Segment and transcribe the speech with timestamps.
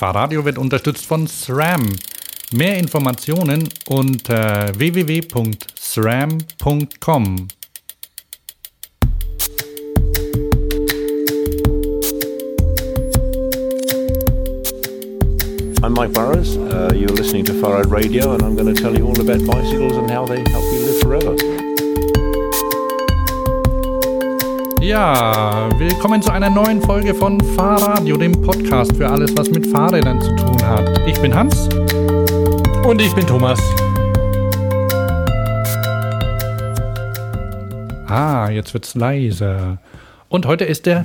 [0.00, 1.94] Fahrradio wird unterstützt von SRAM.
[2.52, 7.48] Mehr Informationen unter www.sram.com.
[15.82, 16.56] I'm Mike Burrows.
[16.56, 19.98] Uh, you're listening to Far Radio, and I'm going to tell you all about bicycles
[19.98, 21.36] and how they help you live forever.
[24.80, 30.18] Ja, willkommen zu einer neuen Folge von Fahrradio, dem Podcast für alles, was mit Fahrrädern
[30.20, 30.88] zu tun hat.
[31.06, 31.68] Ich bin Hans.
[32.84, 33.60] Und ich bin Thomas.
[38.08, 39.78] Ah, jetzt wird's leiser.
[40.28, 41.04] Und heute ist der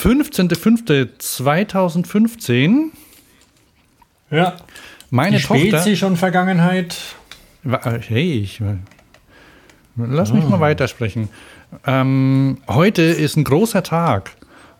[0.00, 2.90] 15.05.2015.
[4.30, 4.56] Ja.
[5.10, 5.80] Meine Die Tochter.
[5.80, 6.96] Spezi schon Vergangenheit.
[7.64, 8.60] Äh, Hey, ich,
[9.98, 11.28] lass mich mal weitersprechen.
[11.86, 14.30] Ähm, heute ist ein großer Tag.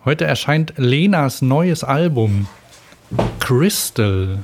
[0.05, 2.47] Heute erscheint Lenas neues Album.
[3.41, 4.39] Crystal.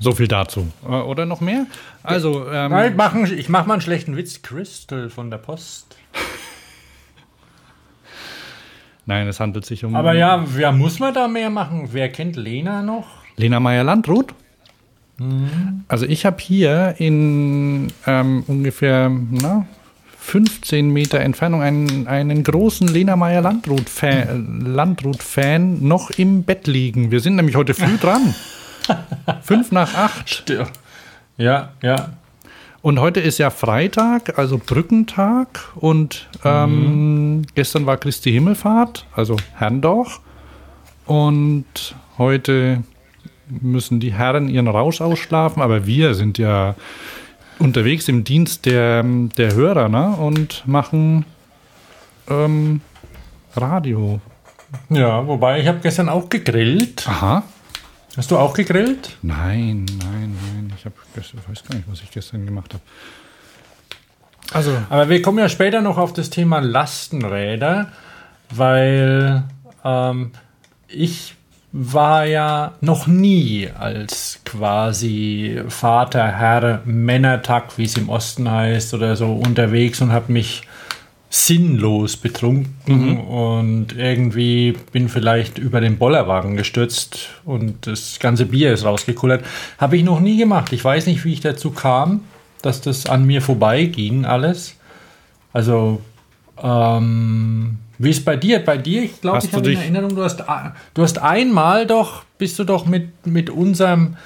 [0.00, 0.68] So viel dazu.
[0.84, 1.66] Äh, Oder noch mehr?
[2.02, 4.42] Also, ähm, Nein, machen, ich mache mal einen schlechten Witz.
[4.42, 5.96] Crystal von der Post.
[9.06, 11.90] nein, es handelt sich um Aber ja, wer muss man da mehr machen?
[11.92, 13.06] Wer kennt Lena noch?
[13.36, 14.34] Lena Meyer-Landrut.
[15.88, 19.66] Also ich habe hier in ähm, ungefähr na,
[20.18, 27.10] 15 Meter Entfernung einen, einen großen Lena Meyer-Landrut-Fan Landrut-Fan noch im Bett liegen.
[27.10, 28.34] Wir sind nämlich heute früh dran.
[29.42, 30.52] Fünf nach acht.
[31.36, 32.10] Ja, ja.
[32.80, 35.68] Und heute ist ja Freitag, also Brückentag.
[35.74, 40.20] Und ähm, gestern war Christi Himmelfahrt, also Herrndorf.
[41.06, 42.82] Und heute
[43.48, 46.74] müssen die Herren ihren Rausch ausschlafen, aber wir sind ja
[47.58, 50.10] unterwegs im Dienst der, der Hörer ne?
[50.10, 51.24] und machen
[52.28, 52.80] ähm,
[53.56, 54.20] Radio.
[54.90, 57.06] Ja, wobei ich habe gestern auch gegrillt.
[57.08, 57.42] Aha.
[58.16, 59.16] Hast du auch gegrillt?
[59.22, 60.72] Nein, nein, nein.
[60.76, 62.82] Ich hab gestern, weiß gar nicht, was ich gestern gemacht habe.
[64.52, 67.92] Also, Aber wir kommen ja später noch auf das Thema Lastenräder,
[68.50, 69.44] weil
[69.84, 70.32] ähm,
[70.88, 71.34] ich
[71.80, 79.14] war ja noch nie als quasi Vater, Herr, Männertag, wie es im Osten heißt oder
[79.14, 80.62] so, unterwegs und habe mich
[81.30, 88.84] sinnlos betrunken und irgendwie bin vielleicht über den Bollerwagen gestürzt und das ganze Bier ist
[88.84, 89.44] rausgekullert.
[89.78, 90.72] Habe ich noch nie gemacht.
[90.72, 92.22] Ich weiß nicht, wie ich dazu kam,
[92.60, 94.74] dass das an mir vorbeiging alles.
[95.52, 96.00] Also,
[96.60, 98.64] ähm, wie ist bei dir?
[98.64, 100.42] Bei dir, ich glaube, ich du habe in Erinnerung, du hast,
[100.94, 104.16] du hast einmal doch, bist du doch mit, mit unserem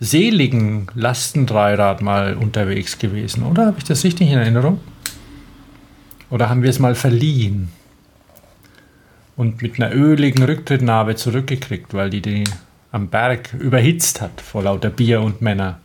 [0.00, 3.66] seligen Lastendreirad mal unterwegs gewesen, oder?
[3.66, 4.80] Habe ich das richtig in Erinnerung?
[6.30, 7.70] Oder haben wir es mal verliehen?
[9.36, 12.44] Und mit einer öligen Rücktrittnarbe zurückgekriegt, weil die die
[12.92, 15.78] am Berg überhitzt hat vor lauter Bier und Männer.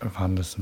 [0.00, 0.56] waren das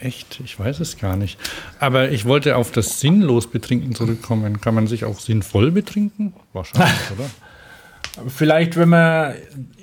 [0.00, 0.40] echt?
[0.44, 1.38] Ich weiß es gar nicht.
[1.80, 4.60] Aber ich wollte auf das sinnlos Betrinken zurückkommen.
[4.60, 6.32] Kann man sich auch sinnvoll betrinken?
[6.52, 7.28] Wahrscheinlich, oder?
[8.26, 9.34] Vielleicht, wenn man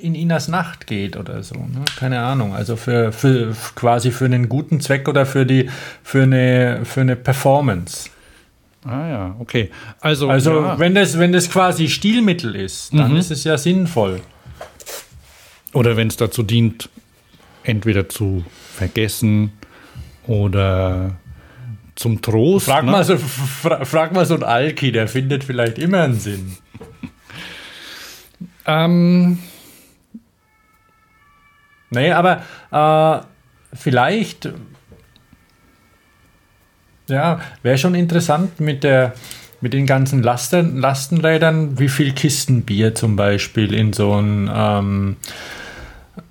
[0.01, 1.55] in Inas Nacht geht oder so.
[1.55, 1.85] Ne?
[1.97, 2.53] Keine Ahnung.
[2.53, 5.69] Also für, für quasi für einen guten Zweck oder für die
[6.03, 8.09] für eine für eine Performance.
[8.83, 9.71] Ah ja, okay.
[10.01, 10.77] Also, Also ja.
[10.79, 14.19] wenn das wenn das quasi Stilmittel ist, dann ist es ja sinnvoll.
[15.73, 16.89] oder wenn es dazu dient,
[17.63, 18.43] entweder zu
[18.75, 19.53] vergessen
[20.27, 21.17] oder
[21.95, 22.65] zum Trost.
[22.65, 22.91] Frag ne?
[22.91, 26.57] mal so fra, frag mal so ein Alki, der findet vielleicht immer einen Sinn.
[28.65, 29.37] Ähm,
[31.95, 32.41] Nee, aber
[32.71, 33.25] äh,
[33.73, 34.49] vielleicht,
[37.07, 39.13] ja, wäre schon interessant mit der
[39.61, 45.15] mit den ganzen Lasten, Lastenrädern, wie viel Kisten Bier zum Beispiel in so ein ähm,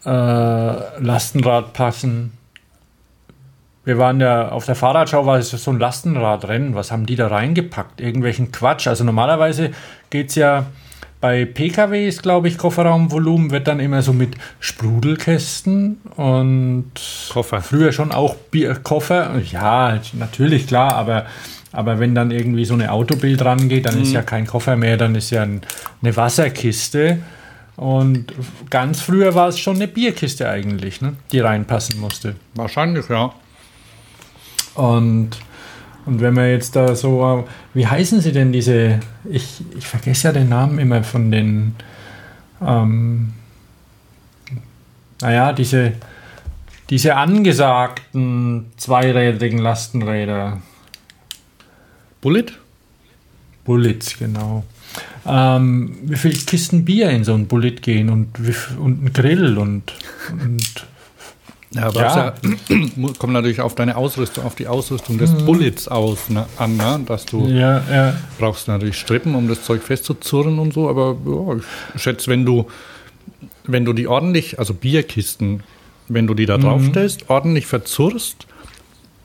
[0.05, 2.33] äh, Lastenrad passen.
[3.85, 6.75] Wir waren ja auf der Fahrradschau, war es so ein Lastenradrennen.
[6.75, 8.01] Was haben die da reingepackt?
[8.01, 8.87] Irgendwelchen Quatsch.
[8.87, 9.73] Also normalerweise
[10.11, 10.67] geht es ja
[11.25, 16.91] bei PKWs, glaube ich, Kofferraumvolumen wird dann immer so mit Sprudelkästen und
[17.31, 17.63] Koffer.
[17.63, 19.41] früher schon auch Bier, Koffer.
[19.51, 21.25] Ja, natürlich, klar, aber,
[21.73, 25.15] aber wenn dann irgendwie so eine Autobild rangeht, dann ist ja kein Koffer mehr, dann
[25.15, 25.63] ist ja ein,
[26.03, 27.21] eine Wasserkiste.
[27.77, 28.27] Und
[28.69, 32.37] ganz früher war es schon eine Bierkiste eigentlich, ne, die reinpassen musste.
[32.55, 33.33] wahrscheinlich, ja.
[34.75, 35.31] Und,
[36.07, 40.33] und wenn man jetzt da so, wie heißen sie denn diese, ich, ich vergesse ja
[40.33, 41.75] den Namen immer von den,
[42.61, 43.33] ähm,
[45.21, 45.93] naja, diese,
[46.91, 50.61] diese angesagten zweirädrigen Lastenräder.
[52.21, 52.47] Bullet?
[53.65, 54.65] Bullets, genau.
[55.27, 58.39] ähm, wie viele Kisten Bier in so ein Bullet gehen und,
[58.79, 59.95] und ein Grill und,
[60.31, 60.87] und
[61.75, 62.17] Ja, aber Ja.
[62.17, 62.35] ja.
[63.19, 67.01] kommt natürlich auf deine Ausrüstung, auf die Ausrüstung des Bullets aus, ne, an, ne?
[67.07, 68.15] dass du ja, ja.
[68.39, 71.57] brauchst natürlich Strippen, um das Zeug festzuzurren und so, aber ja,
[71.95, 72.67] ich schätze, wenn du,
[73.65, 75.63] wenn du die ordentlich, also Bierkisten,
[76.09, 78.47] wenn du die da draufstellst, ordentlich verzurrst,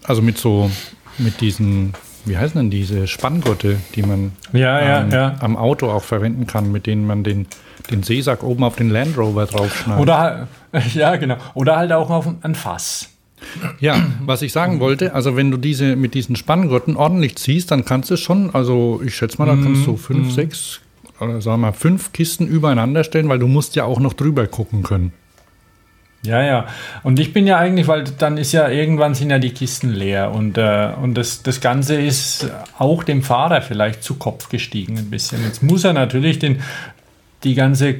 [0.04, 0.72] also mit so,
[1.18, 1.94] mit diesen,
[2.26, 5.36] wie heißen denn diese Spanngurte, die man Ja, ähm, ja.
[5.40, 7.48] am Auto auch verwenden kann, mit denen man den,
[7.92, 10.02] den Seesack oben auf den Land Rover draufschneidet.
[10.02, 10.48] Oder halt-
[10.96, 11.38] ja, genau.
[11.54, 13.10] Oder halt auch auf ein Fass.
[13.80, 13.96] Ja,
[14.26, 18.12] was ich sagen wollte, also wenn du diese mit diesen Spanngurten ordentlich ziehst, dann kannst
[18.12, 20.82] du schon, also ich schätze mal, da kannst du fünf, sechs,
[21.22, 24.46] oder sagen wir mal, fünf Kisten übereinander stellen, weil du musst ja auch noch drüber
[24.48, 25.14] gucken können.
[26.22, 26.68] Ja, ja.
[27.04, 30.32] Und ich bin ja eigentlich, weil dann ist ja irgendwann sind ja die Kisten leer
[30.32, 35.10] und, äh, und das, das Ganze ist auch dem Fahrer vielleicht zu Kopf gestiegen ein
[35.10, 35.42] bisschen.
[35.46, 36.60] Jetzt muss er natürlich den,
[37.44, 37.96] die ganze,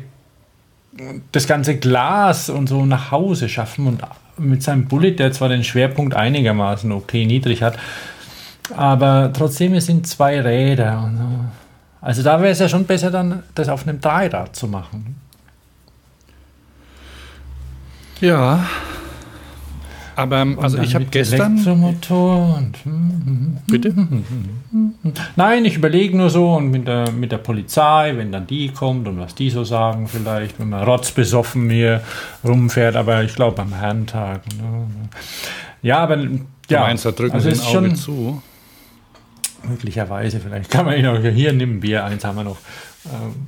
[1.32, 4.02] das ganze Glas und so nach Hause schaffen und
[4.38, 7.78] mit seinem Bullet, der zwar den Schwerpunkt einigermaßen okay niedrig hat,
[8.76, 11.12] aber trotzdem es sind zwei Räder.
[12.02, 15.16] Also da wäre es ja schon besser, dann das auf einem Dreirad zu machen.
[18.22, 18.66] Ja.
[20.20, 21.54] Aber ähm, also Und ich dann habe gestern.
[21.54, 23.94] Elektromotor und hm, Bitte?
[25.36, 29.08] Nein, ich überlege nur so und mit der, mit der Polizei, wenn dann die kommt
[29.08, 32.02] und was die so sagen, vielleicht, wenn man rotzbesoffen hier
[32.44, 34.42] rumfährt, aber ich glaube am Herrentag.
[34.58, 34.88] Ne?
[35.82, 36.18] Ja, aber
[36.70, 38.42] Du ja, meinst, da drücken also sie ist ein Auge schon zu.
[39.64, 42.58] möglicherweise, vielleicht kann man ihn auch hier nimm Bier, eins haben wir noch.
[43.06, 43.48] Ähm,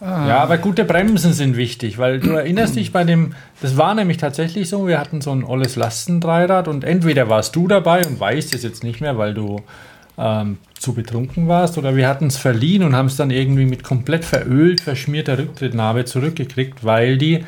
[0.00, 4.16] Ja, aber gute Bremsen sind wichtig, weil du erinnerst dich bei dem, das war nämlich
[4.16, 8.54] tatsächlich so, wir hatten so ein olles Lastendreirad und entweder warst du dabei und weißt
[8.54, 9.60] es jetzt nicht mehr, weil du
[10.16, 13.84] ähm, zu betrunken warst, oder wir hatten es verliehen und haben es dann irgendwie mit
[13.84, 17.44] komplett verölt, verschmierter Rücktrittnarbe zurückgekriegt, weil die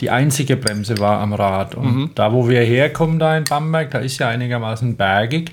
[0.00, 1.74] die einzige Bremse war am Rad.
[1.74, 5.52] Und da, wo wir herkommen, da in Bamberg, da ist ja einigermaßen bergig.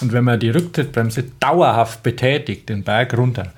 [0.00, 3.52] Und wenn man die Rücktrittbremse dauerhaft betätigt, den Berg runter,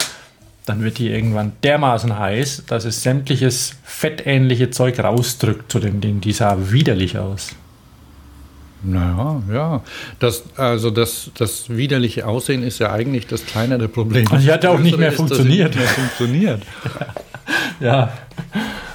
[0.66, 6.20] dann wird die irgendwann dermaßen heiß, dass es sämtliches fettähnliche Zeug rausdrückt zu dem Ding.
[6.20, 7.50] Die sah widerlich aus.
[8.82, 9.82] Naja, ja.
[10.18, 14.26] Das, also das, das widerliche Aussehen ist ja eigentlich das kleinere Problem.
[14.30, 15.74] Und die hat ja auch nicht mehr ist, funktioniert.
[15.74, 16.62] Nicht mehr funktioniert.
[17.80, 18.12] Ja,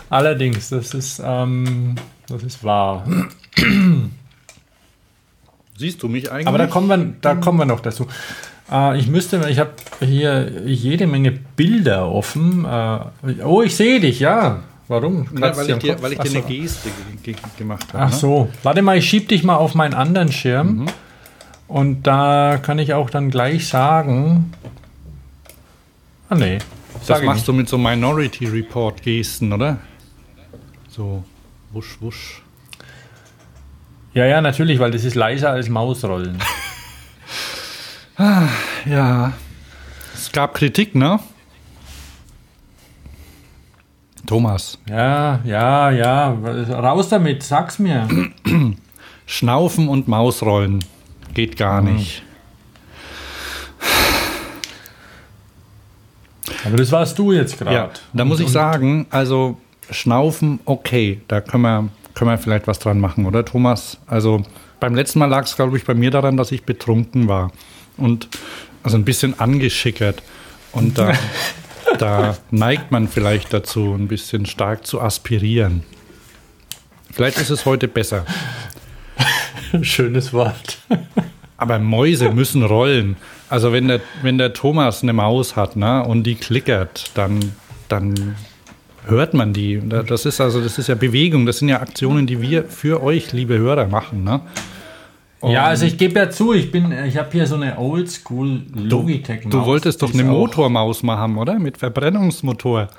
[0.09, 1.95] allerdings, das ist, ähm,
[2.27, 3.05] das ist wahr.
[5.77, 6.47] Siehst du mich eigentlich?
[6.47, 8.07] Aber da kommen wir, da kommen wir noch dazu.
[8.71, 12.65] Äh, ich müsste, ich habe hier jede Menge Bilder offen.
[12.65, 14.63] Äh, oh, ich sehe dich, ja.
[14.87, 15.25] Warum?
[15.33, 16.41] Kratzt weil, ich dir, weil ich dir eine.
[16.43, 16.89] Geste
[17.23, 18.03] ge ge gemacht habe.
[18.03, 18.15] Ach ne?
[18.15, 20.77] so, warte mal, ich schieb dich mal auf meinen anderen Schirm.
[20.77, 20.85] Mhm.
[21.67, 24.53] Und da kann ich auch dann gleich sagen.
[26.29, 26.59] Ah, nee.
[27.07, 29.77] Das machst du mit so Minority Report Gesten, oder?
[30.89, 31.23] So
[31.71, 32.41] wusch, wusch.
[34.13, 36.37] Ja, ja, natürlich, weil das ist leiser als Mausrollen.
[38.17, 39.33] Ja.
[40.13, 41.19] Es gab Kritik, ne?
[44.25, 44.77] Thomas.
[44.89, 46.29] Ja, ja, ja.
[46.31, 48.07] Raus damit, sag's mir.
[49.25, 50.83] Schnaufen und Mausrollen.
[51.33, 51.93] Geht gar Mhm.
[51.95, 52.23] nicht.
[56.65, 57.75] Aber das warst du jetzt gerade.
[57.75, 59.57] Ja, da muss ich sagen, also
[59.91, 63.97] Schnaufen, okay, da können wir, können wir vielleicht was dran machen, oder Thomas?
[64.07, 64.41] Also
[64.79, 67.51] beim letzten Mal lag es, glaube ich, bei mir daran, dass ich betrunken war
[67.97, 68.27] und
[68.83, 70.21] also ein bisschen angeschickert.
[70.71, 71.13] Und da,
[71.99, 75.83] da neigt man vielleicht dazu, ein bisschen stark zu aspirieren.
[77.11, 78.25] Vielleicht ist es heute besser.
[79.81, 80.79] Schönes Wort.
[81.57, 83.15] Aber Mäuse müssen rollen.
[83.49, 87.53] Also wenn der, wenn der Thomas eine Maus hat ne, und die klickert, dann,
[87.87, 88.35] dann
[89.05, 89.81] hört man die.
[89.87, 93.01] Da- Das ist also, das ist ja Bewegung, das sind ja Aktionen, die wir für
[93.03, 94.23] euch, liebe Hörer, machen.
[94.23, 94.41] Ne?
[95.51, 99.43] Ja, also ich gebe ja zu, ich bin, ich habe hier so eine Oldschool Logitech
[99.45, 99.51] Maus.
[99.51, 101.59] Du wolltest doch eine Motormaus mal haben, oder?
[101.59, 102.89] Mit Verbrennungsmotor.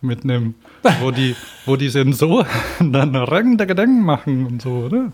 [0.00, 0.54] Mit einem,
[1.00, 1.34] wo die,
[1.66, 2.46] wo die Sensoren
[2.92, 5.12] dann Rang der Gedanken machen und so, oder?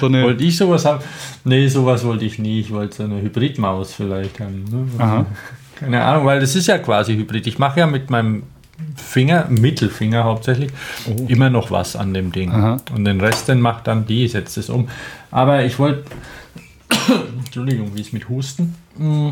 [0.00, 1.02] So eine, Wollte ich sowas haben?
[1.44, 2.60] Nee, sowas wollte ich nie.
[2.60, 4.64] Ich wollte so eine Hybridmaus vielleicht haben.
[4.70, 5.26] Ne?
[5.76, 7.46] Keine Ahnung, weil das ist ja quasi Hybrid.
[7.46, 8.44] Ich mache ja mit meinem
[8.96, 10.70] Finger, Mittelfinger hauptsächlich,
[11.28, 12.50] immer noch was an dem Ding.
[12.50, 12.56] Oh.
[12.56, 12.76] Aha.
[12.94, 14.88] Und den Rest, den macht dann die, setzt es um.
[15.30, 16.04] Aber ich wollte,
[17.44, 18.74] Entschuldigung, wie ist mit Husten?
[18.96, 19.30] Mm.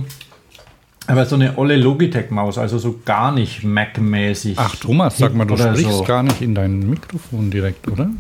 [1.07, 4.57] Aber so eine olle Logitech-Maus, also so gar nicht Mac-mäßig.
[4.59, 6.05] ach Thomas, sag mal, du sprichst so.
[6.05, 8.11] gar nicht in dein Mikrofon direkt, oder?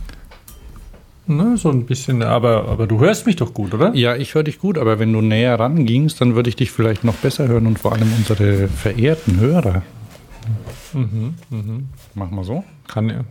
[1.31, 3.95] ne, so ein bisschen, aber, aber du hörst mich doch gut, oder?
[3.95, 7.05] Ja, ich höre dich gut, aber wenn du näher rangingst, dann würde ich dich vielleicht
[7.05, 9.83] noch besser hören und vor allem unsere verehrten Hörer.
[12.15, 12.65] Mach mal so.
[12.89, 13.25] Kann ja.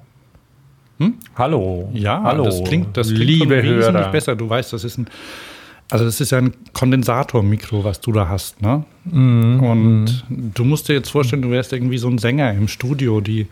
[1.36, 1.90] Hallo.
[1.94, 2.44] Ja, Hallo.
[2.44, 4.12] das klingt, das klingt Liebe schon wesentlich Hörer.
[4.12, 4.36] besser.
[4.36, 5.08] Du weißt, das ist ein,
[5.92, 8.84] also das ist ja ein Kondensatormikro, was du da hast, ne?
[9.06, 9.60] Mhm.
[9.64, 13.48] Und du musst dir jetzt vorstellen, du wärst irgendwie so ein Sänger im Studio, die,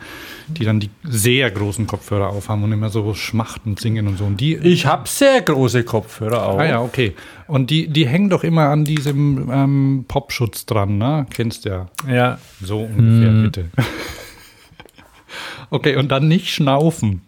[0.47, 4.25] die dann die sehr großen Kopfhörer aufhaben und immer so schmachtend singen und so.
[4.25, 6.59] Und die, Ich habe sehr große Kopfhörer auch.
[6.59, 7.15] ah ja, okay.
[7.47, 11.25] Und die, die hängen doch immer an diesem ähm, Popschutz dran, ne?
[11.31, 11.87] Kennst ja.
[12.07, 12.37] ja.
[12.61, 13.43] So ungefähr, Hm.
[13.43, 13.65] bitte.
[15.69, 17.21] okay, und dann nicht schnaufen.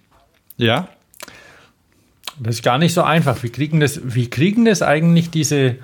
[0.58, 0.90] Ja?
[2.40, 3.44] Das ist gar nicht so einfach.
[3.44, 5.76] Wie kriegen das, wie kriegen das eigentlich diese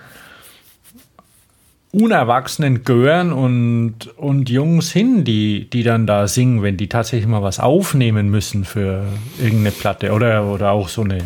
[1.91, 7.41] unerwachsenen Gören und, und Jungs hin, die, die dann da singen, wenn die tatsächlich mal
[7.41, 9.05] was aufnehmen müssen für
[9.39, 11.19] irgendeine Platte oder, oder auch so eine,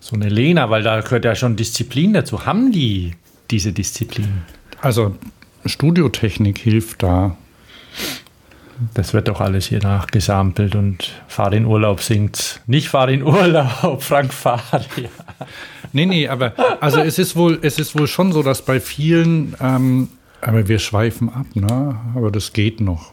[0.00, 2.46] so eine Lena, weil da gehört ja schon Disziplin dazu.
[2.46, 3.12] Haben die
[3.52, 4.42] diese Disziplin?
[4.80, 5.14] Also
[5.64, 7.36] Studiotechnik hilft da.
[8.94, 12.60] Das wird doch alles hier nachgesampelt und Fahr in Urlaub singt.
[12.66, 15.08] Nicht Fahr in Urlaub, Frank Faria.
[15.92, 19.54] Nee, nee, aber also es ist wohl, es ist wohl schon so, dass bei vielen,
[19.60, 20.08] ähm,
[20.42, 21.98] aber wir schweifen ab, ne?
[22.14, 23.12] Aber das geht noch.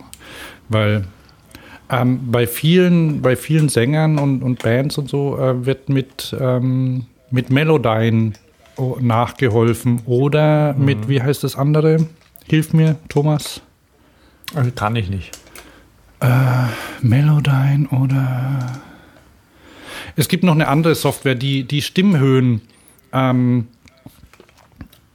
[0.68, 1.06] Weil
[1.90, 7.06] ähm, bei vielen, bei vielen Sängern und, und Bands und so äh, wird mit, ähm,
[7.32, 8.34] mit Melodyne
[8.78, 12.08] oh, nachgeholfen oder mit, wie heißt das andere?
[12.48, 13.62] Hilf mir, Thomas.
[14.56, 15.32] Also kann ich nicht.
[17.02, 18.82] Melodyne oder.
[20.16, 22.62] Es gibt noch eine andere Software, die die Stimmhöhen
[23.12, 23.68] ähm,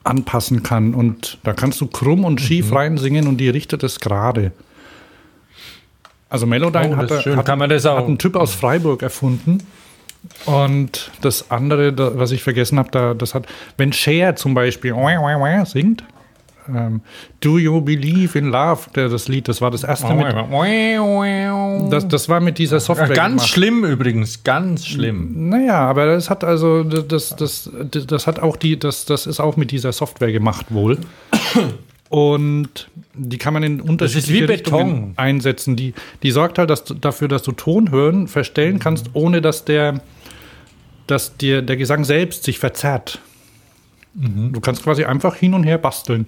[0.05, 0.95] anpassen kann.
[0.95, 4.53] Und da kannst du krumm und schief reinsingen und die richtet es gerade.
[6.31, 9.59] Also Melodyne Oh, das hat, hat, das hat ein Typ aus Freiburg erfunden.
[10.45, 13.47] Und das andere, da, was ich vergessen habe, da, das hat,
[13.77, 14.93] wenn Cher zum Beispiel
[15.65, 16.05] singt,
[16.75, 17.01] ähm,
[17.41, 20.27] Do You Believe in Love, der, das Lied, das war das erste mit,
[21.91, 23.09] das, das war mit dieser Software.
[23.09, 23.49] ganz gemacht.
[23.49, 25.49] schlimm übrigens, ganz schlimm.
[25.49, 29.41] Naja, aber das hat also, das, das, das, das hat auch die, das, das ist
[29.41, 30.99] auch mit dieser Software gemacht wohl.
[32.09, 35.77] Und die kann man in unterschiedliche Richtungen einsetzen.
[35.77, 40.01] Die, die sorgt halt dass dafür, dass du Tonhöhen verstellen kannst, ohne dass der,
[41.07, 43.21] dass dir der Gesang selbst sich verzerrt.
[44.21, 46.27] Du kannst quasi einfach hin und her basteln.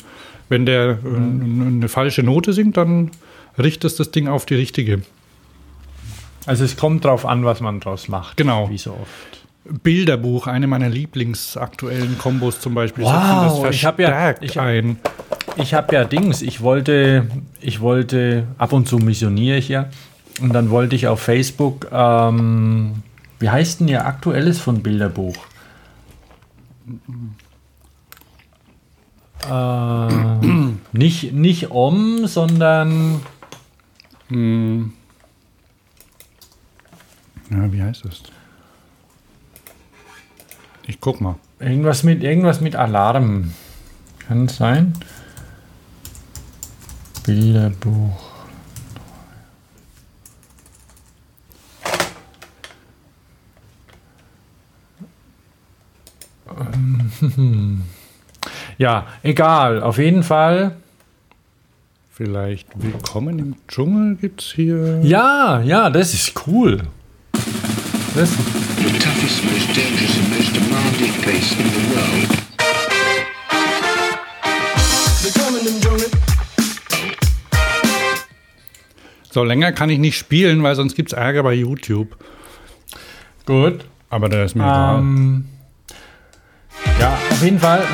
[0.49, 3.11] Wenn der äh, eine falsche Note singt, dann
[3.59, 5.03] richtest das Ding auf die richtige.
[6.47, 8.37] Also es kommt drauf an, was man draus macht.
[8.37, 8.71] Genau.
[8.71, 9.41] Wie so oft.
[9.83, 14.99] Bilderbuch, eine meiner lieblingsaktuellen Kombos zum Beispiel, Wow, ich hab ja- ich ein.
[15.57, 17.27] Ich habe ja Dings, ich wollte,
[17.61, 19.91] ich wollte, ab und zu missioniere ich ja.
[20.41, 23.03] Und dann wollte ich auf Facebook, ähm,
[23.39, 25.37] wie heißt denn ihr aktuelles von Bilderbuch?
[29.49, 30.45] Äh,
[30.93, 33.21] nicht, nicht Om, sondern
[37.51, 38.23] Ja, wie heißt das?
[40.87, 41.37] Ich guck mal.
[41.59, 43.53] irgendwas mit, irgendwas mit Alarm.
[44.27, 44.93] Kann es sein?
[47.27, 48.31] Bilderbuch.
[57.23, 57.85] Ähm,
[58.81, 59.83] Ja, egal.
[59.83, 60.75] Auf jeden Fall.
[62.11, 65.01] Vielleicht Willkommen im Dschungel gibt's hier.
[65.03, 66.81] Ja, ja, das ist cool.
[68.15, 72.31] Das, the toughest, most dangerous, and most demanding place in the world.
[79.31, 82.17] So länger kann ich nicht spielen, weil sonst gibt's Ärger bei YouTube.
[83.45, 83.85] gut.
[84.09, 85.01] Aber der ist mir egal.
[85.01, 85.45] Ähm,
[86.99, 87.87] ja, auf jeden Fall.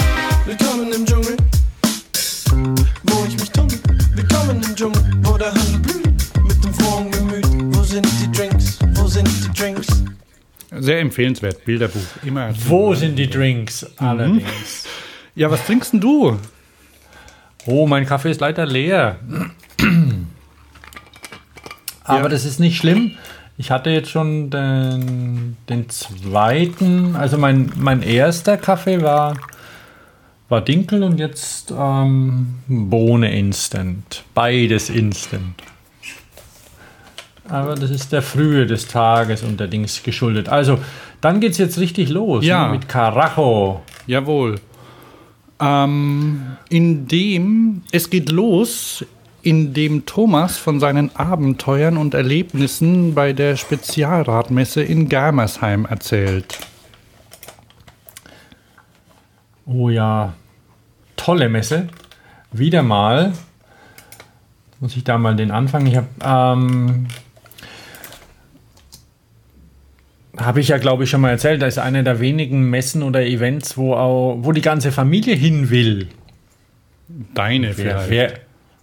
[10.79, 12.01] Sehr empfehlenswert, Bilderbuch.
[12.25, 12.51] Immer.
[12.69, 13.87] Wo sind die Drinks?
[13.99, 14.85] Allerdings.
[15.35, 16.39] Ja, was trinkst denn du?
[17.67, 19.19] Oh, mein Kaffee ist leider leer.
[22.05, 22.29] Aber Ja.
[22.29, 23.13] das ist nicht schlimm.
[23.59, 29.35] Ich hatte jetzt schon den, den zweiten, also mein, mein erster Kaffee war,
[30.51, 34.25] war Dinkel und jetzt ähm, Bohne Instant.
[34.35, 35.55] Beides Instant.
[37.49, 40.49] Aber das ist der Frühe des Tages und der Dings geschuldet.
[40.49, 40.79] Also,
[41.21, 42.67] dann geht es jetzt richtig los Ja.
[42.67, 43.83] ne, mit Carajo.
[44.07, 44.57] Jawohl.
[45.61, 49.05] Ähm, in dem, es geht los
[49.43, 56.59] in dem Thomas von seinen Abenteuern und Erlebnissen bei der Spezialradmesse in Germersheim erzählt.
[59.67, 60.35] Oh ja,
[61.17, 61.89] tolle Messe.
[62.53, 63.33] Wieder mal.
[64.81, 65.87] Muss ich da mal den Anfang.
[65.87, 67.07] Ich habe ähm,
[70.37, 71.63] habe ich ja, glaube ich, schon mal erzählt.
[71.63, 75.71] Da ist eine der wenigen Messen oder Events, wo auch, wo die ganze Familie hin
[75.71, 76.09] will.
[77.35, 78.41] Deine Wer, vielleicht.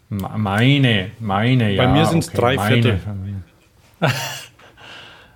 [0.10, 1.92] wer, meine, meine, ja.
[1.92, 2.98] mir sind's drei meine Viertel.
[3.00, 3.42] Familie.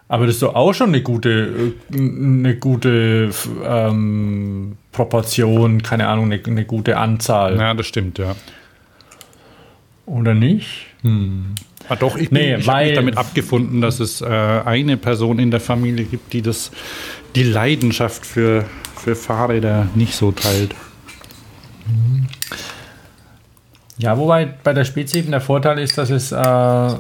[0.10, 3.30] Aber das ist doch auch schon eine gute, äh, eine gute
[3.66, 7.58] ähm, Proportion, keine Ahnung, eine, eine gute Anzahl.
[7.58, 8.36] Ja, das stimmt, ja.
[10.06, 10.86] Oder nicht?
[11.89, 15.39] Ah, doch, ich, bin, Nee, ich habe mich damit abgefunden, dass es äh, eine Person
[15.39, 16.72] in der Familie gibt, die das,
[17.36, 18.65] die Leidenschaft für,
[18.98, 20.75] für Fahrräder nicht so teilt.
[23.98, 26.96] Ja, wobei bei der Spezi eben der Vorteil ist, dass es äh,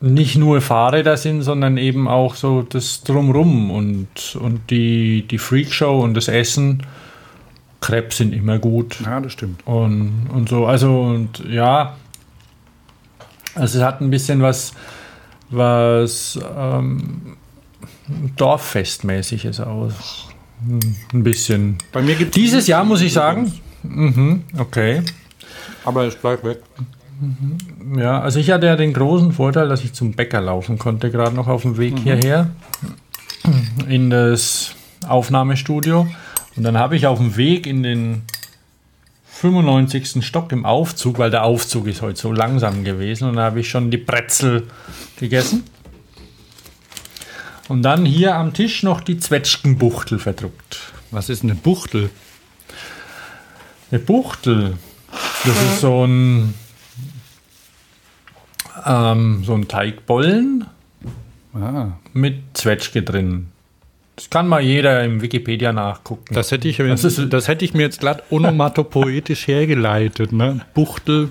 [0.00, 6.00] nicht nur Fahrräder sind, sondern eben auch so das Drumrum und, und die, die Freakshow
[6.00, 6.84] und das Essen.
[7.80, 9.00] Krebs sind immer gut.
[9.04, 9.66] Ja, das stimmt.
[9.66, 11.96] Und, und so, also und ja,
[13.54, 14.72] also es hat ein bisschen was,
[15.50, 17.36] was ähm,
[18.36, 19.92] Dorffestmäßiges auch.
[21.12, 21.78] Ein bisschen.
[21.92, 23.52] Bei mir gibt Dieses Jahr muss ich sagen,
[23.84, 25.02] mhm, okay.
[25.84, 26.62] Aber es bleibt weg.
[27.96, 31.34] Ja, also ich hatte ja den großen Vorteil, dass ich zum Bäcker laufen konnte, gerade
[31.34, 32.50] noch auf dem Weg hierher
[33.88, 34.74] in das
[35.06, 36.06] Aufnahmestudio.
[36.56, 38.22] Und dann habe ich auf dem Weg in den
[39.40, 40.24] 95.
[40.24, 43.70] Stock im Aufzug, weil der Aufzug ist heute so langsam gewesen, und da habe ich
[43.70, 44.66] schon die Brezel
[45.18, 45.64] gegessen.
[47.68, 50.92] Und dann hier am Tisch noch die Zwetschgenbuchtel verdruckt.
[51.10, 52.10] Was ist eine Buchtel?
[53.90, 54.78] Eine Buchtel.
[55.44, 56.54] Das ist so ein,
[58.84, 60.66] ähm, so ein Teigbollen
[61.54, 63.48] Ah, mit Zwetschge drin.
[64.18, 66.34] Das kann mal jeder im Wikipedia nachgucken.
[66.34, 70.32] das hätte ich, Das ist- das hätte ich mir jetzt glatt onomatopoetisch hergeleitet.
[70.32, 70.60] Ne?
[70.74, 71.30] Buchtel,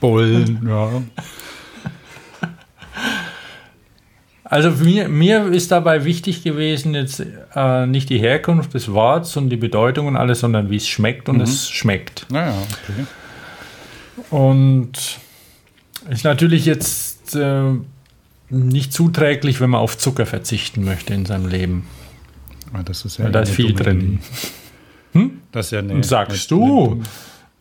[0.00, 1.02] Bollen, ja.
[4.44, 7.22] Also mir, mir ist dabei wichtig gewesen, jetzt
[7.54, 11.28] äh, nicht die Herkunft des Wortes und die Bedeutung und alles, sondern wie es schmeckt
[11.28, 12.26] und es schmeckt.
[12.30, 13.06] Naja, okay.
[14.30, 14.92] Und
[16.10, 17.72] ist natürlich jetzt äh,
[18.48, 21.86] nicht zuträglich, wenn man auf Zucker verzichten möchte in seinem Leben.
[22.72, 24.18] Ah, Das ist ja da ist eine viel drin.
[25.12, 25.30] Idee.
[25.52, 27.02] Das ist ja eine, Sagst eine- du?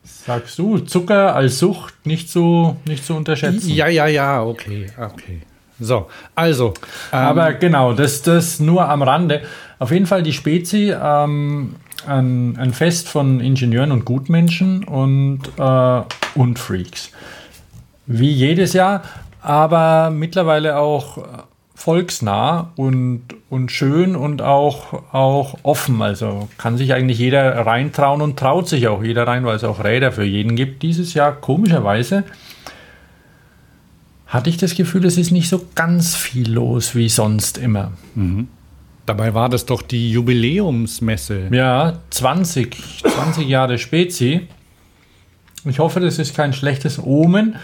[0.03, 3.69] Sagst du, Zucker als Sucht nicht so, nicht zu unterschätzen.
[3.71, 5.41] Ja, ja, ja, okay, okay.
[5.79, 6.73] So, also,
[7.11, 9.41] ähm, Aber genau, das, das nur am Rande.
[9.79, 11.75] Auf jeden Fall die Spezi, ähm,
[12.07, 16.01] ein, ein Fest von Ingenieuren und Gutmenschen und, äh,
[16.35, 17.09] und Freaks.
[18.05, 19.01] Wie jedes Jahr,
[19.41, 21.17] aber mittlerweile auch
[21.75, 26.01] volksnah und, und schön und auch, auch offen.
[26.01, 29.83] Also kann sich eigentlich jeder reintrauen und traut sich auch jeder rein, weil es auch
[29.83, 30.81] Räder für jeden gibt.
[30.83, 32.23] Dieses Jahr komischerweise
[34.25, 37.91] hatte ich das Gefühl, es ist nicht so ganz viel los wie sonst immer.
[39.05, 41.49] dabei war das doch die Jubiläumsmesse.
[41.51, 44.47] Ja, 20, 20 Jahre Spezi.
[45.65, 47.57] Ich hoffe, das ist kein schlechtes Omen.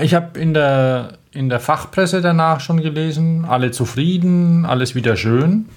[0.00, 5.68] Ich habe in der, in der Fachpresse danach schon gelesen, alle zufrieden, alles wieder schön.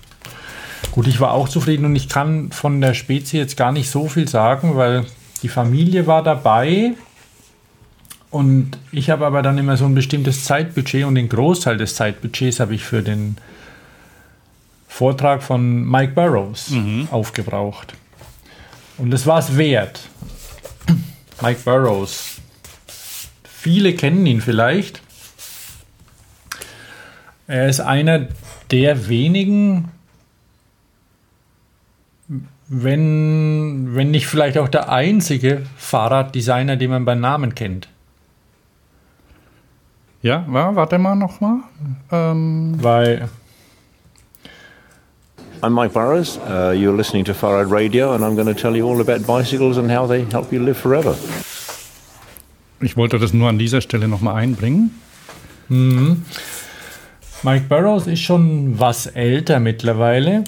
[0.91, 4.07] Gut, ich war auch zufrieden und ich kann von der Spezi jetzt gar nicht so
[4.07, 5.05] viel sagen, weil
[5.41, 6.93] die Familie war dabei
[8.29, 12.59] und ich habe aber dann immer so ein bestimmtes Zeitbudget und den Großteil des Zeitbudgets
[12.59, 13.37] habe ich für den
[14.87, 16.71] Vortrag von Mike Burrows
[17.11, 17.93] aufgebraucht.
[18.97, 19.99] Und das war es wert.
[21.41, 22.37] Mike Burrows.
[23.43, 25.01] Viele kennen ihn vielleicht.
[27.47, 28.27] Er ist einer
[28.71, 29.89] der wenigen,
[32.67, 37.87] wenn, wenn nicht vielleicht auch der einzige Fahrraddesigner, den man beim Namen kennt.
[40.21, 41.59] Ja, wa- warte mal nochmal.
[42.11, 43.29] Ähm, Weil
[45.61, 46.37] I'm Mike Burrows.
[46.37, 49.25] Uh, you're listening to Far Out Radio, and I'm going to tell you all about
[49.25, 51.15] bicycles and how they help you live forever.
[52.81, 54.91] ich wollte das nur an dieser Stelle nochmal einbringen.
[57.43, 60.43] Mike Burrows ist schon was älter mittlerweile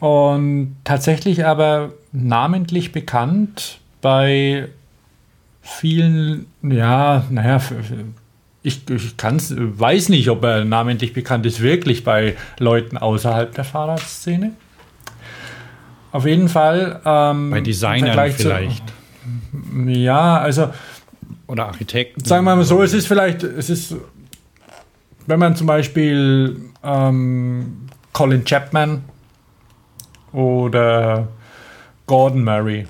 [0.00, 4.68] und tatsächlich aber namentlich bekannt bei
[5.62, 7.60] vielen, ja, naja,
[8.62, 13.64] ich, ich kann's, weiß nicht, ob er namentlich bekannt ist, wirklich bei Leuten außerhalb der
[13.64, 14.52] Fahrradszene.
[16.12, 17.00] Auf jeden Fall.
[17.04, 18.84] Ähm, Bei Designern Vergleich zu- vielleicht.
[19.86, 20.70] ja, also
[21.48, 22.24] Oder Architekten.
[22.24, 23.96] Sagen wir mal so, es ist vielleicht, es ist,
[25.26, 29.02] wenn man zum Beispiel ähm, Colin Chapman
[30.32, 31.28] oder
[32.06, 32.86] Gordon Murray,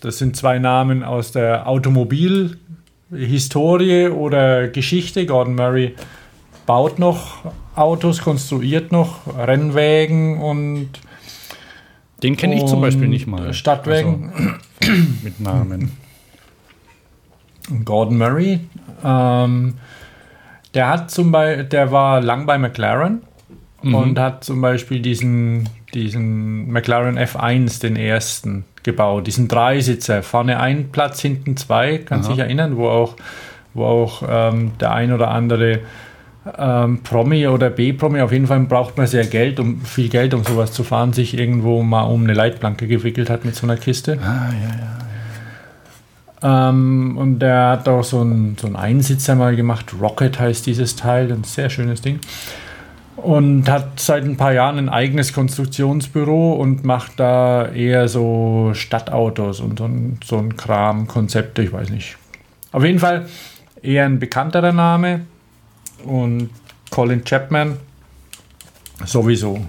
[0.00, 5.24] das sind zwei Namen aus der Automobilhistorie oder Geschichte.
[5.24, 5.94] Gordon Murray
[6.66, 7.38] baut noch
[7.74, 10.90] Autos, konstruiert noch Rennwägen und
[12.22, 13.52] Den kenne ich zum Beispiel nicht mal.
[13.54, 14.58] Stadtwägen.
[14.80, 15.92] Also, mit Namen.
[17.84, 18.60] Gordon Murray.
[19.02, 19.74] Ähm,
[20.74, 23.22] der hat zum Beispiel, der war lang bei McLaren
[23.82, 29.26] und hat zum Beispiel diesen, diesen McLaren F1, den ersten, gebaut.
[29.26, 33.16] Diesen Dreisitzer, vorne ein Platz, hinten zwei, kannst dich erinnern, wo auch,
[33.72, 35.80] wo auch ähm, der ein oder andere
[36.58, 40.44] ähm, Promi oder B-Promi, auf jeden Fall braucht man sehr Geld, um viel Geld, um
[40.44, 44.18] sowas zu fahren, sich irgendwo mal um eine Leitplanke gewickelt hat mit so einer Kiste.
[46.44, 49.94] Ähm, und der hat auch so einen so Einsitzer mal gemacht.
[49.98, 52.20] Rocket heißt dieses Teil, ein sehr schönes Ding.
[53.16, 59.60] Und hat seit ein paar Jahren ein eigenes Konstruktionsbüro und macht da eher so Stadtautos
[59.60, 62.18] und so ein, so ein Kram, Konzepte, ich weiß nicht.
[62.72, 63.26] Auf jeden Fall
[63.80, 65.22] eher ein bekannterer Name.
[66.04, 66.50] Und
[66.90, 67.78] Colin Chapman
[69.06, 69.60] sowieso.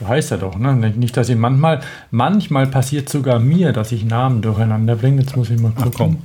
[0.00, 0.74] So heißt er doch, ne?
[0.74, 1.80] Nicht, dass ich manchmal,
[2.10, 5.22] manchmal passiert sogar mir, dass ich Namen durcheinander bringe.
[5.22, 6.18] Jetzt muss ich mal gucken.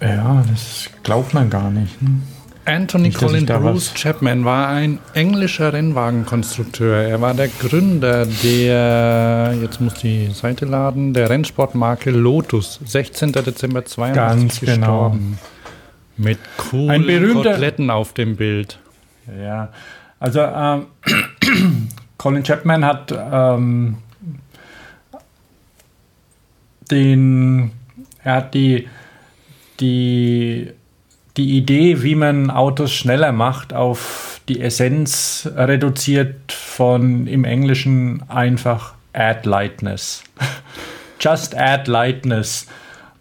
[0.00, 2.00] Ja, das glaubt man gar nicht.
[2.00, 2.22] Hm?
[2.66, 6.96] Anthony Nicht, Colin Bruce Chapman war ein englischer Rennwagenkonstrukteur.
[6.96, 12.80] Er war der Gründer der, jetzt muss die Seite laden, der Rennsportmarke Lotus.
[12.84, 13.30] 16.
[13.32, 15.10] Dezember 82 Ganz genau.
[15.10, 15.38] gestorben.
[16.16, 18.78] Mit coolen Ein berühmter- Koteletten auf dem Bild.
[19.40, 19.68] Ja,
[20.18, 20.86] also ähm,
[22.18, 23.98] Colin Chapman hat ähm,
[26.90, 27.72] den,
[28.22, 28.88] er hat die,
[29.80, 30.72] die,
[31.36, 38.94] die Idee, wie man Autos schneller macht, auf die Essenz reduziert von im Englischen einfach
[39.12, 40.22] Add Lightness.
[41.20, 42.66] Just add lightness.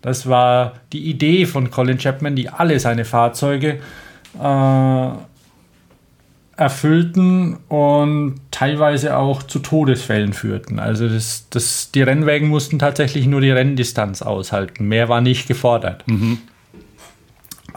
[0.01, 3.79] Das war die Idee von Colin Chapman, die alle seine Fahrzeuge
[4.39, 5.09] äh,
[6.57, 10.79] erfüllten und teilweise auch zu Todesfällen führten.
[10.79, 14.87] Also das, das, die Rennwägen mussten tatsächlich nur die Renndistanz aushalten.
[14.87, 16.05] Mehr war nicht gefordert.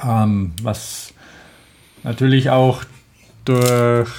[0.05, 1.12] Ähm, was
[2.05, 2.85] natürlich auch
[3.45, 4.11] durch,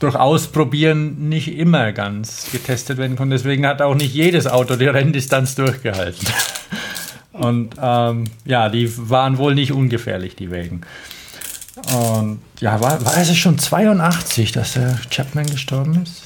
[0.00, 3.36] durch Ausprobieren nicht immer ganz getestet werden konnte.
[3.36, 6.26] Deswegen hat auch nicht jedes Auto die Renndistanz durchgehalten.
[7.32, 10.80] Und ähm, ja, die waren wohl nicht ungefährlich, die Wägen.
[11.94, 16.22] Und ja, war, war es schon 82, dass der Chapman gestorben ist?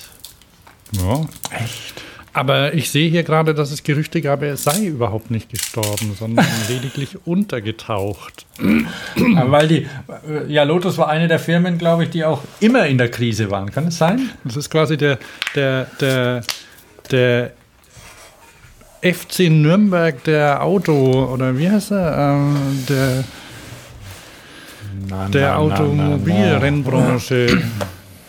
[0.92, 1.26] Ja.
[1.50, 2.02] Echt?
[2.34, 6.46] Aber ich sehe hier gerade, dass es Gerüchte gab, er sei überhaupt nicht gestorben, sondern
[6.68, 8.46] lediglich untergetaucht.
[9.16, 9.86] Weil die,
[10.26, 13.50] äh, ja, Lotus war eine der Firmen, glaube ich, die auch immer in der Krise
[13.50, 13.70] waren.
[13.70, 14.30] Kann es sein?
[14.44, 15.18] Das ist quasi der,
[15.54, 16.42] der, der,
[17.10, 17.52] der
[19.02, 22.16] FC Nürnberg der Auto, oder wie heißt er?
[22.16, 23.24] Ähm, der
[25.08, 27.46] Na, der Automobilrennbranche.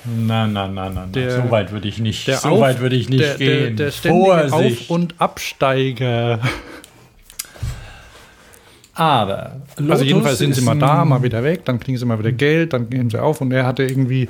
[0.05, 1.05] Na, na, na, na, na.
[1.05, 3.77] Der- so weit würde ich nicht, Der so Auf- weit würde ich nicht der, gehen.
[3.77, 4.81] Der, der ständige Vorsicht.
[4.81, 6.39] Auf- und Absteiger.
[8.95, 12.19] Aber also Lotus jedenfalls sind sie mal da, mal wieder weg, dann kriegen sie mal
[12.19, 14.29] wieder Geld, dann gehen sie auf und er hatte irgendwie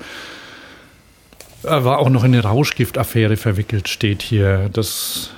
[1.63, 4.69] er war auch noch in eine Rauschgiftaffäre verwickelt, steht hier.
[4.73, 5.32] Das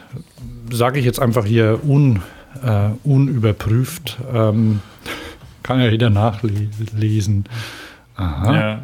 [0.71, 2.21] sage ich jetzt einfach hier un,
[2.63, 4.17] äh, unüberprüft.
[4.33, 4.81] Ähm,
[5.65, 7.45] kann ja jeder nachlesen.
[8.15, 8.55] Aha.
[8.55, 8.83] Ja.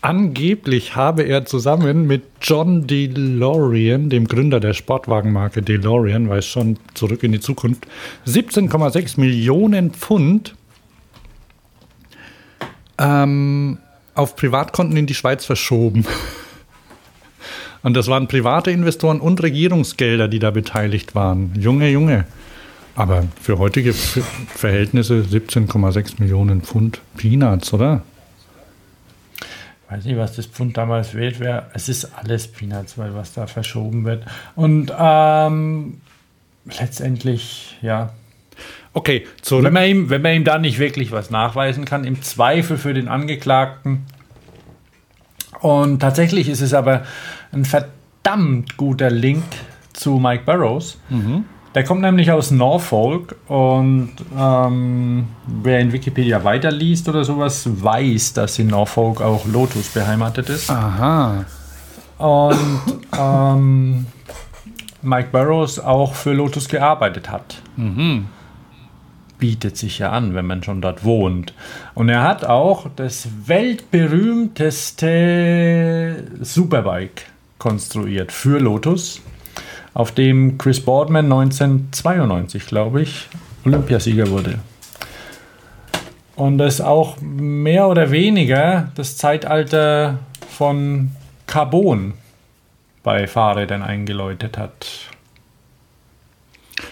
[0.00, 7.22] Angeblich habe er zusammen mit John DeLorean, dem Gründer der Sportwagenmarke DeLorean, weiß schon zurück
[7.22, 7.86] in die Zukunft,
[8.26, 10.56] 17,6 Millionen Pfund
[12.98, 13.78] ähm,
[14.16, 16.04] auf Privatkonten in die Schweiz verschoben.
[17.84, 21.52] Und das waren private Investoren und Regierungsgelder, die da beteiligt waren.
[21.56, 22.26] Junge, Junge.
[22.96, 28.02] Aber für heutige Ver- Verhältnisse 17,6 Millionen Pfund Peanuts, oder?
[29.88, 31.66] weiß nicht, was das Pfund damals wert wäre.
[31.72, 34.24] Es ist alles Peanuts, weil was da verschoben wird.
[34.56, 36.00] Und ähm,
[36.64, 38.10] letztendlich, ja.
[38.94, 39.62] Okay, zurück.
[39.64, 42.94] Wenn man, ihm, wenn man ihm da nicht wirklich was nachweisen kann, im Zweifel für
[42.94, 44.06] den Angeklagten.
[45.60, 47.04] Und tatsächlich ist es aber
[47.52, 49.44] ein verdammt guter Link
[49.92, 50.98] zu Mike Burrows.
[51.76, 55.26] Der kommt nämlich aus Norfolk und ähm,
[55.62, 60.70] wer in Wikipedia weiterliest oder sowas, weiß, dass in Norfolk auch Lotus beheimatet ist.
[60.70, 61.44] Aha.
[62.16, 62.80] Und
[63.14, 64.06] ähm,
[65.02, 67.60] Mike Burrows auch für Lotus gearbeitet hat.
[69.36, 71.52] bietet sich ja an, wenn man schon dort wohnt.
[71.94, 77.26] Und er hat auch das weltberühmteste Superbike
[77.58, 79.20] konstruiert für Lotus,
[79.96, 83.28] auf dem Chris Boardman 1992, glaube ich,
[83.64, 84.58] Olympiasieger wurde.
[86.36, 90.18] Und das auch mehr oder weniger das Zeitalter
[90.50, 91.12] von
[91.46, 92.12] Carbon
[93.02, 94.86] bei Fahrrädern eingeläutet hat.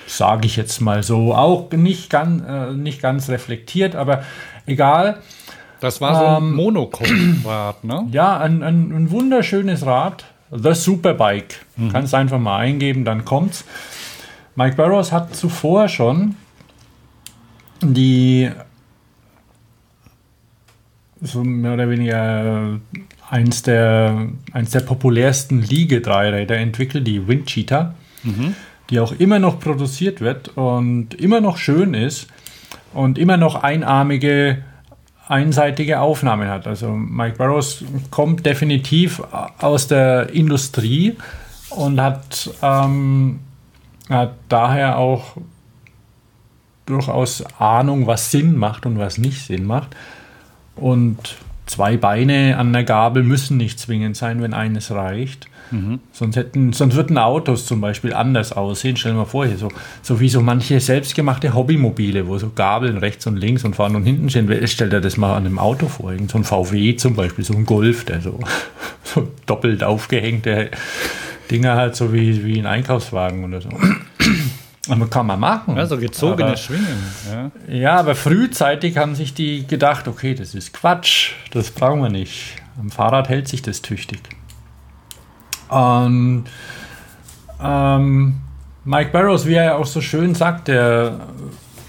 [0.06, 1.34] Sage ich jetzt mal so.
[1.34, 4.24] Auch nicht, ganz, äh, nicht ganz reflektiert, aber
[4.64, 5.18] egal.
[5.80, 8.08] Das war so ein Ähm, Monocoque-Rad, ne?
[8.12, 10.24] Ja, ein, ein, ein wunderschönes Rad.
[10.56, 11.64] The Superbike.
[11.90, 13.64] Kannst einfach mal eingeben, dann kommt's.
[14.56, 16.36] Mike Burrows hat zuvor schon
[17.82, 18.50] die
[21.20, 22.80] so mehr oder weniger
[23.28, 27.94] eins der, eins der populärsten Liegedreiräder entwickelt, die Wind Cheetah,
[28.90, 32.28] die auch immer noch produziert wird und immer noch schön ist
[32.92, 34.62] und immer noch einarmige,
[35.28, 36.66] einseitige Aufnahmen hat.
[36.66, 39.22] Also Mike Burrows kommt definitiv
[39.58, 41.16] aus der Industrie
[41.70, 43.40] und hat, ähm,
[44.08, 45.36] hat daher auch
[46.86, 49.96] durchaus Ahnung, was Sinn macht und was nicht Sinn macht.
[50.76, 55.48] Und zwei Beine an der Gabel müssen nicht zwingend sein, wenn eines reicht.
[56.12, 58.96] Sonst, hätten, sonst würden Autos zum Beispiel anders aussehen.
[58.96, 59.68] Stell dir mal vor, hier so,
[60.02, 64.04] so wie so manche selbstgemachte Hobbymobile, wo so Gabeln rechts und links und vorne und
[64.04, 64.48] hinten stehen.
[64.48, 66.12] Wer- Stell dir das mal an einem Auto vor.
[66.12, 68.38] Irgend so ein VW zum Beispiel, so ein Golf, der so,
[69.04, 70.70] so doppelt aufgehängte
[71.50, 73.68] Dinger hat, so wie, wie ein Einkaufswagen oder so.
[74.88, 75.78] Aber kann man machen.
[75.78, 76.86] Also gezogene Aber- Schwingen.
[77.68, 77.74] Ja.
[77.74, 82.56] ja, aber frühzeitig haben sich die gedacht, okay, das ist Quatsch, das brauchen wir nicht.
[82.78, 84.20] Am Fahrrad hält sich das tüchtig.
[85.74, 86.44] Und
[87.62, 88.34] ähm,
[88.84, 91.20] Mike Barrows, wie er auch so schön sagt, der,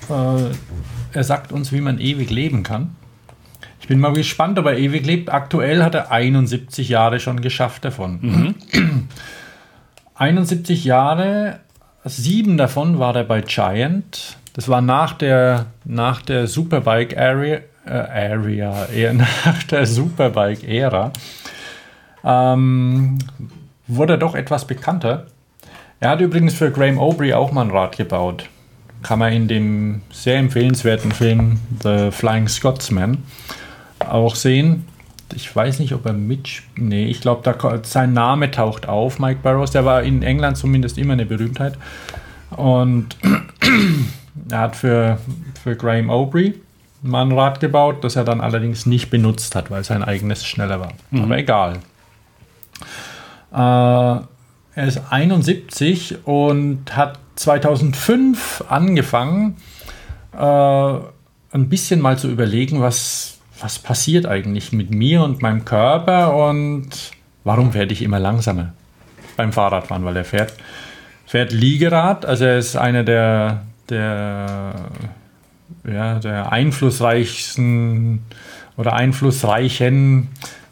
[0.09, 2.95] äh, er sagt uns, wie man ewig leben kann.
[3.79, 5.31] Ich bin mal gespannt, ob er ewig lebt.
[5.31, 8.55] Aktuell hat er 71 Jahre schon geschafft davon.
[10.15, 11.59] 71 Jahre,
[12.03, 14.37] sieben davon war er bei Giant.
[14.53, 17.91] Das war nach der, nach der Superbike Area, äh,
[18.31, 19.13] Area, eher
[19.45, 21.11] nach der Superbike Ära.
[22.23, 23.19] Ähm,
[23.87, 25.27] wurde er doch etwas bekannter.
[25.99, 28.49] Er hat übrigens für Graham Aubrey auch mal ein Rad gebaut.
[29.03, 33.19] Kann man in dem sehr empfehlenswerten Film The Flying Scotsman
[33.99, 34.85] auch sehen.
[35.33, 36.63] Ich weiß nicht, ob er Mitch.
[36.75, 39.71] Nee, ich glaube, da sein Name taucht auf, Mike Barrows.
[39.71, 41.77] Der war in England zumindest immer eine Berühmtheit.
[42.51, 43.17] Und
[44.49, 45.17] er hat für,
[45.63, 46.53] für Graham Aubrey
[47.01, 50.79] mal ein Rad gebaut, das er dann allerdings nicht benutzt hat, weil sein eigenes schneller
[50.79, 50.93] war.
[51.11, 51.79] Aber egal.
[53.55, 59.55] Äh, er ist 71 und hat 2005 angefangen,
[60.33, 66.35] äh, ein bisschen mal zu überlegen, was, was passiert eigentlich mit mir und meinem Körper
[66.35, 66.89] und
[67.45, 68.73] warum werde ich immer langsamer
[69.37, 70.53] beim Fahrradfahren, weil er fährt,
[71.25, 74.75] fährt Liegerad, also er ist einer der, der,
[75.89, 78.19] ja, der einflussreichsten
[78.75, 80.27] oder einflussreichen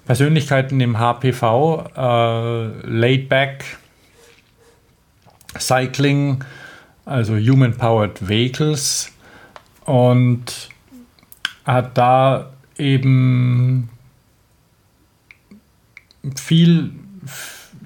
[0.05, 3.29] Persönlichkeiten im HPV, äh, Laid
[5.57, 6.43] Cycling,
[7.05, 9.11] also Human Powered Vehicles
[9.85, 10.69] und
[11.65, 13.89] hat da eben
[16.35, 16.91] viel,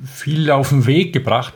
[0.05, 1.53] viel auf den Weg gebracht,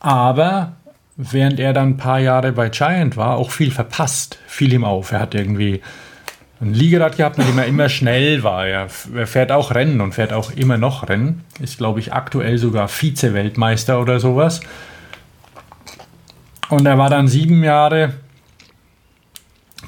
[0.00, 0.76] aber
[1.16, 5.12] während er dann ein paar Jahre bei Giant war, auch viel verpasst, fiel ihm auf.
[5.12, 5.82] Er hat irgendwie
[6.60, 8.66] ein Liegerad gehabt, mit dem er immer schnell war.
[8.66, 11.44] Er, fährt auch Rennen und fährt auch immer noch Rennen.
[11.60, 14.60] Ist, glaube ich, aktuell sogar Vize-Weltmeister oder sowas.
[16.68, 18.14] Und er war dann sieben Jahre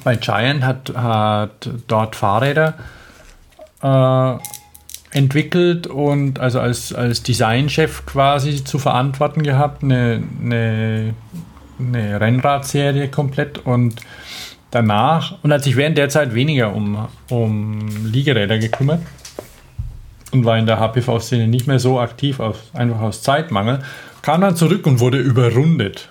[0.03, 2.75] bei Giant, hat, hat dort Fahrräder
[3.83, 4.37] äh,
[5.11, 11.13] entwickelt und also als, als Designchef quasi zu verantworten gehabt, eine, eine,
[11.77, 14.01] eine Rennradserie komplett und
[14.71, 19.01] danach und hat sich während der Zeit weniger um, um Liegeräder gekümmert
[20.31, 23.79] und war in der HPV-Szene nicht mehr so aktiv, aus, einfach aus Zeitmangel,
[24.21, 26.09] kam dann zurück und wurde überrundet.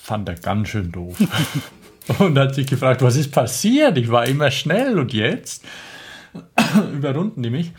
[0.00, 1.16] Fand er ganz schön doof.
[2.18, 3.98] und hat sich gefragt, was ist passiert?
[3.98, 5.64] Ich war immer schnell und jetzt
[6.92, 7.72] überrunden die mich.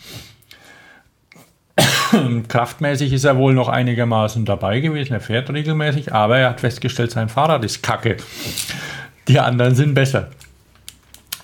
[2.48, 5.14] Kraftmäßig ist er wohl noch einigermaßen dabei gewesen.
[5.14, 8.18] Er fährt regelmäßig, aber er hat festgestellt, sein Fahrrad ist kacke.
[9.28, 10.30] Die anderen sind besser.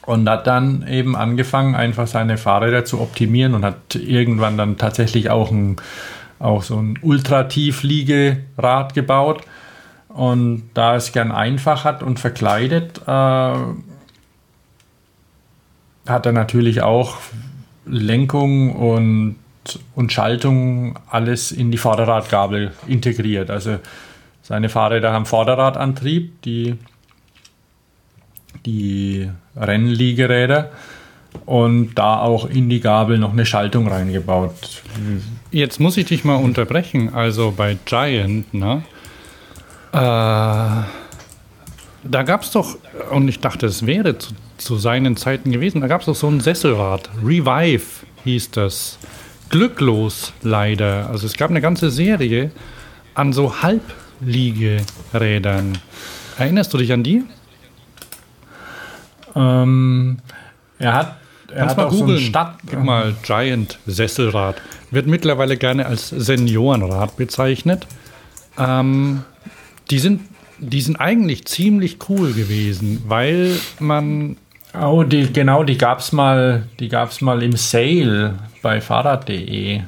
[0.05, 5.29] Und hat dann eben angefangen, einfach seine Fahrräder zu optimieren und hat irgendwann dann tatsächlich
[5.29, 5.77] auch, ein,
[6.39, 9.43] auch so ein Ultratiefliegerad gebaut.
[10.09, 13.55] Und da es gern einfach hat und verkleidet, äh,
[16.05, 17.17] hat er natürlich auch
[17.85, 19.37] Lenkung und,
[19.95, 23.49] und Schaltung alles in die Vorderradgabel integriert.
[23.49, 23.79] Also
[24.41, 26.77] seine Fahrräder haben Vorderradantrieb, die,
[28.65, 30.71] die Rennliegeräder
[31.45, 34.81] und da auch in die Gabel noch eine Schaltung reingebaut.
[35.51, 37.13] Jetzt muss ich dich mal unterbrechen.
[37.13, 38.83] Also bei Giant, ne?
[39.91, 40.83] Äh,
[42.05, 42.77] da gab es doch,
[43.11, 46.27] und ich dachte, es wäre zu, zu seinen Zeiten gewesen, da gab es doch so
[46.27, 47.09] ein Sesselrad.
[47.23, 48.97] Revive hieß das.
[49.49, 51.09] Glücklos leider.
[51.09, 52.51] Also es gab eine ganze Serie
[53.13, 55.77] an so Halbliegerädern.
[56.37, 57.23] Erinnerst du dich an die?
[59.35, 60.17] Ähm,
[60.79, 61.15] er hat,
[61.49, 62.17] er Kannst mal so googeln.
[62.17, 62.55] ein Stadt.
[62.69, 64.55] Gib mal Giant Sesselrad.
[64.91, 67.87] Wird mittlerweile gerne als Seniorenrad bezeichnet.
[68.57, 69.23] Ähm,
[69.89, 70.21] die, sind,
[70.59, 74.37] die sind eigentlich ziemlich cool gewesen, weil man.
[74.79, 79.81] Oh, die, genau, die gab's mal, die gab's mal im Sale bei Fahrrad.de.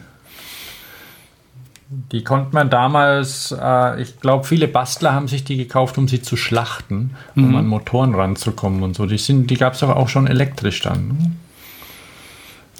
[1.89, 6.21] Die konnte man damals, äh, ich glaube, viele Bastler haben sich die gekauft, um sie
[6.21, 9.05] zu schlachten, um an Motoren ranzukommen und so.
[9.05, 11.07] Die, sind, die gab es doch auch schon elektrisch dann.
[11.07, 11.31] ne?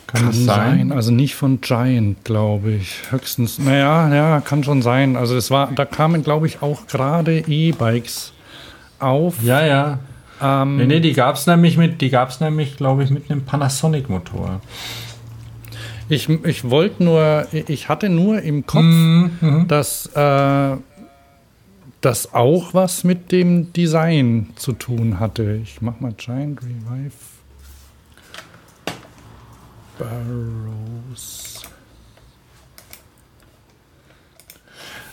[0.08, 0.78] Kann, Kann das sein.
[0.78, 0.92] sein?
[0.92, 3.12] also nicht von Giant, glaube ich.
[3.12, 5.16] Höchstens, naja, ja, kann schon sein.
[5.18, 8.34] Also es war, da kamen, glaube ich, auch gerade E-Bikes
[9.00, 9.42] auf.
[9.44, 10.00] Ja, ja.
[10.42, 13.46] Ähm, Nee, nee, die gab es nämlich mit, die gab's nämlich, glaube ich, mit einem
[13.46, 14.62] Panasonic-Motor.
[16.08, 20.78] Ich, ich wollte nur, ich hatte nur im Kopf, Mhm, dass äh,
[22.02, 25.60] das auch was mit dem Design zu tun hatte.
[25.64, 27.12] Ich mach mal Giant Revive.
[29.98, 31.64] Barrows.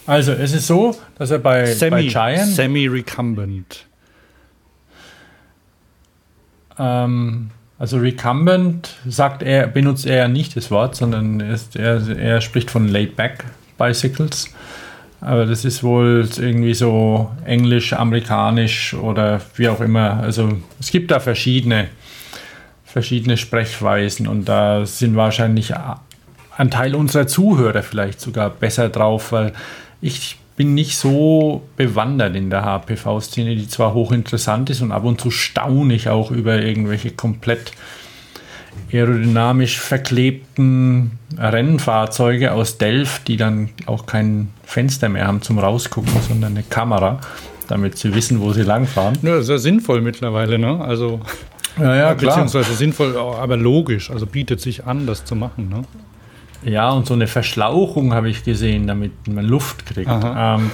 [0.07, 3.87] Also, es ist so, dass er bei, bei Semi, Giant Semi-recumbent.
[6.79, 7.51] Ähm,
[7.83, 12.71] also recumbent sagt er, benutzt er ja nicht das Wort, sondern ist, er, er spricht
[12.71, 13.45] von laid-back
[13.77, 14.55] Bicycles.
[15.21, 20.21] Aber das ist wohl irgendwie so englisch, amerikanisch oder wie auch immer.
[20.21, 21.89] Also es gibt da verschiedene,
[22.85, 25.75] verschiedene Sprechweisen und da sind wahrscheinlich
[26.57, 29.55] ein Teil unserer Zuhörer vielleicht sogar besser drauf, weil
[30.01, 35.21] ich bin nicht so bewandert in der HPV-Szene, die zwar hochinteressant ist und ab und
[35.21, 37.73] zu staune ich auch über irgendwelche komplett
[38.93, 46.53] aerodynamisch verklebten Rennfahrzeuge aus Delft, die dann auch kein Fenster mehr haben zum Rausgucken, sondern
[46.53, 47.21] eine Kamera,
[47.69, 49.19] damit sie wissen, wo sie langfahren.
[49.23, 50.81] Ja, sehr sinnvoll mittlerweile, ne?
[50.81, 51.21] Also,
[51.79, 54.11] Ja, ja, beziehungsweise sinnvoll, aber logisch.
[54.11, 55.83] Also bietet sich an, das zu machen, ne?
[56.65, 60.11] Ja, und so eine Verschlauchung habe ich gesehen, damit man Luft kriegt.
[60.11, 60.71] Ähm,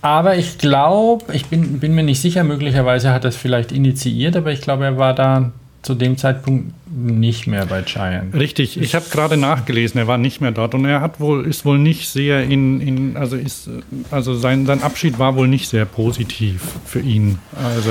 [0.00, 4.36] aber ich glaube, ich bin, bin mir nicht sicher, möglicherweise hat er es vielleicht initiiert,
[4.36, 8.34] aber ich glaube, er war da zu dem Zeitpunkt nicht mehr bei Giant.
[8.34, 11.64] Richtig, ich habe gerade nachgelesen, er war nicht mehr dort und er hat wohl, ist
[11.64, 13.68] wohl nicht sehr in, in also ist,
[14.10, 17.38] also sein, sein Abschied war wohl nicht sehr positiv für ihn.
[17.56, 17.90] Also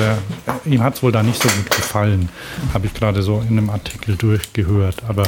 [0.65, 2.29] ihm hat es wohl da nicht so gut gefallen,
[2.73, 4.97] habe ich gerade so in einem Artikel durchgehört.
[5.07, 5.23] Aber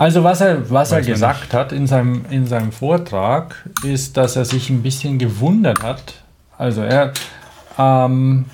[0.00, 4.34] Also was er, was er Weiß gesagt hat in seinem, in seinem Vortrag, ist, dass
[4.34, 6.14] er sich ein bisschen gewundert hat.
[6.56, 7.12] Also er,
[7.76, 8.46] ähm,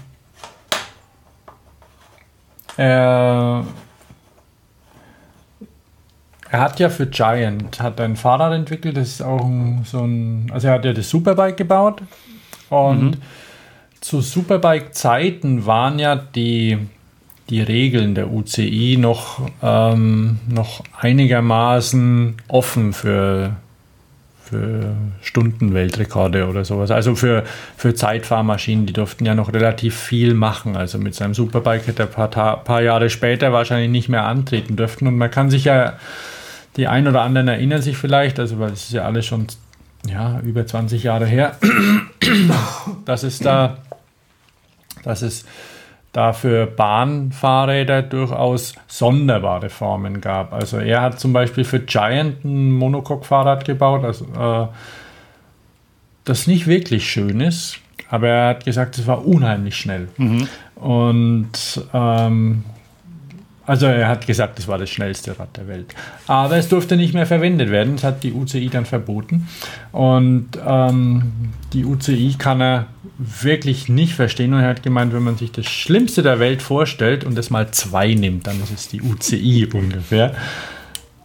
[2.77, 3.65] er,
[6.51, 10.51] er hat ja für Giant hat ein Fahrrad entwickelt, das ist auch ein, so ein,
[10.53, 12.03] also er hat ja das Superbike gebaut.
[12.71, 13.19] Und
[14.01, 16.89] zu Superbike-Zeiten waren ja die,
[17.49, 23.57] die Regeln der UCI noch, ähm, noch einigermaßen offen für,
[24.43, 26.91] für Stundenweltrekorde oder sowas.
[26.91, 27.45] Also für,
[27.77, 30.77] für Zeitfahrmaschinen, die durften ja noch relativ viel machen.
[30.77, 34.75] Also mit seinem Superbike hätte er ein paar, paar Jahre später wahrscheinlich nicht mehr antreten
[34.75, 35.07] dürften.
[35.07, 35.95] Und man kann sich ja,
[36.77, 39.47] die ein oder anderen erinnern sich vielleicht, also weil es ist ja alles schon
[40.09, 41.57] ja, über 20 Jahre her,
[43.05, 43.79] dass es da,
[45.05, 45.45] dass es
[46.17, 50.55] da für Bahnfahrräder durchaus sonderbare Formen gab.
[50.55, 54.67] Also er hat zum Beispiel für Giant ein Monocoque-Fahrrad gebaut, also, äh,
[56.25, 60.09] das nicht wirklich schön ist, aber er hat gesagt, es war unheimlich schnell.
[60.77, 61.51] Und
[61.93, 62.65] ähm,
[63.67, 65.95] also er hat gesagt, es war das schnellste Rad der Welt.
[66.29, 67.97] Aber es durfte nicht mehr verwendet werden.
[67.97, 69.49] Das hat die UCI dann verboten.
[69.91, 72.87] Und ähm, die UCI kann er
[73.19, 74.55] wirklich nicht verstehen.
[74.55, 77.71] Und er hat gemeint, wenn man sich das Schlimmste der Welt vorstellt und das mal
[77.73, 80.33] zwei nimmt, dann ist es die UCI ungefähr.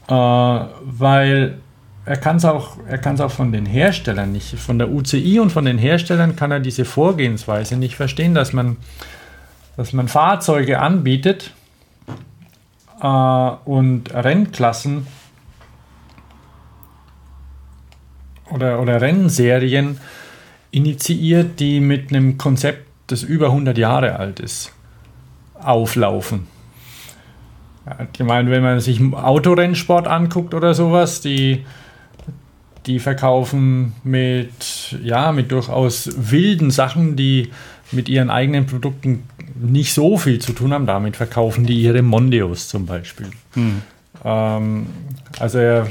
[0.07, 1.57] Äh, weil
[2.05, 2.77] er kann es auch,
[3.19, 6.85] auch von den Herstellern nicht, von der UCI und von den Herstellern kann er diese
[6.85, 8.77] Vorgehensweise nicht verstehen, dass man,
[9.77, 11.53] dass man Fahrzeuge anbietet
[13.01, 15.07] und Rennklassen
[18.51, 19.97] oder, oder Rennserien
[20.71, 24.71] initiiert, die mit einem Konzept, das über 100 Jahre alt ist,
[25.59, 26.47] auflaufen.
[28.13, 31.65] Ich meine, wenn man sich Autorennsport anguckt oder sowas, die,
[32.85, 37.51] die verkaufen mit, ja, mit durchaus wilden Sachen, die
[37.91, 39.23] mit ihren eigenen Produkten
[39.59, 40.85] nicht so viel zu tun haben.
[40.85, 43.27] Damit verkaufen die ihre Mondeos zum Beispiel.
[44.23, 44.87] Ähm,
[45.39, 45.87] also er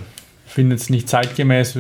[0.47, 1.79] findet es nicht zeitgemäß.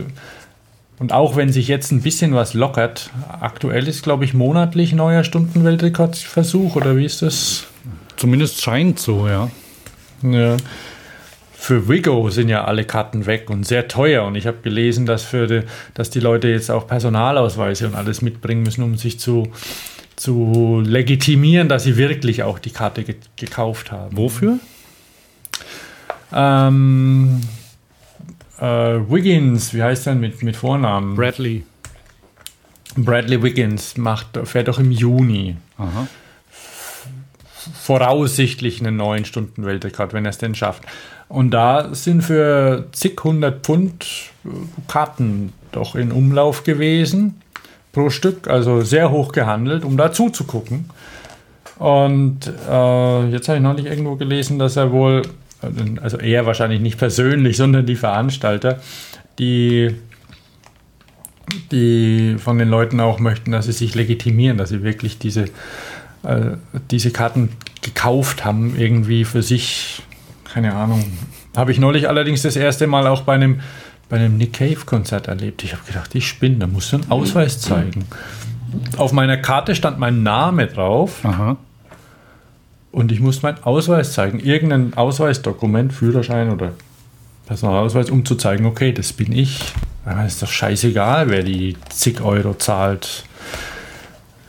[0.98, 3.10] Und auch wenn sich jetzt ein bisschen was lockert,
[3.40, 7.66] aktuell ist, glaube ich, monatlich neuer Stundenweltrekordversuch, oder wie ist das?
[8.16, 9.50] Zumindest scheint so, ja.
[10.22, 10.58] Ja.
[11.52, 14.24] Für Wigo sind ja alle Karten weg und sehr teuer.
[14.24, 15.62] Und ich habe gelesen, dass, für die,
[15.94, 19.50] dass die Leute jetzt auch Personalausweise und alles mitbringen müssen, um sich zu,
[20.20, 24.18] zu legitimieren, dass sie wirklich auch die Karte ge gekauft haben.
[24.18, 24.58] Wofür?
[26.30, 27.40] Ähm,
[28.58, 31.16] äh, Wiggins, wie heißt er mit, mit Vornamen?
[31.16, 31.64] Bradley.
[32.96, 36.06] Bradley Wiggins macht, fährt doch im Juni Aha.
[37.80, 40.82] voraussichtlich einen neuen Stundenweltrekord, wenn er es denn schafft.
[41.28, 44.04] Und da sind für zig hundert Pfund
[44.44, 44.48] äh,
[44.86, 47.40] Karten doch in Umlauf gewesen
[47.92, 50.90] pro Stück, also sehr hoch gehandelt, um da zuzugucken.
[51.78, 55.22] Und äh, jetzt habe ich noch nicht irgendwo gelesen, dass er wohl,
[56.02, 58.80] also er wahrscheinlich nicht persönlich, sondern die Veranstalter,
[59.38, 59.94] die,
[61.72, 65.44] die von den Leuten auch möchten, dass sie sich legitimieren, dass sie wirklich diese,
[66.22, 66.56] äh,
[66.90, 67.50] diese Karten
[67.82, 70.02] gekauft haben, irgendwie für sich,
[70.52, 71.04] keine Ahnung.
[71.56, 73.60] Habe ich neulich allerdings das erste Mal auch bei einem,
[74.10, 75.62] bei einem Nick Cave-Konzert erlebt.
[75.64, 78.04] Ich habe gedacht, ich spinne, da musst du einen Ausweis zeigen.
[78.98, 81.56] Auf meiner Karte stand mein Name drauf Aha.
[82.92, 84.38] und ich musste meinen Ausweis zeigen.
[84.40, 86.72] Irgendein Ausweisdokument, Führerschein oder
[87.46, 89.60] Personalausweis, um zu zeigen, okay, das bin ich.
[90.04, 93.24] Meine, ist doch scheißegal, wer die zig Euro zahlt.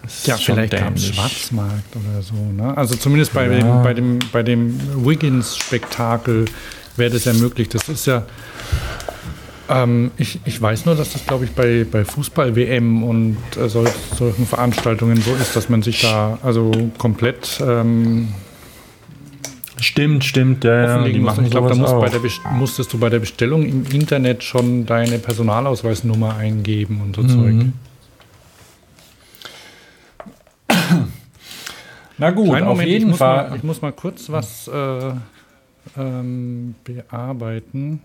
[0.04, 1.14] Das ist Ja, vielleicht dämlich.
[1.16, 2.34] Schwarzmarkt oder so.
[2.36, 2.76] Ne?
[2.76, 3.60] Also zumindest bei, Ja.
[3.60, 6.46] dem, bei dem, bei dem Wiggins-Spektakel
[6.98, 7.70] wäre das ja möglich.
[7.70, 8.24] Das ist ja,
[9.72, 13.88] ähm, ich, ich weiß nur, dass das, glaube ich, bei, bei Fußball-WM und äh, sol
[14.16, 18.30] solchen Veranstaltungen so ist, dass man sich da also komplett ähm,
[19.82, 20.64] Stimmt, stimmt.
[20.64, 24.44] Ja, ja, die machen Ich glaube, da musst musstest du bei der Bestellung im Internet
[24.44, 27.54] schon deine Personalausweisnummer eingeben und so Zeug.
[27.54, 27.74] Mhm.
[32.20, 33.50] Na gut, Kleinen auf Moment, ich jeden muss, Fall.
[33.50, 35.14] mal, ich muss mal kurz was äh,
[35.98, 38.02] ähm, bearbeiten.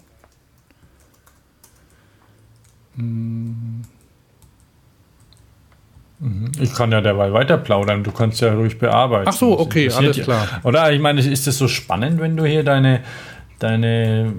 [6.59, 8.03] Ich kann ja derweil weiter plaudern.
[8.03, 9.29] Du kannst ja ruhig bearbeiten.
[9.29, 10.47] Ach so, okay, alles klar.
[10.63, 13.03] Oder ich meine, ist das so spannend, wenn du hier deine,
[13.59, 14.33] deine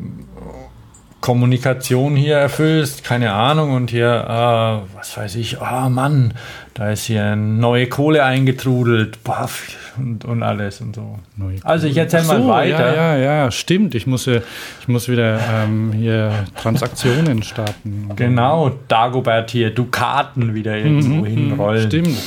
[1.22, 3.03] Kommunikation hier erfüllst?
[3.03, 3.74] Keine Ahnung.
[3.76, 6.34] Und hier, äh, was weiß ich, oh Mann,
[6.74, 9.24] da ist hier neue Kohle eingetrudelt.
[9.24, 11.20] Baff, und, und alles und so.
[11.63, 12.95] Also ich erzähl Ach mal so, weiter.
[12.95, 13.95] Ja, ja, ja, stimmt.
[13.95, 14.41] Ich muss, ja-
[14.82, 18.09] ich muss wieder ähm, hier Transaktionen starten.
[18.15, 21.84] Genau, Dagobert hier, Dukaten wieder irgendwo hinrollen.
[21.84, 22.18] Mhm, Stimmt.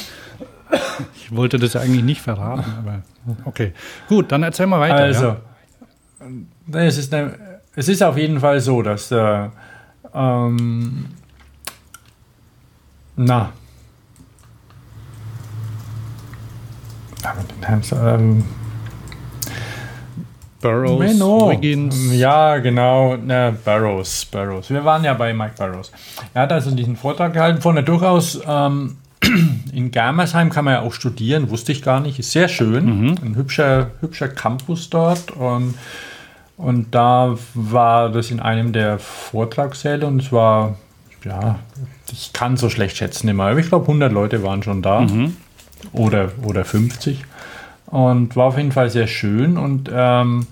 [1.17, 3.03] Ich wollte das ja eigentlich nicht verraten, aber
[3.45, 3.73] okay.
[4.09, 4.97] Gut, dann erzähl mal weiter.
[4.97, 5.37] Also,
[6.73, 6.81] ja.
[6.81, 7.35] es, ist eine,
[7.77, 9.49] es ist auf jeden Fall so, dass äh,
[10.15, 11.07] ähm,
[13.17, 13.53] na
[17.93, 18.45] ähm,
[20.61, 21.51] Burroughs, Menno.
[21.51, 22.13] Wiggins.
[22.13, 23.17] Ja, genau.
[23.17, 24.69] Na, Barrows, Barrows.
[24.71, 25.91] Wir waren ja bei Mike Barrows.
[26.35, 28.97] Er hat also diesen Vortrag gehalten von der durchaus ähm,
[29.73, 32.19] in Germersheim kann man ja auch studieren, wusste ich gar nicht.
[32.19, 33.19] Ist sehr schön.
[33.23, 35.31] Ein hübscher, hübscher Campus dort.
[35.31, 35.75] Und,
[36.61, 40.77] und da war das in einem der Vortragssäle und es war,
[41.25, 41.59] ja,
[42.13, 45.01] ich kann so schlecht schätzen immer, aber ich glaube 100 Leute waren schon da.
[45.93, 47.25] Oder, oder 50.
[47.87, 49.57] Und war auf jeden Fall sehr schön.
[49.57, 50.47] Und ähm,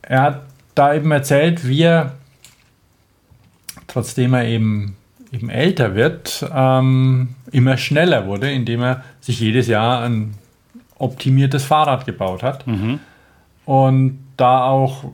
[0.00, 0.40] er hat
[0.74, 2.12] da eben erzählt, wie er,
[3.86, 4.96] trotzdem er eben,
[5.32, 10.32] eben älter wird, ähm, immer schneller wurde, indem er sich jedes Jahr ein
[10.98, 12.66] optimiertes Fahrrad gebaut hat.
[13.66, 15.04] Und da auch,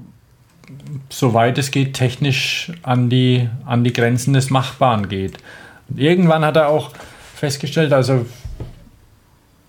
[1.08, 5.38] soweit es geht, technisch an die, an die Grenzen des Machbaren geht.
[5.88, 6.90] Und irgendwann hat er auch
[7.34, 8.26] festgestellt, also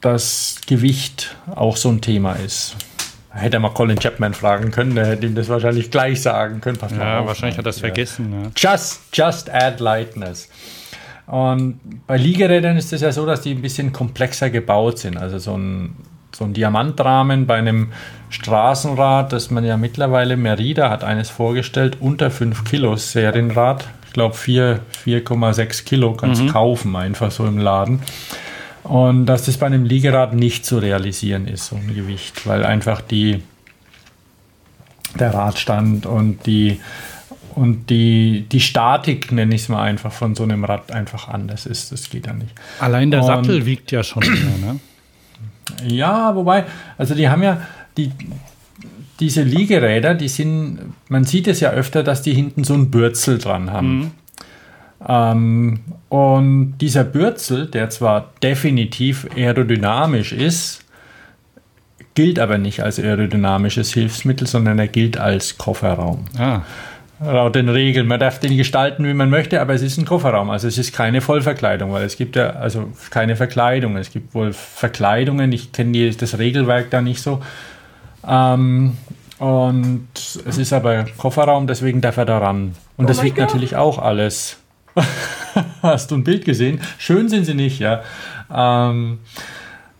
[0.02, 2.76] dass Gewicht auch so ein Thema ist.
[3.30, 6.78] Hätte er mal Colin Chapman fragen können, der hätte ihm das wahrscheinlich gleich sagen können.
[6.78, 7.82] Pass Ja, auf, wahrscheinlich hat er es Ja.
[7.88, 8.34] vergessen.
[8.34, 8.74] Ja.
[8.74, 10.49] Just, just add lightness.
[11.28, 15.18] Und bei Liegerädern ist es ja so, dass die ein bisschen komplexer gebaut sind.
[15.18, 15.95] Also so ein,
[16.34, 17.92] so ein Diamantrahmen bei einem
[18.30, 23.88] Straßenrad, das man ja mittlerweile, Merida hat eines vorgestellt, unter 5 Kilo Serienrad.
[24.08, 28.02] Ich glaube 4, 4,6 Kilo kannst kaufen, einfach so im Laden.
[28.84, 33.00] Und dass das bei einem Liegerad nicht zu realisieren ist, so ein Gewicht, weil einfach
[33.02, 33.42] die,
[35.20, 36.80] der Radstand und die,
[37.56, 41.66] und die, die Statik, nenne ich es mal einfach, von so einem Rad einfach anders
[41.66, 41.92] ist.
[41.92, 42.52] Das geht ja nicht.
[42.80, 44.80] Allein der Und- Sattel wiegt ja schon mehr, ne?
[45.86, 46.66] Ja, wobei,
[46.97, 47.62] also die haben ja
[47.97, 48.12] die,
[49.20, 53.38] diese Liegeräder, die sind, man sieht es ja öfter, dass die hinten so ein Bürzel
[53.38, 54.12] dran haben.
[55.07, 60.84] Ähm, und dieser Bürzel, der zwar definitiv aerodynamisch ist,
[62.14, 66.26] gilt aber nicht als aerodynamisches Hilfsmittel, sondern er gilt als Kofferraum.
[66.38, 66.62] Ah,
[67.24, 68.08] Laut den Regeln.
[68.08, 70.50] Man darf den gestalten, wie man möchte, aber es ist ein Kofferraum.
[70.50, 73.96] Also es ist keine Vollverkleidung, weil es gibt ja also keine Verkleidung.
[73.98, 75.52] Es gibt wohl Verkleidungen.
[75.52, 77.42] Ich kenne das Regelwerk da nicht so.
[78.28, 78.98] Ähm,
[79.38, 82.76] und es ist aber Kofferraum, deswegen darf er da ran.
[82.98, 84.58] Und das wiegt natürlich auch alles.
[85.82, 86.80] Hast du ein Bild gesehen?
[86.98, 88.02] Schön sind sie nicht, ja.
[88.54, 89.20] Ähm,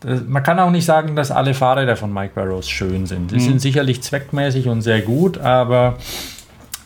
[0.02, 3.32] das, man kann auch nicht sagen, dass alle Fahrräder von Mike Barrows schön sind.
[3.32, 5.98] Die sind sicherlich zweckmäßig und sehr gut, aber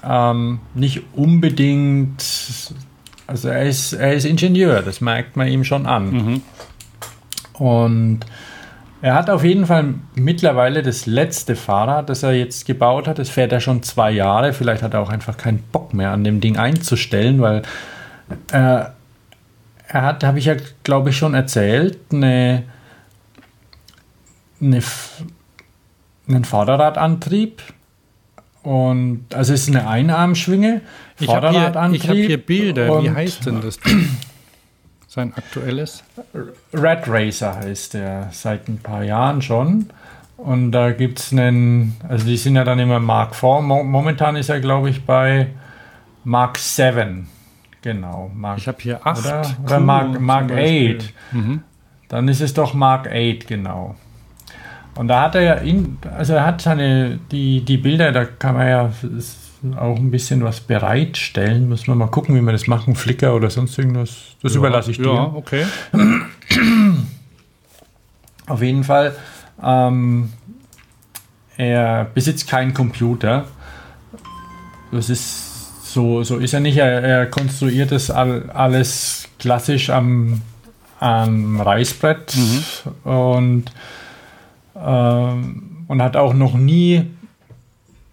[0.08, 2.24] ähm, nicht unbedingt.
[3.28, 6.42] Also er ist, er ist Ingenieur, das merkt man ihm schon an.
[7.54, 8.26] Und
[9.02, 13.20] er hat auf jeden Fall mittlerweile das letzte Fahrrad, das er jetzt gebaut hat.
[13.20, 14.54] Das fährt er schon zwei Jahre.
[14.54, 17.62] Vielleicht hat er auch einfach keinen Bock mehr an dem Ding einzustellen, weil
[18.52, 18.86] äh,
[19.88, 22.64] er hat, habe ich ja glaube ich schon erzählt, eine,
[24.60, 24.82] eine,
[26.28, 27.62] einen Vorderradantrieb.
[28.66, 30.82] Und also es ist eine Einarmschwinge.
[31.20, 33.04] ich habe hier, Vorderradantrieb hab hier Bilder.
[33.04, 33.80] Wie heißt denn das?
[35.08, 36.04] Sein aktuelles?
[36.74, 39.92] Red Racer heißt der seit ein paar Jahren schon.
[40.38, 43.62] Und da gibt es einen, also die sind ja dann immer Mark 4.
[43.62, 45.48] Mo momentan ist er, glaube ich, bei
[46.24, 47.28] Mark 7.
[47.84, 48.32] Genau.
[48.34, 49.26] Mark, Ich habe hier 8.
[49.26, 51.14] oder, oder Mark, Mark 8.
[51.32, 51.62] Mhm.
[52.10, 53.96] Dann ist es doch Mark 8, genau.
[54.96, 58.56] Und da hat er ja, in, also er hat seine, die, die Bilder, da kann
[58.56, 58.92] man ja
[59.78, 61.68] auch ein bisschen was bereitstellen.
[61.68, 64.36] Müssen wir mal gucken, wie wir das machen, Flickr oder sonst irgendwas.
[64.42, 65.14] Das überlasse ich dir.
[65.14, 65.66] Ja, okay.
[68.48, 69.16] Auf jeden Fall,
[69.62, 70.32] ähm,
[71.58, 73.46] er besitzt keinen Computer.
[74.92, 76.78] Das ist so, so ist er nicht.
[76.78, 80.42] Er, er konstruiert das all, alles klassisch am,
[81.00, 82.38] am Reißbrett
[83.04, 83.66] und,
[84.76, 87.04] ähm, und hat auch noch nie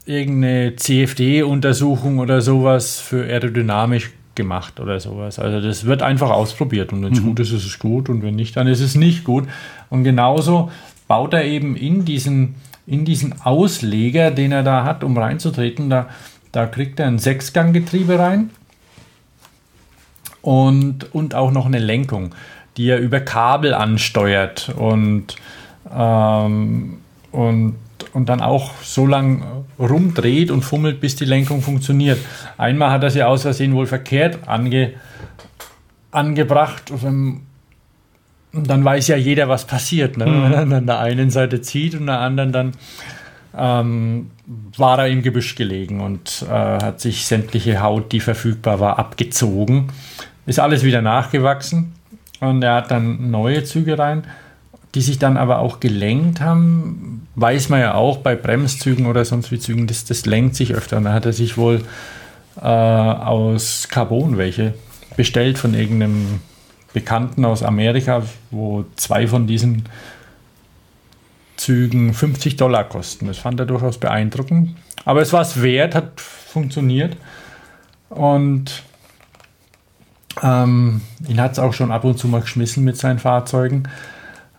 [0.05, 5.39] irgendeine CFD-Untersuchung oder sowas für aerodynamisch gemacht oder sowas.
[5.39, 8.35] Also das wird einfach ausprobiert und wenn es gut ist, ist es gut und wenn
[8.35, 9.47] nicht, dann ist es nicht gut.
[9.91, 10.71] Und genauso
[11.07, 12.55] baut er eben in diesen,
[12.87, 16.09] in diesen Ausleger, den er da hat, um reinzutreten, da,
[16.51, 18.51] da kriegt er ein Sechsganggetriebe rein
[20.41, 22.35] und, und auch noch eine Lenkung,
[22.77, 25.37] die er über Kabel ansteuert und,
[25.95, 26.99] ähm,
[27.31, 27.77] und,
[28.13, 32.19] und dann auch so lang rumdreht und fummelt, bis die Lenkung funktioniert.
[32.59, 34.93] Einmal hat er sie aus Versehen wohl verkehrt ange,
[36.11, 36.91] angebracht.
[36.91, 37.43] Und
[38.53, 40.17] dann weiß ja jeder, was passiert.
[40.17, 40.27] Ne?
[40.27, 42.73] Wenn er an der einen Seite zieht und an der anderen dann
[43.57, 44.31] ähm,
[44.77, 49.89] war er im Gebüsch gelegen und äh, hat sich sämtliche Haut, die verfügbar war, abgezogen.
[50.47, 51.93] Ist alles wieder nachgewachsen
[52.41, 54.25] und er hat dann neue Züge rein,
[54.95, 57.27] die sich dann aber auch gelenkt haben.
[57.35, 60.99] Weiß man ja auch bei Bremszügen oder sonst wie Zügen, das, das lenkt sich öfter.
[60.99, 61.83] Und da hat er sich wohl
[62.57, 64.75] äh, aus Carbon welche
[65.17, 66.41] bestellt von irgendeinem
[66.93, 69.85] Bekannten aus Amerika, wo zwei von diesen
[71.57, 73.27] Zügen 50 Dollar kosten.
[73.27, 74.77] Das fand er durchaus beeindruckend.
[75.05, 77.17] Aber es war es wert, hat funktioniert.
[78.11, 78.83] Und
[80.43, 83.89] ähm, ihn hat es auch schon ab und zu mal geschmissen mit seinen Fahrzeugen.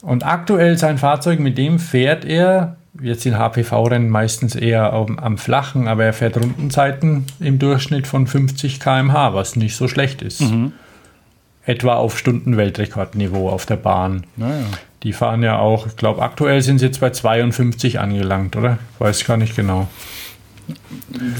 [0.04, 5.38] Und aktuell sein Fahrzeug, mit dem fährt er, jetzt in HPV-Rennen meistens eher am, am
[5.38, 10.44] Flachen, aber er fährt Rundenzeiten im Durchschnitt von 50 km/h, was nicht so schlecht ist.
[11.66, 14.26] Etwa auf Stundenweltrekordniveau auf der Bahn.
[14.36, 14.66] Naja.
[15.04, 18.80] Die fahren ja auch, ich glaube, aktuell sind sie jetzt bei 52 angelangt, oder?
[18.96, 19.88] Ich weiß gar nicht genau.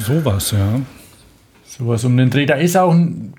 [0.06, 0.80] Sowas, ja.
[1.78, 2.46] Sowas um den Dreh.
[2.46, 2.96] Da ist auch,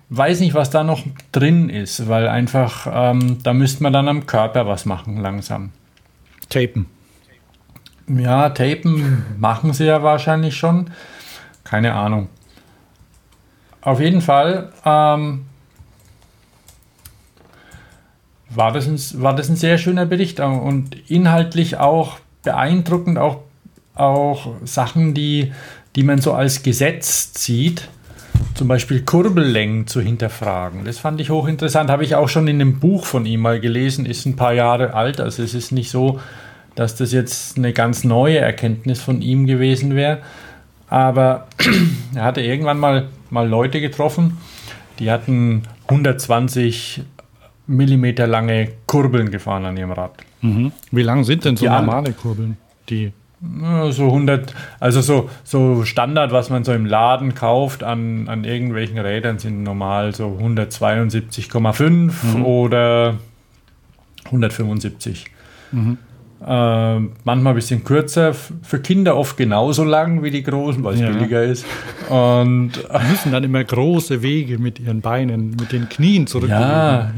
[0.08, 4.26] weiß nicht, was da noch drin ist, weil einfach, ähm, da müsste man dann am
[4.26, 5.70] Körper was machen, langsam.
[6.48, 6.86] Tapen.
[8.08, 10.90] Ja, Tapen machen sie ja wahrscheinlich schon.
[11.62, 12.26] Keine Ahnung.
[13.82, 15.44] Auf jeden Fall ähm,
[18.50, 23.42] war, das ein, war das ein sehr schöner Bericht und inhaltlich auch beeindruckend, auch,
[23.94, 25.52] auch Sachen, die,
[25.94, 27.90] die man so als Gesetz zieht.
[28.54, 30.84] Zum Beispiel Kurbellängen zu hinterfragen.
[30.84, 31.90] Das fand ich hochinteressant.
[31.90, 34.06] Habe ich auch schon in einem Buch von ihm mal gelesen.
[34.06, 35.20] Ist ein paar Jahre alt.
[35.20, 36.20] Also es ist nicht so,
[36.76, 40.20] dass das jetzt eine ganz neue Erkenntnis von ihm gewesen wäre.
[40.88, 41.48] Aber
[42.14, 44.38] er hatte irgendwann mal, mal Leute getroffen,
[45.00, 47.02] die hatten 120
[47.66, 50.12] Millimeter lange Kurbeln gefahren an ihrem Rad.
[50.42, 50.72] Mhm.
[50.90, 52.56] Wie lang sind denn so Die normale Kurbeln?
[52.88, 53.12] Die
[53.90, 58.98] So 100, also so, so Standard, was man so im Laden kauft an, an irgendwelchen
[58.98, 63.14] Rädern, sind normal so 172,5 oder
[64.26, 65.26] 175.
[66.46, 71.00] Ähm, manchmal ein bisschen kürzer, für Kinder oft genauso lang wie die großen, weil es
[71.00, 71.10] Ja.
[71.10, 71.64] billiger ist.
[72.10, 72.72] Und
[73.10, 76.60] müssen dann immer große Wege mit ihren Beinen, mit den Knien zurücklegen.
[76.60, 77.10] Ja,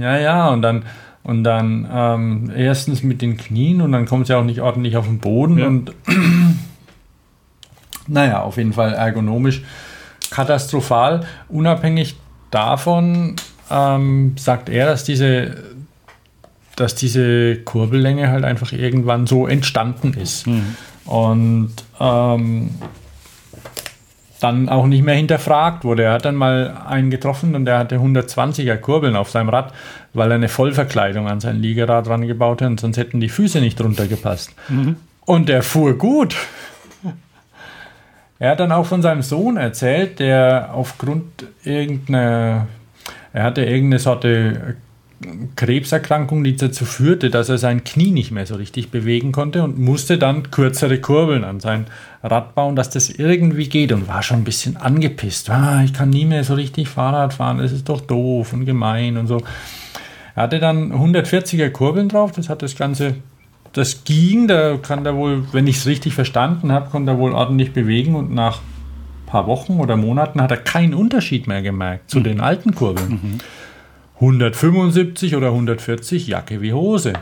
[0.00, 0.48] ja, ja.
[0.50, 0.82] Und dann,
[1.24, 5.06] und dann ähm, erstens mit den Knien und dann kommt sie auch nicht ordentlich auf
[5.06, 5.58] den Boden.
[5.58, 5.66] Ja.
[5.66, 5.92] Und
[8.06, 9.62] naja, auf jeden Fall ergonomisch
[10.30, 11.26] katastrophal.
[11.48, 12.16] Unabhängig
[12.50, 13.36] davon
[13.70, 15.56] ähm, sagt er, dass diese,
[16.76, 20.46] dass diese Kurbellänge halt einfach irgendwann so entstanden ist.
[21.06, 22.70] Und ähm,
[24.40, 26.04] dann auch nicht mehr hinterfragt wurde.
[26.04, 29.72] Er hat dann mal einen getroffen und der hatte 120er Kurbeln auf seinem Rad,
[30.14, 33.60] weil er eine Vollverkleidung an sein Liegerad dran gebaut hat und sonst hätten die Füße
[33.60, 34.54] nicht drunter gepasst.
[35.26, 36.36] Und der fuhr gut.
[38.38, 41.24] Er hat dann auch von seinem Sohn erzählt, der aufgrund
[41.62, 42.66] irgendeiner,
[43.32, 44.76] er hatte irgendeine Sorte
[45.56, 49.78] Krebserkrankung, die dazu führte, dass er sein Knie nicht mehr so richtig bewegen konnte und
[49.78, 51.86] musste dann kürzere Kurbeln an sein
[52.22, 55.48] Rad bauen, dass das irgendwie geht und war schon ein bisschen angepisst.
[55.50, 59.16] Ah, ich kann nie mehr so richtig Fahrrad fahren, das ist doch doof und gemein
[59.16, 59.42] und so.
[60.36, 63.16] Er hatte dann 140er Kurbeln drauf, das hat das Ganze,
[63.72, 67.32] das ging, da kann er wohl, wenn ich es richtig verstanden habe, konnte er wohl
[67.32, 72.10] ordentlich bewegen und nach ein paar Wochen oder Monaten hat er keinen Unterschied mehr gemerkt
[72.10, 73.40] zu den alten Kurbeln.
[74.16, 77.14] 175 oder 140, Jacke wie Hose.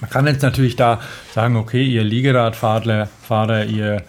[0.00, 1.00] Man kann jetzt natürlich da
[1.32, 4.02] sagen, okay, ihr Liegeradfahrer, Fahrer, ihr,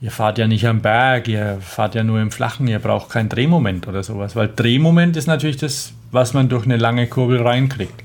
[0.00, 3.28] ihr fahrt ja nicht am Berg, ihr fahrt ja nur im Flachen, ihr braucht kein
[3.28, 8.02] Drehmoment oder sowas, weil Drehmoment ist natürlich das, was man durch eine lange Kurbel reinkriegt.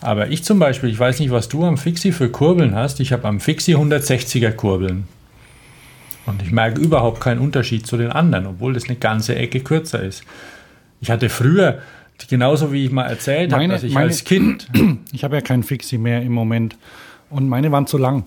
[0.00, 3.12] Aber ich zum Beispiel, ich weiß nicht, was du am Fixie für Kurbeln hast, ich
[3.12, 5.08] habe am Fixie 160er Kurbeln.
[6.26, 10.02] Und ich merke überhaupt keinen Unterschied zu den anderen, obwohl das eine ganze Ecke kürzer
[10.02, 10.22] ist.
[11.00, 11.78] Ich hatte früher,
[12.28, 14.68] genauso wie ich mal erzählt habe, dass ich meine- als Kind
[15.12, 16.76] Ich habe ja keinen Fixie mehr im Moment.
[17.30, 18.24] Und meine waren zu lang.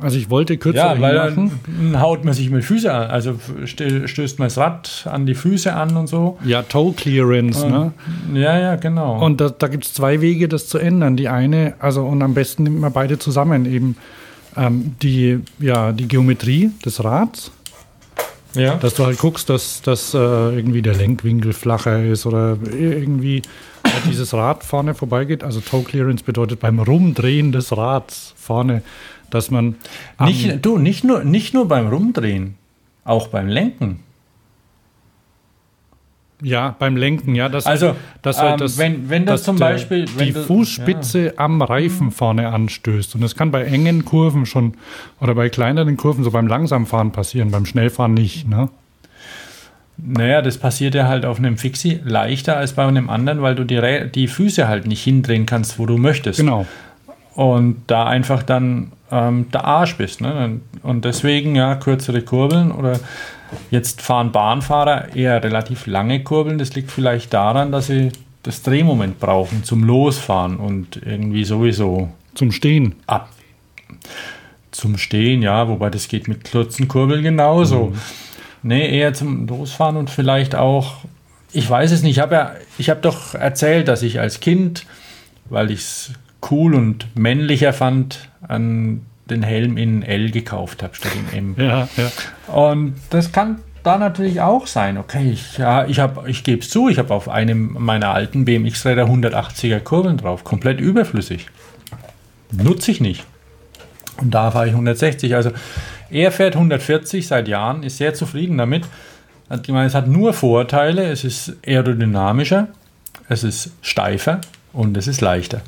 [0.00, 3.10] Also ich wollte kürzer Ja, weil dann haut man sich mit Füßen an.
[3.10, 6.38] Also stö- stößt man das Rad an die Füße an und so.
[6.44, 7.92] Ja, Toe Clearance, ne?
[8.34, 9.24] Ja, ja, genau.
[9.24, 11.16] Und da, da gibt es zwei Wege, das zu ändern.
[11.16, 13.96] Die eine, also und am besten nimmt man beide zusammen, eben
[14.56, 17.52] ähm, die, ja, die Geometrie des Rads,
[18.54, 18.74] ja.
[18.76, 23.42] dass du halt guckst, dass, dass äh, irgendwie der Lenkwinkel flacher ist oder irgendwie äh,
[24.08, 25.44] dieses Rad vorne vorbeigeht.
[25.44, 28.82] Also Toe Clearance bedeutet beim Rumdrehen des Rads vorne,
[29.34, 29.74] dass man
[30.20, 32.54] nicht, du, nicht nur, nicht nur beim Rumdrehen,
[33.04, 34.00] auch beim Lenken.
[36.42, 37.48] Ja, beim Lenken, ja.
[37.48, 41.62] Dass, Also, dass halt ähm, das, wenn- wenn das zum Beispiel- die du- Fußspitze am
[41.62, 43.14] Reifen vorne anstößt.
[43.14, 44.74] Und das kann bei engen Kurven schon
[45.20, 48.46] oder bei kleineren Kurven, so beim Langsamfahren passieren, beim Schnellfahren nicht.
[48.48, 48.68] Ne?
[49.96, 53.64] Naja, das passiert ja halt auf einem Fixie leichter als bei einem anderen, weil du
[53.64, 56.40] die, Rä- die Füße halt nicht hindrehen kannst, wo du möchtest.
[56.40, 56.66] Genau.
[57.34, 60.20] Und da einfach dann ähm, der Arsch bist.
[60.20, 60.60] Ne?
[60.82, 63.00] Und deswegen ja kürzere Kurbeln oder
[63.70, 66.58] jetzt fahren Bahnfahrer eher relativ lange Kurbeln.
[66.58, 68.10] Das liegt vielleicht daran, dass sie
[68.42, 72.94] das Drehmoment brauchen zum Losfahren und irgendwie sowieso Zum Stehen.
[73.06, 73.30] ab.
[74.70, 77.94] Zum Stehen, ja, wobei das geht mit kurzen Kurbeln genauso.
[78.62, 80.96] Nee, eher zum Losfahren und vielleicht auch,
[81.52, 84.84] ich weiß es nicht, ich habe ja, ich habe doch erzählt, dass ich als Kind,
[85.48, 86.10] weil ich es
[86.50, 91.64] cool und männlicher fand, an den Helm in L gekauft habe statt in M.
[91.64, 92.52] Ja, ja.
[92.52, 94.98] Und das kann da natürlich auch sein.
[94.98, 98.44] Okay, ich, ja, ich, hab- ich gebe es zu, ich habe auf einem meiner alten
[98.44, 101.46] BMX-Räder 180er Kurbeln drauf, komplett überflüssig.
[102.52, 103.24] Nutze ich nicht.
[104.18, 105.34] Und da fahre ich 160.
[105.34, 105.50] Also
[106.10, 108.84] er fährt 140 seit Jahren, ist sehr zufrieden damit.
[109.50, 111.04] Hat gemeint, es hat nur Vorteile.
[111.10, 112.68] Es ist aerodynamischer,
[113.28, 114.40] es ist steifer
[114.74, 115.62] und es ist leichter.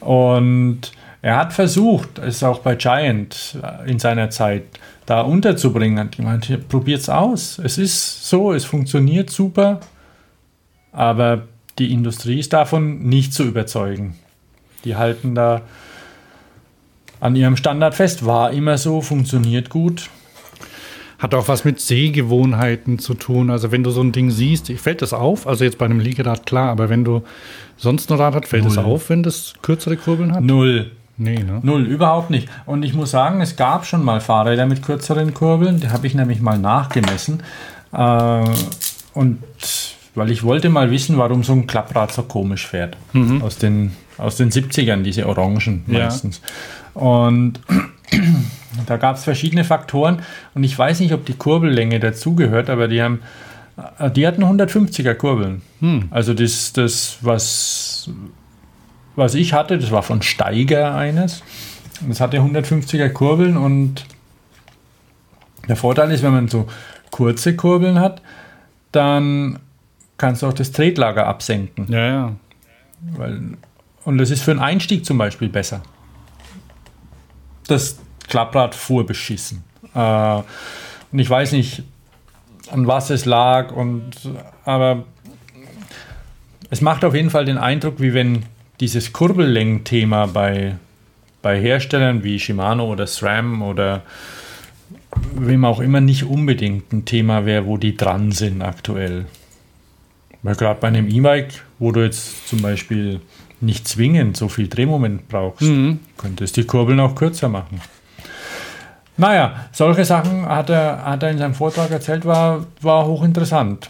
[0.00, 0.92] Und
[1.26, 4.62] Er hat versucht, es auch bei Giant in seiner Zeit
[5.06, 5.98] da unterzubringen.
[5.98, 7.58] Hat gemeint, probiert's aus.
[7.58, 9.80] Es ist so, es funktioniert super,
[10.92, 11.42] aber
[11.80, 14.14] die Industrie ist davon nicht zu überzeugen.
[14.84, 15.62] Die halten da
[17.18, 18.24] an ihrem Standard fest.
[18.24, 20.10] War immer so, funktioniert gut.
[21.18, 23.50] Hat auch was mit Sehgewohnheiten zu tun.
[23.50, 25.46] Also wenn du so ein Ding siehst, fällt das auf.
[25.46, 27.22] Also jetzt bei einem Liegerad klar, aber wenn du
[27.76, 30.42] sonst ein Rad hast, fällt es auf, wenn das kürzere Kurbeln hat?
[30.42, 30.90] Null.
[31.18, 31.60] Nee, ne?
[31.62, 32.48] Null, überhaupt nicht.
[32.66, 36.14] Und ich muss sagen, es gab schon mal Fahrräder mit kürzeren Kurbeln, die habe ich
[36.14, 37.42] nämlich mal nachgemessen.
[37.92, 38.44] Äh,
[39.14, 39.38] und
[40.14, 42.98] weil ich wollte mal wissen, warum so ein Klapprad so komisch fährt.
[43.40, 46.04] Aus, den, aus den 70ern, diese Orangen Ja.
[46.04, 46.42] meistens.
[46.92, 47.60] Und
[48.86, 50.22] da gab es verschiedene Faktoren
[50.54, 53.20] und ich weiß nicht, ob die Kurbellänge dazugehört, aber die haben,
[53.98, 55.62] äh, die hatten 150er Kurbeln.
[56.10, 58.10] Also das, das was,
[59.14, 61.42] was ich hatte, das war von Steiger eines.
[62.06, 64.04] Das hatte 150er Kurbeln und
[65.68, 66.66] der Vorteil ist, wenn man so
[67.10, 68.20] kurze Kurbeln hat,
[68.92, 69.58] dann
[70.18, 71.86] kannst du auch das Tretlager absenken.
[71.88, 72.32] Ja, ja.
[73.16, 73.56] Weil,
[74.04, 75.82] und das ist für einen Einstieg zum Beispiel besser.
[77.66, 77.98] Das
[78.28, 79.64] Klapprad fuhr beschissen.
[79.94, 80.42] Äh,
[81.12, 81.82] und ich weiß nicht,
[82.70, 84.12] an was es lag, und,
[84.64, 85.04] aber
[86.70, 88.44] es macht auf jeden Fall den Eindruck, wie wenn
[88.80, 90.76] dieses Kurbellängenthema bei,
[91.42, 94.02] bei Herstellern wie Shimano oder SRAM oder
[95.34, 99.26] wem auch immer nicht unbedingt ein Thema wäre, wo die dran sind aktuell.
[100.42, 103.20] Weil gerade bei einem E-Bike, wo du jetzt zum Beispiel
[103.60, 105.66] nicht zwingend so viel Drehmoment brauchst,
[106.16, 107.80] könntest die Kurbeln auch kürzer machen.
[109.16, 113.88] Naja, solche Sachen hat er, hat er in seinem Vortrag erzählt, war, war hochinteressant.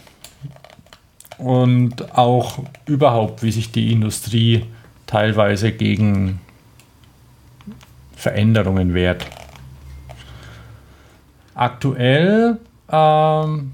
[1.37, 4.65] Und auch überhaupt, wie sich die Industrie
[5.05, 6.39] teilweise gegen
[8.15, 9.27] Veränderungen wehrt.
[11.53, 12.57] Aktuell
[12.91, 13.73] ähm,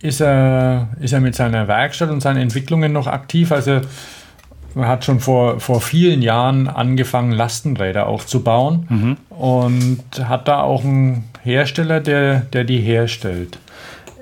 [0.00, 3.52] ist, er, ist er mit seiner Werkstatt und seinen Entwicklungen noch aktiv.
[3.52, 3.80] Also
[4.74, 8.86] er hat schon vor, vor vielen Jahren angefangen, Lastenräder aufzubauen
[9.30, 13.58] und hat da auch einen Hersteller, der, der die herstellt.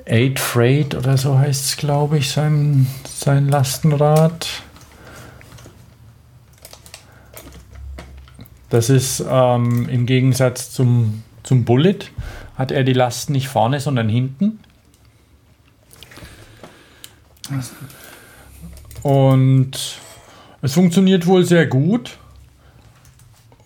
[0.06, 4.46] Aid Freight oder so heißt es, glaube ich, sein, sein Lastenrad.
[8.70, 11.98] Das ist ähm, im Gegensatz zum, zum Bullet,
[12.56, 14.60] hat er die Lasten nicht vorne, sondern hinten.
[19.02, 19.98] Und
[20.62, 22.18] es funktioniert wohl sehr gut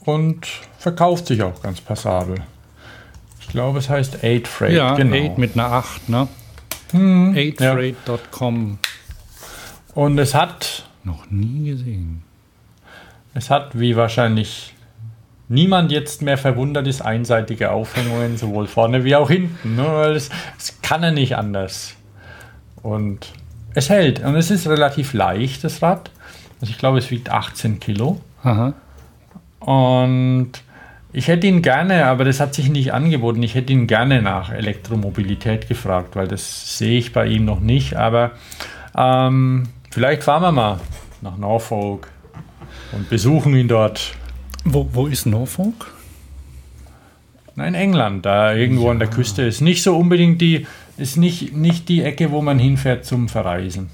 [0.05, 0.47] und
[0.79, 2.37] verkauft sich auch ganz passabel.
[3.41, 4.73] Ich glaube, es heißt 8 Freight.
[4.73, 6.29] Ja, 8 mit einer 8, ne?
[6.93, 8.79] 8freight.com.
[9.95, 12.23] Und es hat, Noch nie gesehen.
[13.35, 14.75] es hat, wie wahrscheinlich
[15.49, 19.77] niemand jetzt mehr verwundert ist, einseitige Aufhängungen, sowohl vorne wie auch hinten.
[19.77, 19.85] Ne?
[19.85, 21.95] Weil es, es kann er nicht anders.
[22.83, 23.33] Und
[23.75, 24.25] es hält.
[24.25, 26.11] Und es ist relativ leicht, das Rad.
[26.61, 28.21] Also ich glaube, es wiegt 18 Kilo.
[28.43, 28.75] Aha.
[29.61, 30.53] Und
[31.13, 34.53] ich hätte ihn gerne, aber das hat sich nicht angeboten, ich hätte ihn gerne nach
[34.53, 37.97] Elektromobilität gefragt, weil das sehe ich bei ihm noch nicht.
[37.97, 38.33] Aber
[38.97, 40.81] ähm, vielleicht fahren wir mal
[41.21, 42.09] nach Norfolk
[42.93, 44.13] und besuchen ihn dort.
[44.65, 45.93] Wo, wo ist Norfolk?
[47.57, 50.67] Na, in England, da irgendwo an der Küste ist nicht so unbedingt die,
[51.01, 53.89] ist nicht, nicht die Ecke, wo man hinfährt zum Verreisen.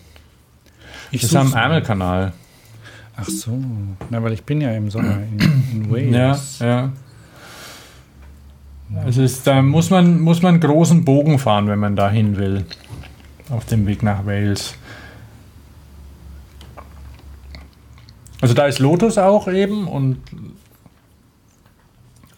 [1.10, 1.54] Ich Das ist am.
[1.54, 2.32] Ärmelkanal.
[3.16, 3.58] Ach so.
[4.10, 6.58] Na, weil ich bin ja im Sommer in, in Wales.
[6.58, 6.92] Ja, ja.
[9.04, 12.36] Also ist, da muss man, muss man einen großen Bogen fahren, wenn man da hin
[12.36, 12.64] will.
[13.50, 14.74] Auf dem Weg nach Wales.
[18.40, 20.18] Also da ist Lotus auch eben und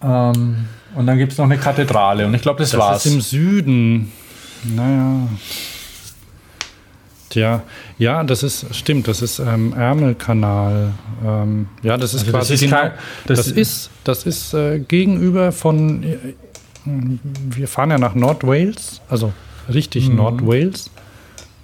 [0.00, 3.04] ähm, und dann gibt es noch eine Kathedrale und ich glaube, das, Das war's.
[3.06, 4.12] ist im Süden.
[4.64, 5.28] Naja.
[7.30, 7.62] Tja,
[7.98, 10.94] ja, das ist, stimmt, das ist ähm, Ärmelkanal.
[11.24, 12.90] Ähm, ja, das ist Also das quasi ist genau,
[13.26, 16.16] das, das- ist, das ist äh, gegenüber von, äh,
[16.84, 19.32] wir fahren ja nach Nordwales, also
[19.72, 20.16] richtig Mhm.
[20.16, 20.90] Nordwales.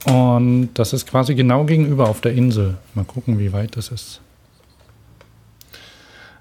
[0.04, 2.76] Und das ist quasi genau gegenüber auf der Insel.
[2.94, 4.20] Mal gucken, wie weit das ist.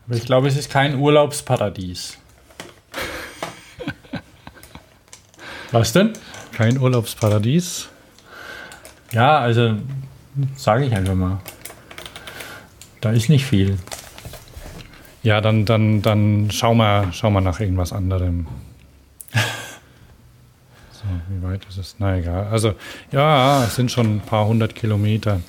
[0.06, 2.18] Aber ich glaube, es ist kein Urlaubsparadies.
[5.72, 6.12] Was denn?
[6.54, 7.90] Kein Urlaubsparadies.
[9.12, 9.76] Ja, also
[10.56, 11.40] sage ich einfach mal.
[13.02, 13.78] Da ist nicht viel.
[15.24, 18.48] Ja, dann, dann, dann schau mal, schau mal nach irgendwas anderem.
[20.94, 21.96] So, wie weit ist es?
[22.00, 22.48] Na egal.
[22.50, 22.76] Also,
[23.12, 25.42] ja, es sind schon ein paar hundert Kilometer.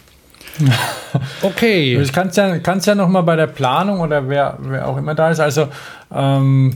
[1.43, 1.97] Okay.
[1.97, 5.15] Das kannst ja, kannst ja noch mal bei der Planung oder wer, wer auch immer
[5.15, 5.39] da ist.
[5.39, 5.69] Also
[6.13, 6.75] ähm,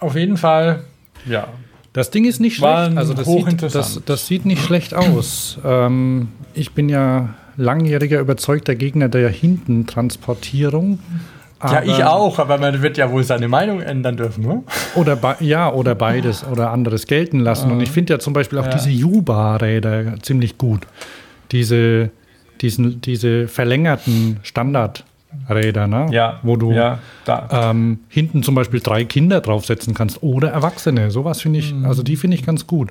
[0.00, 0.80] auf jeden Fall,
[1.26, 1.48] ja.
[1.92, 2.96] Das Ding ist nicht schlecht.
[2.96, 5.58] Also das sieht, das, das sieht nicht schlecht aus.
[5.64, 11.00] Ähm, ich bin ja langjähriger überzeugter Gegner der Hintentransportierung.
[11.60, 14.62] Ja, ich auch, aber man wird ja wohl seine Meinung ändern dürfen, ne?
[14.94, 17.72] Oder ja, oder beides oder anderes gelten lassen.
[17.72, 18.74] Und ich finde ja zum Beispiel auch Ja.
[18.74, 20.82] diese Juba-Räder ziemlich gut.
[21.50, 22.10] Diese,
[22.60, 24.38] diesen, diese verlängerten
[25.28, 26.08] Standardräder, ne?
[26.10, 27.70] Ja, wo du ja, da.
[27.70, 31.10] ähm, hinten zum Beispiel drei Kinder draufsetzen kannst oder Erwachsene.
[31.10, 32.90] Sowas finde ich, also die finde ich ganz gut.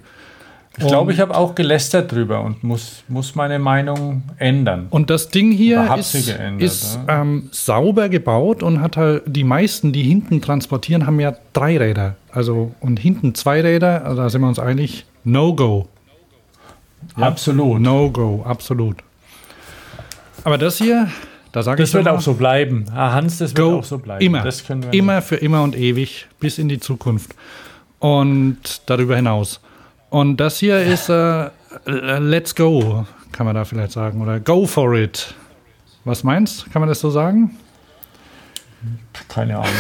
[0.80, 4.86] Ich glaube, ich habe auch gelästert drüber und muss, muss meine Meinung ändern.
[4.92, 9.92] Und das Ding hier ist, geändert, ist ähm, sauber gebaut und hat halt die meisten,
[9.92, 12.16] die hinten transportieren, haben ja drei Räder.
[12.32, 15.88] Also und hinten zwei Räder, also da sind wir uns einig, No-Go.
[17.16, 17.82] Absolut.
[17.82, 18.98] No-Go, absolut.
[20.44, 21.08] Aber das hier,
[21.58, 22.86] da sage ich Das wird auch so bleiben.
[22.94, 24.24] Ah, Hans, das wird auch so bleiben.
[24.24, 24.46] immer,
[24.92, 27.34] immer für immer und ewig bis in die Zukunft
[27.98, 29.60] und darüber hinaus.
[30.12, 31.50] Und das hier ist äh,
[31.86, 35.34] Let's Go, kann man da vielleicht sagen oder Go for it.
[36.06, 36.72] Was meinst?
[36.72, 37.58] Kann man das so sagen?
[38.84, 39.30] nicht.
[39.30, 39.72] Keine Ahnung.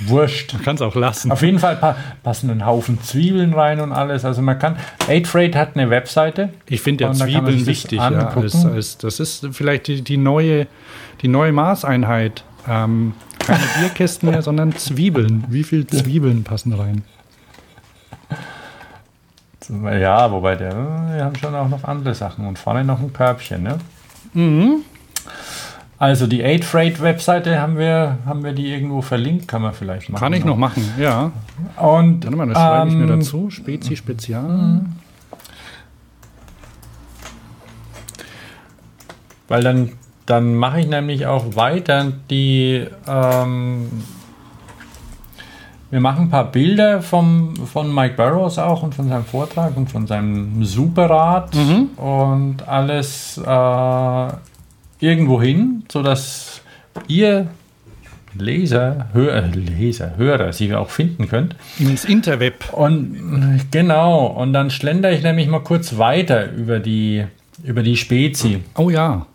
[0.00, 0.52] Wurscht.
[0.52, 1.32] Man kann es auch lassen.
[1.32, 4.24] Auf jeden Fall pa passen ein Haufen Zwiebeln rein und alles.
[4.24, 4.76] Also man kann.
[5.08, 6.50] Aid Freight hat eine Webseite.
[6.66, 7.98] Ich finde ja Zwiebeln wichtig.
[7.98, 10.66] Ja, als, als, das ist vielleicht die, die, neue,
[11.22, 12.44] die neue Maßeinheit.
[12.68, 15.44] Ähm, keine Bierkästen mehr, sondern Zwiebeln.
[15.48, 17.04] Wie viel Zwiebeln passen rein?
[19.68, 20.74] Ja, wobei der,
[21.12, 23.62] wir haben schon auch noch andere Sachen und vorne noch ein Körbchen.
[23.62, 23.78] Ne?
[24.32, 24.82] Mhm.
[25.98, 30.10] Also die Aid Freight Webseite haben wir, haben wir die irgendwo verlinkt, kann man vielleicht
[30.10, 30.20] machen.
[30.20, 31.32] Kann ich noch machen, ja.
[31.76, 33.50] Und Warte mal, das schreibe ich mir ähm, dazu.
[33.50, 34.82] Spezi Spezial.
[39.48, 39.92] Weil dann,
[40.26, 42.86] dann mache ich nämlich auch weiter die.
[43.06, 43.88] Ähm,
[45.88, 49.88] wir machen ein paar Bilder vom, von Mike Burrows auch und von seinem Vortrag und
[49.90, 51.56] von seinem Superrad
[51.96, 54.28] und alles äh,
[55.00, 56.60] irgendwo hin, sodass
[57.08, 57.48] ihr
[58.38, 61.56] Leser, Hör, äh, Leser, Hörer sie auch finden könnt.
[61.78, 62.72] Ins Interweb.
[62.72, 67.24] Und genau, und dann schlender ich nämlich mal kurz weiter über die,
[67.64, 69.26] über die Spezi Oh ja.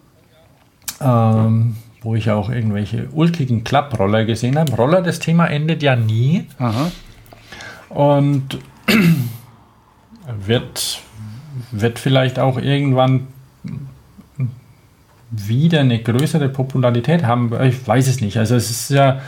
[1.01, 4.71] ähm, wo ich auch irgendwelche ulkigen Klapproller gesehen habe.
[4.73, 6.91] Roller, das Thema endet ja nie Aha.
[7.89, 8.59] und
[10.45, 10.99] wird,
[11.71, 13.27] wird vielleicht auch irgendwann
[15.31, 17.51] wieder eine größere Popularität haben.
[17.63, 18.37] Ich weiß es nicht.
[18.37, 19.21] Also es ist ja,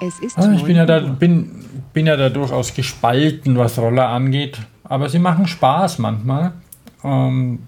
[0.00, 1.16] Es ist Ah, ich bin ja, da, 9 Uhr.
[1.16, 4.58] bin, bin ja da durchaus gespalten, was Roller angeht.
[4.84, 6.52] Aber sie machen Spaß manchmal.
[7.04, 7.60] Ähm,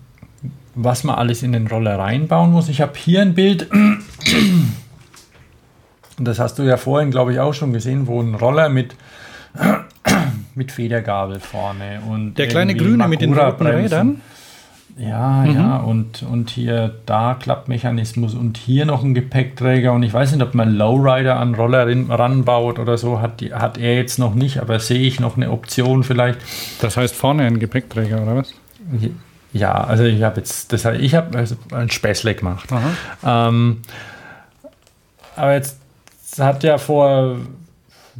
[0.75, 2.68] was man alles in den Roller reinbauen muss.
[2.68, 3.68] Ich habe hier ein Bild.
[6.18, 8.95] Das hast du ja vorhin, glaube ich, auch schon gesehen, wo ein Roller mit,
[10.55, 13.66] mit Federgabel vorne und Der kleine Grüne mit den roten.
[13.66, 14.20] Rädern.
[14.97, 20.30] Ja, ja, und, und hier da Klappmechanismus und hier noch ein Gepäckträger und ich weiß
[20.32, 24.36] nicht, ob man Lowrider an Roller ranbaut oder so, hat, die, hat er jetzt noch
[24.36, 26.38] nicht, aber sehe ich noch eine Option vielleicht.
[26.80, 28.55] Das heißt vorne ein Gepäckträger, oder was?
[29.53, 32.68] Ja, also ich habe jetzt, das, heißt, ich habe also ein Späßle gemacht.
[33.24, 33.78] Ähm,
[35.34, 35.78] aber jetzt
[36.38, 37.38] hat ja vor,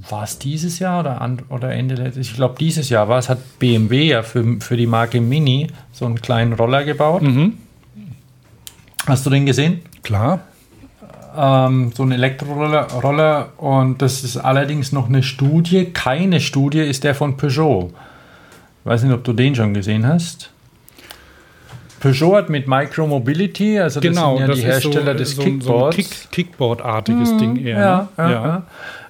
[0.09, 3.29] war es dieses Jahr oder, an, oder Ende letztes, ich glaube dieses Jahr war es,
[3.29, 7.23] hat BMW ja für, für die Marke Mini so einen kleinen Roller gebaut.
[9.07, 9.83] Hast du den gesehen?
[10.03, 10.41] Klar.
[11.37, 15.87] Ähm, so ein Elektroroller Roller und das ist allerdings noch eine Studie.
[15.87, 17.91] Keine Studie ist der von Peugeot.
[18.81, 20.51] Ich weiß nicht, ob du den schon gesehen hast.
[22.01, 25.31] Peugeot hat mit Micromobility, also das Genau, sind ja das die ist so, Hersteller des
[25.37, 25.97] so, ein- so Kickboards.
[25.97, 27.79] Kick, Kickboard-artiges Ding eher.
[27.79, 28.23] ja, ne?
[28.25, 28.63] ja, ja.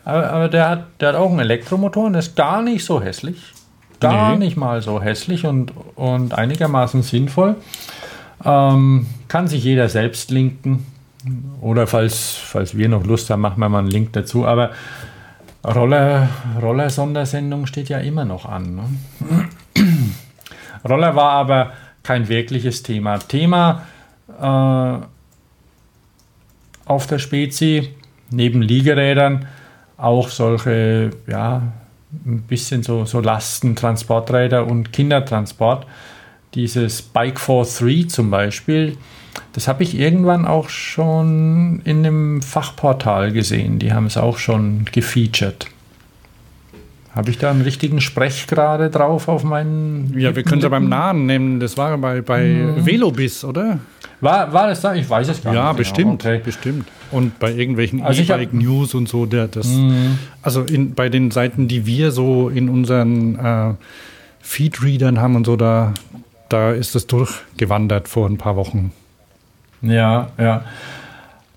[0.05, 3.53] Aber, aber der, hat, der hat auch einen Elektromotor und ist gar nicht so hässlich.
[4.01, 4.45] Gar Nee.
[4.47, 7.57] nicht mal so hässlich und, und einigermaßen sinnvoll.
[8.45, 10.87] Ähm, kann sich jeder selbst linken.
[11.63, 14.45] Oder falls, falls wir noch Lust haben, machen wir mal einen Link dazu.
[14.47, 14.71] Aber
[15.65, 16.29] Roller,
[16.61, 18.75] Roller-Sondersendung steht ja immer noch an.
[18.75, 19.49] Ne?
[20.87, 23.19] Roller war aber kein wirkliches Thema.
[23.19, 23.83] Thema
[24.39, 24.99] äh,
[26.85, 27.95] auf der Spezi,
[28.31, 29.47] neben Liegerädern,
[29.97, 31.63] auch solche, ja,
[32.25, 35.87] ein bisschen so, so Lastentransporträder und Kindertransport.
[36.55, 38.97] Dieses Bike for Three zum Beispiel,
[39.53, 43.79] das habe ich irgendwann auch schon in einem Fachportal gesehen.
[43.79, 45.67] Die haben es auch schon gefeatured.
[47.15, 50.13] Habe ich da einen richtigen Sprech gerade drauf auf meinen.
[50.19, 51.61] Ja, wir können es ja beim Namen nennen.
[51.61, 52.85] Das war bei, bei Mhm.
[52.87, 53.79] Velobis, oder?
[54.21, 54.95] War, war das da?
[54.95, 55.77] Ich weiß es gar Ja, nicht.
[55.79, 56.35] bestimmt, Genau.
[56.35, 56.43] Okay.
[56.45, 56.89] bestimmt.
[57.13, 58.43] Und bei irgendwelchen Also ich hab- Mhm.
[58.45, 59.69] E-Bike News und so, der das,
[60.43, 63.75] also in, bei den Seiten, die wir so in unseren äh,
[64.41, 65.95] Feedreadern haben und so, da,
[66.49, 68.93] da ist es durchgewandert vor ein paar Wochen.
[69.83, 70.65] Ja, ja.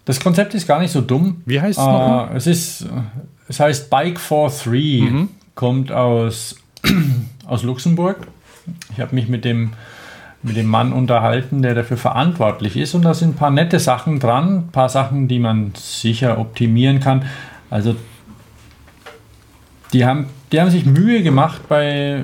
[0.06, 1.42] Das Konzept ist gar nicht so dumm.
[1.46, 2.30] Wie heißt es noch?
[2.32, 2.86] Äh, es ist,
[3.48, 5.30] es heißt Bike for Three, Mhm.
[5.58, 6.56] Kommt aus,
[7.46, 8.28] aus Luxemburg.
[8.94, 9.74] Ich habe mich mit dem,
[10.44, 12.94] mit dem Mann unterhalten, der dafür verantwortlich ist.
[12.94, 17.02] Und da sind ein paar nette Sachen dran, ein paar Sachen, die man sicher optimieren
[17.02, 17.26] kann.
[17.70, 17.96] Also
[19.92, 22.24] die haben, die haben sich Mühe gemacht, bei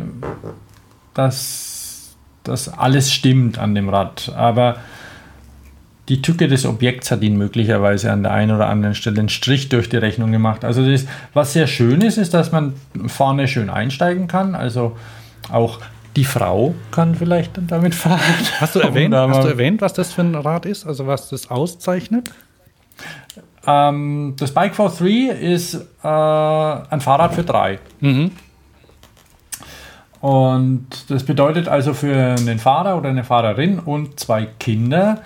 [1.14, 4.32] dass, dass alles stimmt an dem Rad.
[4.36, 4.78] Aber
[6.10, 9.70] die Tücke des Objekts hat ihnen möglicherweise an der einen oder anderen Stelle einen Strich
[9.70, 10.66] durch die Rechnung gemacht.
[10.66, 12.74] Also das, was sehr schön ist, ist, dass man
[13.08, 14.54] vorne schön einsteigen kann.
[14.54, 14.98] Also
[15.50, 15.80] auch
[16.16, 18.20] die Frau kann vielleicht dann damit fahren.
[18.60, 20.86] Hast du, erwähnt, hast du erwähnt, was das für ein Rad ist?
[20.86, 22.32] Also was das auszeichnet?
[23.66, 27.80] Ähm, das Bike for Three ist äh, ein Fahrrad für drei.
[30.20, 35.22] Und das bedeutet also für einen Fahrer oder eine Fahrerin und zwei Kinder.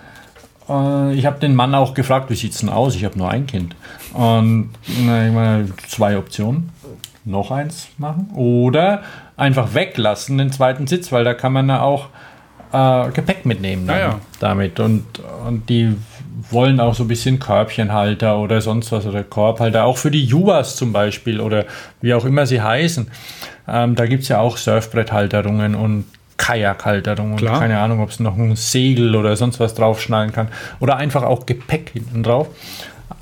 [0.70, 2.96] Äh, ich habe den Mann auch gefragt, wie sieht es denn aus?
[2.96, 3.76] Ich habe nur ein Kind.
[4.14, 4.70] Und
[5.06, 6.70] na, ich meine, zwei Optionen.
[7.26, 8.30] Noch eins machen.
[8.36, 9.02] Oder
[9.36, 12.08] einfach weglassen, den zweiten Sitz, weil da kann man ja auch
[12.72, 14.20] äh, Gepäck mitnehmen dann Ja, ja.
[14.40, 14.80] damit.
[14.80, 15.04] Und,
[15.46, 15.96] und die
[16.52, 20.76] wollen auch so ein bisschen Körbchenhalter oder sonst was oder Korbhalter, auch für die Juvas
[20.78, 21.66] zum Beispiel oder
[22.00, 23.10] wie auch immer sie heißen.
[23.68, 26.06] Ähm, da gibt es ja auch Surfbretthalterungen und
[26.38, 27.34] Kajakhalterungen.
[27.34, 27.60] und Klar.
[27.60, 30.50] Keine Ahnung, ob es noch ein Segel oder sonst was draufschnallen kann.
[30.80, 32.48] Oder einfach auch Gepäck hinten drauf.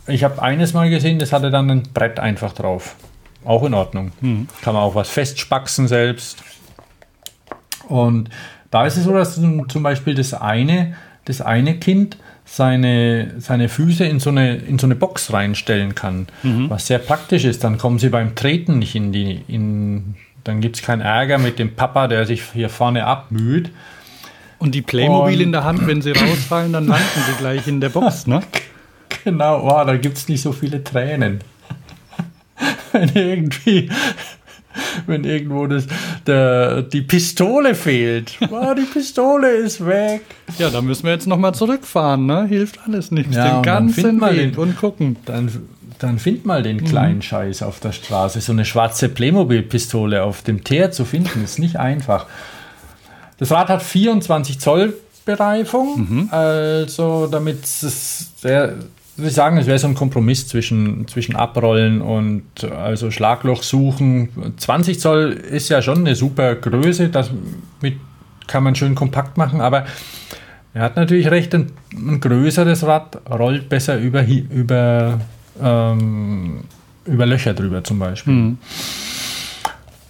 [0.07, 2.95] Ich habe eines mal gesehen, das hatte dann ein Brett einfach drauf.
[3.43, 4.11] Auch in Ordnung.
[4.61, 6.43] Kann man auch was festspaxen selbst.
[7.87, 8.29] Und
[8.71, 10.95] da ist es so, dass zum Beispiel das eine,
[11.25, 16.27] das eine Kind seine, seine Füße in so, eine, in so eine Box reinstellen kann,
[16.69, 17.63] was sehr praktisch ist.
[17.63, 20.15] Dann kommen sie beim Treten nicht in die, in,
[20.45, 23.71] dann gibt es keinen Ärger mit dem Papa, der sich hier vorne abmüht.
[24.59, 27.81] Und die Playmobil Und- in der Hand, wenn sie rausfallen, dann landen sie gleich in
[27.81, 28.41] der Box, ne?
[29.23, 31.39] Genau, oh, da gibt es nicht so viele Tränen.
[32.91, 33.89] wenn irgendwie,
[35.07, 35.87] wenn irgendwo das,
[36.27, 38.37] der, die Pistole fehlt.
[38.51, 40.21] Oh, die Pistole ist weg.
[40.59, 42.45] Ja, da müssen wir jetzt nochmal zurückfahren, ne?
[42.45, 43.35] Hilft alles nichts.
[43.35, 45.15] Ja, den ganzen Weg den- und gucken.
[45.25, 45.49] Dann,
[45.99, 48.41] dann find mal den kleinen Scheiß auf der Straße.
[48.41, 52.25] So eine schwarze Playmobil-Pistole auf dem Teer zu finden, ist nicht einfach.
[53.37, 54.93] Das Rad hat 24 Zoll
[55.25, 58.75] Bereifung, also damit es sehr,
[59.17, 64.29] würde ich sagen, es wäre so ein Kompromiss zwischen, zwischen Abrollen und also Schlagloch suchen.
[64.57, 67.31] 20 Zoll ist ja schon eine super Größe, das
[67.81, 67.95] mit
[68.45, 69.85] kann man schön kompakt machen, aber
[70.75, 75.19] er hat natürlich recht, ein, ein größeres Rad rollt besser über, über,
[75.61, 76.61] ähm,
[77.05, 78.57] über Löcher drüber zum Beispiel.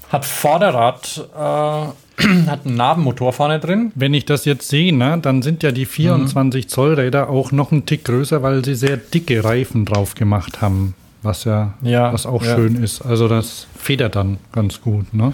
[0.09, 1.39] Hat Vorderrad, äh,
[2.47, 3.91] hat einen Nabenmotor vorne drin.
[3.95, 7.71] Wenn ich das jetzt sehe, ne, dann sind ja die 24 Zoll Räder auch noch
[7.71, 10.95] einen Tick größer, weil sie sehr dicke Reifen drauf gemacht haben.
[11.21, 12.55] Was ja, Ja, was auch ja.
[12.55, 13.01] schön ist.
[13.01, 15.33] Also das federt dann ganz gut, ne?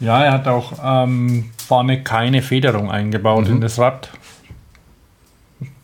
[0.00, 4.10] Ja, er hat auch ähm, vorne keine Federung eingebaut in das Rad.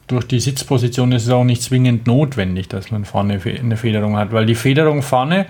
[0.07, 4.33] Durch die Sitzposition ist es auch nicht zwingend notwendig, dass man vorne eine Federung hat,
[4.33, 5.47] weil die Federung vorne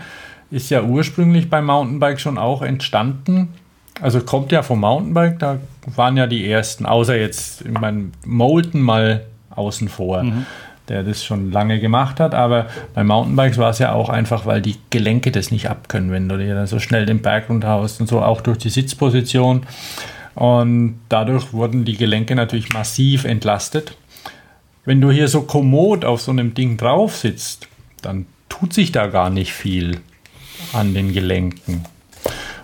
[0.50, 3.48] ist ja ursprünglich beim Mountainbike schon auch entstanden.
[4.00, 5.58] Also kommt ja vom Mountainbike, da
[5.96, 10.24] waren ja die ersten, außer jetzt, ich meine, Molten mal außen vor,
[10.88, 12.34] der das schon lange gemacht hat.
[12.34, 16.28] Aber bei Mountainbikes war es ja auch einfach, weil die Gelenke das nicht abkönnen, wenn
[16.28, 19.62] du dir dann so schnell den Berg runterhaust und so, auch durch die Sitzposition.
[20.34, 23.96] Und dadurch wurden die Gelenke natürlich massiv entlastet.
[24.84, 27.68] Wenn du hier so kommod auf so einem Ding drauf sitzt,
[28.02, 30.00] dann tut sich da gar nicht viel
[30.72, 31.84] an den Gelenken.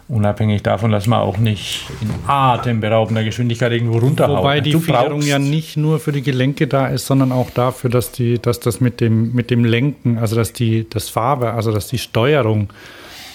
[0.08, 4.38] Unabhängig davon, dass man auch nicht in atemberaubender Geschwindigkeit irgendwo runterhaut.
[4.38, 7.90] Wobei die Du Federung ja nicht nur für die Gelenke da ist, sondern auch dafür,
[7.90, 11.70] dass die, dass das mit dem, mit dem Lenken, also dass die, das Farbe, also
[11.70, 12.70] dass die Steuerung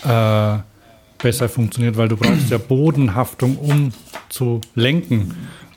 [0.03, 0.57] äh,
[1.17, 3.93] besser funktioniert, weil du brauchst ja Bodenhaftung, um
[4.27, 5.33] zu lenken.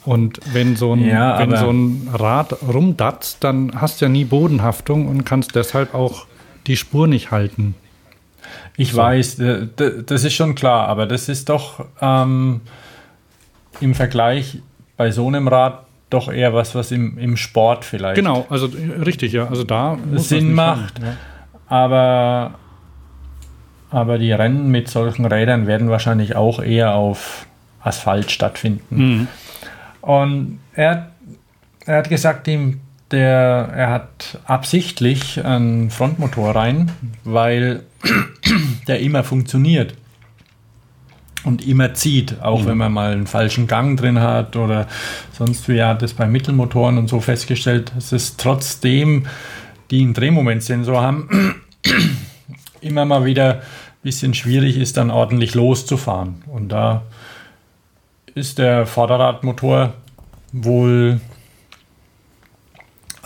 [0.08, 4.24] Und wenn so ein, Ja, wenn so ein Rad rumdatzt, dann hast du ja nie
[4.24, 6.24] Bodenhaftung und kannst deshalb auch
[6.66, 7.74] die Spur nicht halten.
[8.78, 9.66] Ich weiß, äh,
[10.06, 12.62] das ist schon klar, aber das ist doch ähm,
[13.80, 14.60] im Vergleich
[14.96, 19.02] bei so einem Rad doch eher was, was im, im Sport vielleicht Genau, also äh,
[19.02, 19.48] richtig, ja.
[19.48, 21.00] Also da Sinn macht.
[21.00, 21.16] haben, ja.
[21.66, 22.54] Aber
[23.90, 27.46] aber die Rennen mit solchen Rädern werden wahrscheinlich auch eher auf
[27.82, 29.28] Asphalt stattfinden.
[30.00, 31.10] Und er,
[31.86, 32.80] er hat gesagt, ihm,
[33.10, 36.92] der, er hat absichtlich einen Frontmotor rein,
[37.24, 37.82] weil
[38.86, 39.94] der immer funktioniert
[41.44, 44.86] und immer zieht, auch wenn man mal einen falschen Gang drin hat oder
[45.32, 45.78] sonst wie.
[45.78, 49.26] Er hat das bei Mittelmotoren und so festgestellt, dass es trotzdem,
[49.90, 51.62] die einen Drehmomentsensor haben,
[52.80, 53.60] immer mal wieder ein
[54.02, 56.42] bisschen schwierig ist, dann ordentlich loszufahren.
[56.46, 57.02] Und da
[58.38, 59.92] ist der Vorderradmotor
[60.52, 61.20] wohl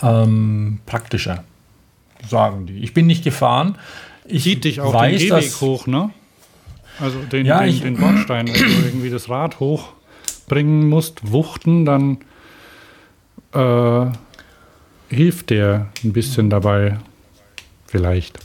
[0.01, 1.43] ähm, praktischer,
[2.27, 2.79] sagen die.
[2.79, 3.77] Ich bin nicht gefahren.
[4.25, 6.09] Ich Zieht dich auch weiß, den Gehweg hoch, ne?
[6.99, 11.85] Also den, Ja, den, ich- den Bordstein, wenn du irgendwie das Rad hochbringen musst, wuchten,
[11.85, 12.17] dann
[13.53, 14.05] äh,
[15.09, 16.97] hilft der ein bisschen dabei.
[17.87, 18.39] Vielleicht.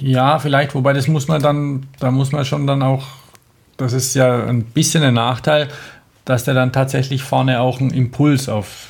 [0.00, 3.06] Ja, vielleicht, wobei das muss man dann, da muss man schon dann auch,
[3.78, 5.68] das ist ja ein bisschen ein Nachteil,
[6.26, 8.88] dass der dann tatsächlich vorne auch einen Impuls auf,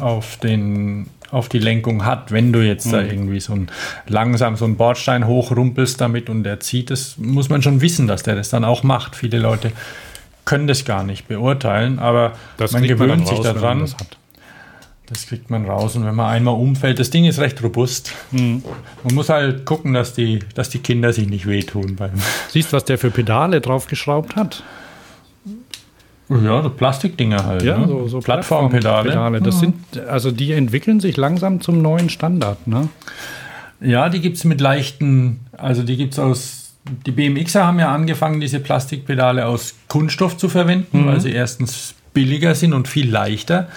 [0.00, 2.32] auf, den, auf die Lenkung hat.
[2.32, 3.70] Wenn du jetzt da irgendwie so ein,
[4.08, 8.24] langsam so einen Bordstein hochrumpelst damit und der zieht, das muss man schon wissen, dass
[8.24, 9.14] der das dann auch macht.
[9.14, 9.70] Viele Leute
[10.44, 13.94] können das gar nicht beurteilen, aber Das man gewöhnt dann sich raus, man daran.
[15.10, 18.12] Das kriegt man raus und wenn man einmal umfällt, das Ding ist recht robust.
[18.30, 18.62] Mhm.
[19.02, 22.12] Man muss halt gucken, dass die, dass die Kinder sich nicht wehtun beim.
[22.48, 24.62] Siehst, was der für Pedale draufgeschraubt hat?
[26.28, 27.64] Ja, so Plastikdinger halt.
[27.64, 27.88] Ja, ne?
[27.88, 29.10] so, so Plattformpedale.
[29.10, 29.44] Plattformpedale.
[29.44, 32.88] Das sind, also die entwickeln sich langsam zum neuen Standard, ne?
[33.80, 37.92] Ja, die gibt es mit leichten, also die gibt es aus, die BMXer haben ja
[37.92, 43.68] angefangen, diese Plastikpedale aus Kunststoff zu verwenden, weil sie erstens billiger sind und viel leichter.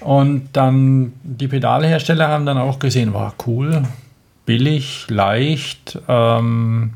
[0.00, 3.82] Und dann die Pedalhersteller haben dann auch gesehen, war cool,
[4.46, 5.98] billig, leicht.
[6.08, 6.92] Ähm,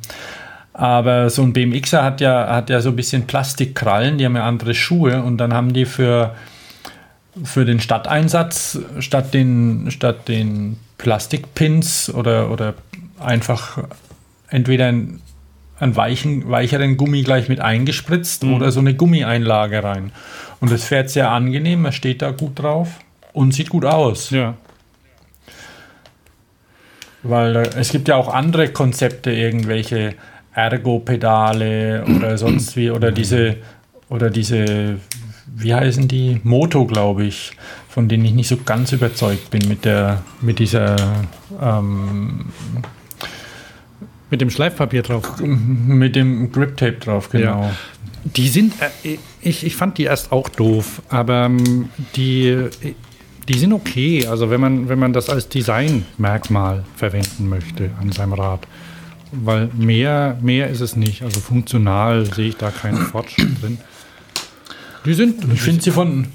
[0.73, 4.47] aber so ein BMXer hat ja, hat ja so ein bisschen Plastikkrallen, die haben ja
[4.47, 6.35] andere Schuhe und dann haben die für,
[7.45, 12.75] für den Stadteinsatz statt den, statt den Plastikpins oder, oder
[13.21, 13.79] einfach
[14.49, 15.21] entweder einen,
[15.79, 20.13] einen weichen, weicheren Gummi gleich mit eingespritzt oder so eine Gummieinlage rein.
[20.63, 23.01] Und das fährt sehr angenehm, man steht da gut drauf
[23.33, 24.31] und sieht gut aus.
[24.31, 24.55] Ja.
[27.25, 30.15] Weil äh, es gibt ja auch andere Konzepte, irgendwelche
[30.55, 33.57] Ergo-Pedale oder sonst wie, oder diese,
[34.09, 35.01] oder diese,
[35.49, 36.41] wie heißen die?
[36.45, 37.51] Moto, glaube ich,
[37.89, 40.95] von denen ich nicht so ganz überzeugt bin mit der, mit dieser,
[41.61, 42.53] ähm,
[44.31, 45.41] Mit dem Schleifpapier drauf.
[45.41, 47.69] mit dem Grip-Tape drauf, genau.
[48.23, 52.68] Die sind, äh, ich, ich fand die erst auch doof, aber ähm, die,
[53.49, 54.26] die sind okay.
[54.26, 58.66] Also wenn man, wenn man das als Designmerkmal verwenden möchte an seinem Rad.
[59.32, 61.22] Weil mehr, mehr ist es nicht.
[61.22, 63.78] Also funktional sehe ich da keinen Fortschritt drin.
[65.05, 66.28] Die sind, Ich finde sie von,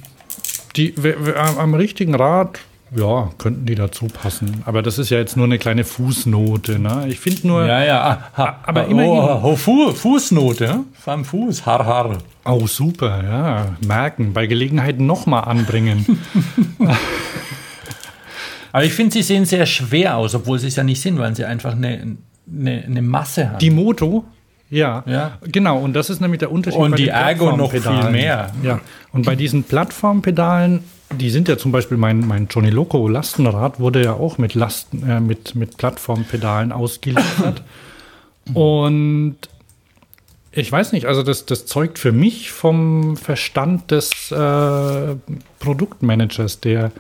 [0.76, 0.94] die,
[1.36, 2.60] am richtigen Rad,
[2.96, 4.62] ja, könnten die dazu passen.
[4.66, 6.80] Aber das ist ja jetzt nur eine kleine Fußnote.
[6.80, 7.06] Ne?
[7.10, 10.84] Ich finde nur, ja, ja, ah, ha, Aber oh, immerhin- Oh, Fu Fußnote, ja?
[11.06, 12.18] am Fuß, har, har.
[12.46, 16.20] oh super, ja, merken, bei Gelegenheit nochmal anbringen.
[18.72, 21.36] Aber ich finde, sie sehen sehr schwer aus, obwohl sie es ja nicht sind, weil
[21.36, 22.18] sie einfach eine,
[22.52, 23.60] eine, eine Masse haben.
[23.60, 24.26] Die Moto,
[24.70, 25.38] ja, Ja.
[25.44, 25.80] genau.
[25.80, 26.80] Und das ist nämlich der Unterschied.
[26.80, 28.52] Und bei die Ergo noch viel mehr.
[28.64, 28.80] Ja.
[29.14, 34.04] Und bei diesen Plattformpedalen, die sind ja zum Beispiel mein, mein Johnny Loco Lastenrad wurde
[34.04, 37.64] ja auch mit Lasten, äh, mit, mit Plattformpedalen ausgeliefert.
[38.54, 39.36] Und
[40.52, 45.16] ich weiß nicht, also das, das zeugt für mich vom Verstand des äh,
[45.60, 46.92] Produktmanagers, der,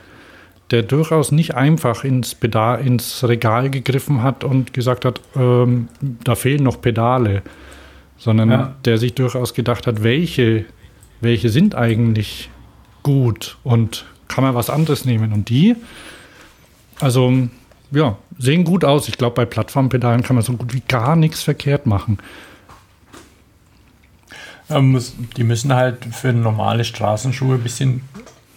[0.72, 5.88] der durchaus nicht einfach ins, Pedal, ins Regal gegriffen hat und gesagt hat, ähm,
[6.24, 7.42] da fehlen noch Pedale,
[8.18, 8.76] sondern Ja.
[8.86, 10.66] der sich durchaus gedacht hat, welche,
[11.22, 12.50] welche sind eigentlich
[13.08, 15.32] gut und kann man was anderes nehmen.
[15.32, 15.78] Und die,
[17.00, 17.48] also
[17.92, 19.08] ja, sehen gut aus.
[19.08, 22.18] Ich glaube, bei Plattformpedalen kann man so gut wie gar nichts verkehrt machen.
[24.70, 28.02] Die müssen halt für normale Straßenschuhe ein bisschen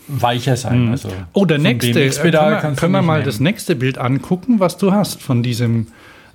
[0.09, 0.89] weicher sein.
[0.91, 2.03] Also Oh, der nächste.
[2.03, 3.27] Äh, können wir, können wir mal nehmen.
[3.27, 5.87] das nächste Bild angucken, was du hast von diesem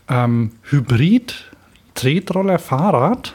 [0.07, 3.33] ähm, Hybrid-Tretroller-Fahrrad?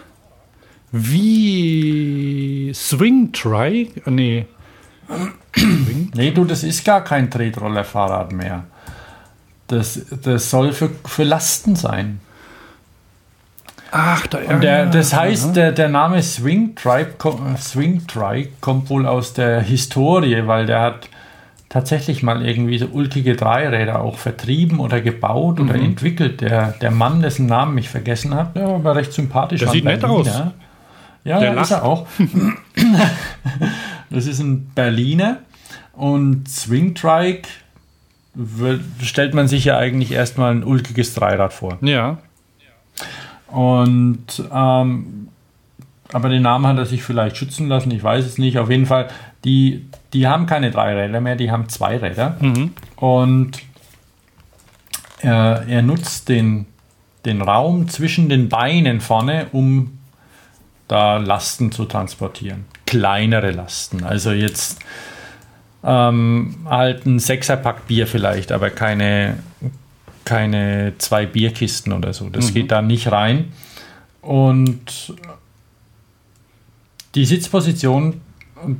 [0.90, 3.90] Wie Swing Try?
[4.06, 4.46] Nee.
[6.14, 8.64] Nee, du, das ist gar kein Tretroller-Fahrrad mehr.
[9.66, 12.20] Das, das soll für, für Lasten sein.
[13.92, 17.14] Ach, da Und der, das heißt, der, der Name Swing Tribe,
[17.58, 21.08] Swing Trike kommt wohl aus der Historie, weil der hat
[21.68, 26.40] tatsächlich mal irgendwie so ulkige Dreiräder auch vertrieben oder gebaut oder entwickelt.
[26.40, 29.60] Der, der Mann, dessen Namen ich vergessen habe, der war recht sympathisch.
[29.60, 30.20] Der sieht ein nett Berliner.
[30.20, 30.42] aus.
[31.22, 32.06] Ja, Der ja ist er auch.
[34.10, 35.38] das ist ein Berliner
[35.92, 37.48] und Swingtrike
[39.02, 41.78] stellt man sich ja eigentlich erstmal ein ulkiges Dreirad vor.
[41.82, 42.18] Ja.
[43.48, 45.28] Und ähm,
[46.12, 48.58] aber den Namen hat er sich vielleicht schützen lassen, ich weiß es nicht.
[48.58, 49.08] Auf jeden Fall,
[49.44, 52.36] die, die haben keine drei Räder mehr, die haben zwei Räder.
[52.96, 53.62] Und
[55.20, 56.66] er, er nutzt den,
[57.24, 59.98] den Raum zwischen den Beinen vorne, um
[60.88, 62.64] da Lasten zu transportieren.
[62.90, 64.02] Kleinere Lasten.
[64.02, 64.80] Also jetzt
[65.84, 69.38] ähm, halt ein Sechserpack Bier vielleicht, aber keine,
[70.24, 72.28] keine zwei Bierkisten oder so.
[72.28, 73.52] Das geht da nicht rein.
[74.22, 75.14] Und
[77.14, 78.20] die Sitzposition,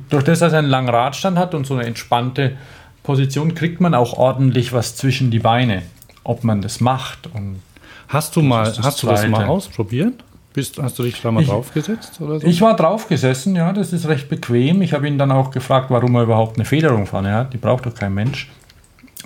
[0.09, 2.57] durch das, dass er einen langen Radstand hat und so eine entspannte
[3.03, 5.83] Position, kriegt man auch ordentlich was zwischen die Beine,
[6.23, 7.27] ob man das macht.
[7.33, 7.61] Und
[8.09, 10.21] Hast du mal, hast du das mal ausprobiert?
[10.53, 12.45] Bist, hast du dich da mal Ich- draufgesetzt oder so?
[12.47, 14.81] ich war drauf gesessen, ja, das ist recht bequem.
[14.81, 17.53] Ich habe ihn dann auch gefragt, warum er überhaupt eine Federung vorne hat.
[17.53, 18.49] Die braucht doch kein Mensch.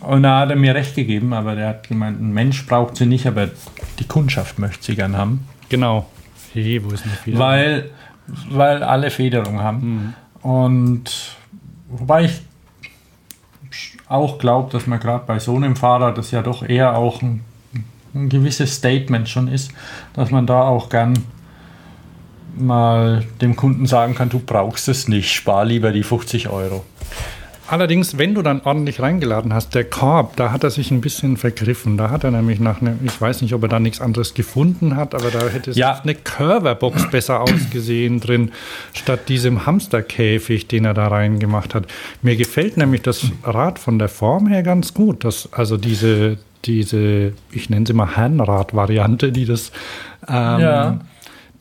[0.02, 3.06] Und da hat er mir recht gegeben, aber der hat gemeint, ein Mensch braucht sie
[3.08, 3.50] nicht, aber
[4.00, 5.48] die Kundschaft möchte sie gern haben.
[5.70, 6.06] genau.
[6.54, 7.40] Hey, wo ist denn die Feder?
[7.40, 7.90] weil,
[8.50, 10.14] weil alle Federung haben.
[10.42, 11.36] Und
[11.90, 12.42] wobei ich
[14.08, 17.42] auch glaube, dass man gerade bei so einem Fahrrad, das ja doch eher auch ein,
[18.16, 19.72] ein gewisses Statement schon ist,
[20.14, 21.14] dass man da auch gern
[22.58, 26.86] mal dem Kunden sagen kann, du brauchst es nicht, spar lieber die 50 Euro.
[27.68, 31.36] Allerdings, wenn du dann ordentlich reingeladen hast, der Korb, da hat er sich ein bisschen
[31.36, 31.98] vergriffen.
[31.98, 34.96] Da hat er nämlich nach einem, ich weiß nicht, ob er da nichts anderes gefunden
[34.96, 36.00] hat, aber da hätte es Ja.
[36.00, 38.52] eine Curverbox besser ausgesehen drin,
[38.94, 41.88] statt diesem Hamsterkäfig, den er da reingemacht hat.
[42.22, 45.26] Mir gefällt nämlich das Rad von der Form her ganz gut.
[45.26, 49.72] Das, also diese, diese, ich nenne sie mal Herrenrad-Variante, die das
[50.28, 51.00] ähm, Ja.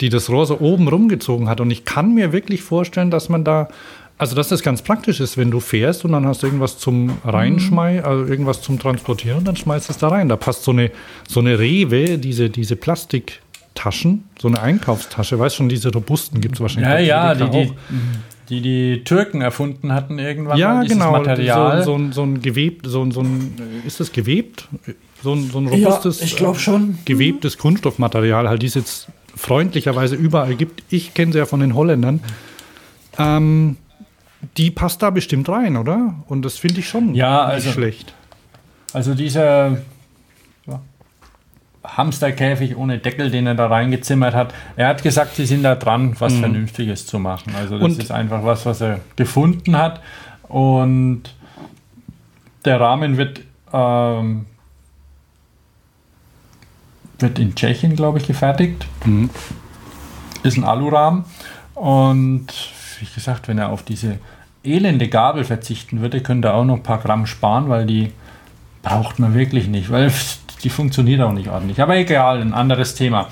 [0.01, 1.61] die das Rohr so oben rumgezogen hat.
[1.61, 3.69] Und ich kann mir wirklich vorstellen, dass man da,
[4.17, 7.17] also dass das ganz praktisch ist, wenn du fährst und dann hast du irgendwas zum
[7.23, 10.27] Reinschmei, also irgendwas zum Transportieren und dann schmeißt es da rein.
[10.29, 10.91] Da passt so eine,
[11.27, 16.61] so eine Rewe, diese, diese Plastiktaschen, so eine Einkaufstasche, weißt schon, diese robusten gibt es
[16.61, 17.07] wahrscheinlich.
[17.07, 17.71] Ja, ja, die die,
[18.49, 21.11] die die Türken erfunden hatten irgendwann ja, mal, dieses genau.
[21.11, 21.79] Material.
[21.83, 24.67] So, so, ein- so ein gewebt, so, ein- so ein, ist das gewebt?
[25.23, 26.91] So ein, so ein robustes, ich glaub schon.
[26.91, 30.83] äh, gewebtes Kunststoffmaterial, halt, die es jetzt freundlicherweise überall gibt.
[30.89, 32.19] Ich kenne sie ja von den Holländern.
[33.17, 33.77] Ähm,
[34.57, 36.13] die passt da bestimmt rein, oder?
[36.27, 38.13] Und das finde ich schon Ja, nicht also- schlecht.
[38.93, 39.77] Also dieser ja,
[41.87, 44.53] Hamsterkäfig ohne Deckel, den er da reingezimmert hat.
[44.75, 47.53] Er hat gesagt, sie sind da dran, was Vernünftiges zu machen.
[47.55, 50.01] Also das Und- ist einfach was, was er gefunden hat.
[50.47, 51.23] Und
[52.65, 53.41] der Rahmen wird,
[53.73, 54.45] ähm,
[57.19, 58.85] wird in Tschechien, glaube ich, gefertigt.
[60.43, 61.25] Ist ein Alurahmen.
[61.73, 62.47] Und
[62.99, 64.19] wie gesagt, wenn er auf diese
[64.63, 68.11] elende Gabel verzichten würde, könnte er auch noch ein paar Gramm sparen, weil die
[68.81, 70.11] braucht man wirklich nicht, weil
[70.65, 71.79] die funktioniert auch nicht ordentlich.
[71.79, 73.29] Aber egal, ein anderes Thema.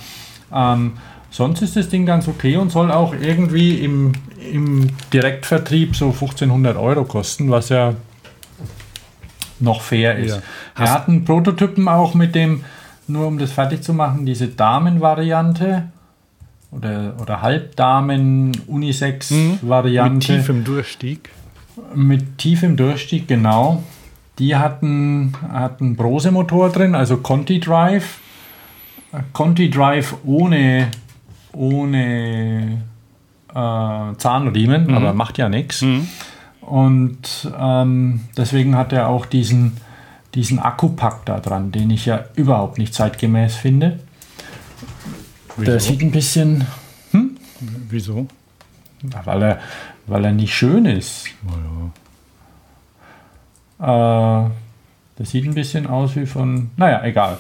[0.54, 0.94] Ähm,
[1.32, 4.12] sonst ist das Ding ganz okay und soll auch irgendwie im,
[4.52, 7.96] im Direktvertrieb so 1500 Euro kosten, was ja
[9.60, 10.36] noch fair ist.
[10.36, 10.44] Ja.
[10.86, 12.64] Er hat einen Prototypen auch mit dem,
[13.08, 15.86] nur um das fertig zu machen, diese Damenvariante
[16.70, 21.32] oder, oder Halbdamen-Unisex-Variante Mit tiefem Durchstieg.
[21.96, 23.82] mit tiefem Durchstieg, genau.
[24.40, 28.20] Die hatten, hatten Brose-Motor drin, also Conti Drive.
[29.32, 30.90] Conti Drive ohne,
[31.52, 32.82] ohne
[33.50, 35.86] äh, Zahnriemen, aber macht ja nichts.
[36.62, 39.78] Und ähm, deswegen hat er auch diesen,
[40.34, 44.00] diesen Akkupack da dran, den ich ja überhaupt nicht zeitgemäß finde.
[45.58, 45.80] Der Wieso?
[45.80, 46.66] sieht ein bisschen,
[47.90, 48.28] Wieso?
[49.26, 49.60] weil er,
[50.08, 51.28] weil er nicht schön ist.
[53.84, 54.50] Äh,
[55.16, 56.72] das sieht ein bisschen aus wie von.
[56.78, 57.38] Naja, egal.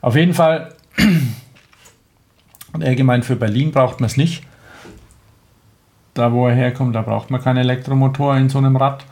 [0.00, 0.74] Auf jeden Fall.
[2.72, 4.42] Und gemeint, für Berlin braucht man es nicht.
[6.14, 9.04] Da, wo er herkommt, da braucht man keinen Elektromotor in so einem Rad.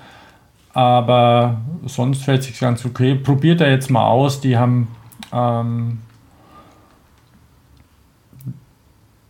[0.73, 3.15] Aber sonst fällt sich ganz okay.
[3.15, 4.41] Probiert er jetzt mal aus.
[4.41, 4.89] Die haben.
[5.33, 5.99] Ähm,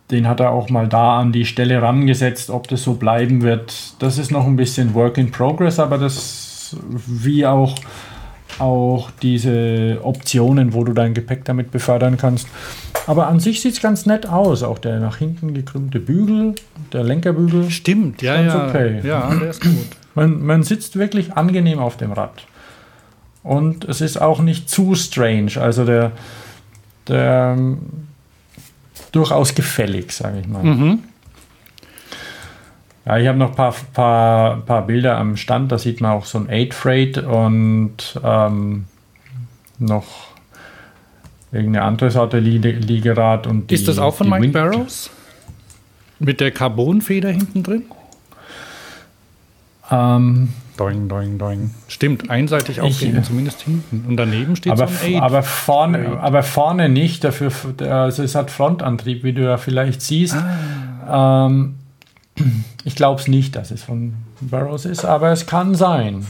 [0.09, 3.93] den hat er auch mal da an die Stelle rangesetzt, ob das so bleiben wird.
[3.99, 6.50] Das ist noch ein bisschen Work in Progress, aber das
[6.81, 7.75] wie auch,
[8.59, 12.47] auch diese Optionen, wo du dein Gepäck damit befördern kannst.
[13.07, 14.63] Aber an sich sieht es ganz nett aus.
[14.63, 16.55] Auch der nach hinten gekrümmte Bügel,
[16.93, 17.69] der Lenkerbügel.
[17.71, 18.67] Stimmt, ja, Ganz ja.
[18.67, 19.01] okay.
[19.03, 19.87] Ja, der ist gut.
[20.13, 22.45] Man, man sitzt wirklich angenehm auf dem Rad.
[23.43, 25.53] Und es ist auch nicht zu strange.
[25.59, 26.11] Also der,
[27.07, 27.79] der ähm,
[29.11, 30.63] durchaus gefällig, sage ich mal.
[30.63, 30.99] Mhm.
[33.05, 35.71] Ja, ich habe noch ein paar, paar, paar Bilder am Stand.
[35.71, 38.85] Da sieht man auch so ein 8 Freight und ähm,
[39.79, 40.05] noch
[41.51, 43.47] irgendeine andere Sorte Liege- Liegerad.
[43.47, 45.09] Und die, Ist das auch von Mike Wind- Barrows?
[46.19, 47.83] Mit der Carbonfeder hinten drin?
[49.89, 51.71] Ähm, Doing, doing, doing.
[51.89, 54.05] Stimmt, einseitig aufgehen, zumindest hinten.
[54.07, 55.21] Und daneben steht aber, so ein 8.
[55.23, 57.23] aber, vorne, aber vorne nicht.
[57.23, 57.51] Dafür,
[57.89, 60.35] also es hat Frontantrieb, wie du ja vielleicht siehst.
[61.07, 61.47] Ah.
[61.47, 61.75] Ähm,
[62.83, 66.25] ich glaube es nicht, dass es von Barrows ist, aber es kann sein.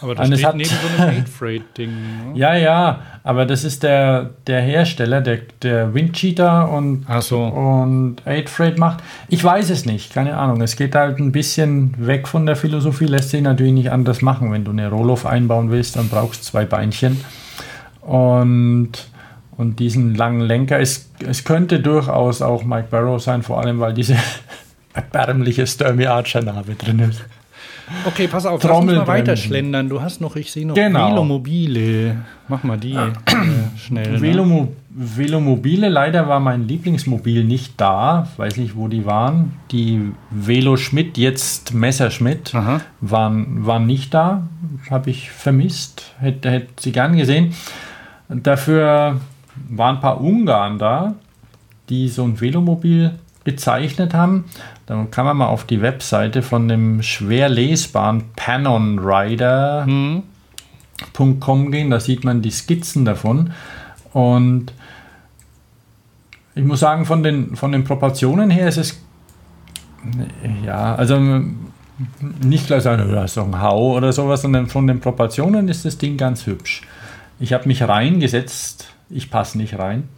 [0.00, 1.90] Aber da und steht hat- neben so einem 8-Freight-Ding.
[1.90, 2.32] Ne?
[2.34, 7.40] Ja, ja, aber das ist der, der Hersteller, der, der Windcheater und, Ach so.
[7.44, 8.98] und 8 Freight macht.
[9.28, 10.60] Ich weiß es nicht, keine Ahnung.
[10.60, 14.50] Es geht halt ein bisschen weg von der Philosophie, lässt sich natürlich nicht anders machen.
[14.50, 17.20] Wenn du eine Rohloff einbauen willst, dann brauchst du zwei Beinchen.
[18.00, 18.90] Und,
[19.56, 20.80] und diesen langen Lenker.
[20.80, 24.16] Es, es könnte durchaus auch Mike Barrow sein, vor allem weil diese
[24.94, 27.24] erbärmliche Sturmy Archer Narbe drin ist.
[28.06, 29.06] Okay, pass auf, lass uns mal Trommelbremsen.
[29.08, 29.88] weiter schlendern.
[29.88, 31.10] Du hast noch, ich sehe noch Genau.
[31.10, 32.16] Velomobile.
[32.48, 33.10] Mach mal die äh,
[33.76, 34.12] schnell.
[34.12, 34.22] Ne?
[34.22, 38.28] Velomo Velomobile, leider war mein Lieblingsmobil nicht da.
[38.36, 39.52] Weiß nicht, wo die waren.
[39.72, 42.80] Die Velo Schmidt, jetzt Messerschmidt, Aha.
[43.00, 44.42] waren, waren nicht da.
[44.90, 46.12] Habe ich vermisst.
[46.18, 47.52] Hätte, hätte sie gern gesehen.
[48.28, 49.20] Dafür
[49.68, 51.14] waren ein paar Ungarn da,
[51.88, 53.12] die so ein Velomobil
[53.44, 54.44] gezeichnet haben.
[54.86, 59.86] Dann kann man mal auf die Webseite von dem schwer lesbaren Panon Rider
[61.40, 63.52] .com gehen, da sieht man die Skizzen davon.
[64.12, 64.72] Und
[66.54, 69.00] ich muss sagen, von den, von den Proportionen her ist es
[70.64, 71.18] ja, also
[72.40, 75.98] nicht gleich sagen, "Ja, doch ein Hau oder sowas, sondern von den Proportionen ist das
[75.98, 76.82] Ding ganz hübsch.
[77.38, 80.08] Ich habe mich reingesetzt, ich passe nicht rein.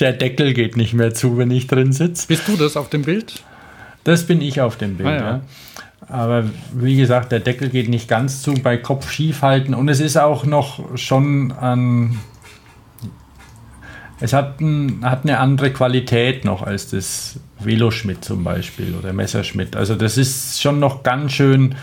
[0.00, 2.26] Der Deckel geht nicht mehr zu, wenn ich drin sitze.
[2.28, 3.42] Bist du das auf dem Bild?
[4.04, 5.08] Das bin ich auf dem Bild.
[5.08, 5.20] Ah, ja.
[5.20, 5.40] ja.
[6.08, 6.44] Aber
[6.74, 10.16] wie gesagt, der Deckel geht nicht ganz zu, bei Kopf schief halten und es ist
[10.16, 12.18] auch noch schon an.
[14.20, 19.74] Es hat, ein, hat eine andere Qualität noch als das Veloschmidt zum Beispiel oder Messerschmidt.
[19.74, 21.74] Also das ist schon noch ganz schön,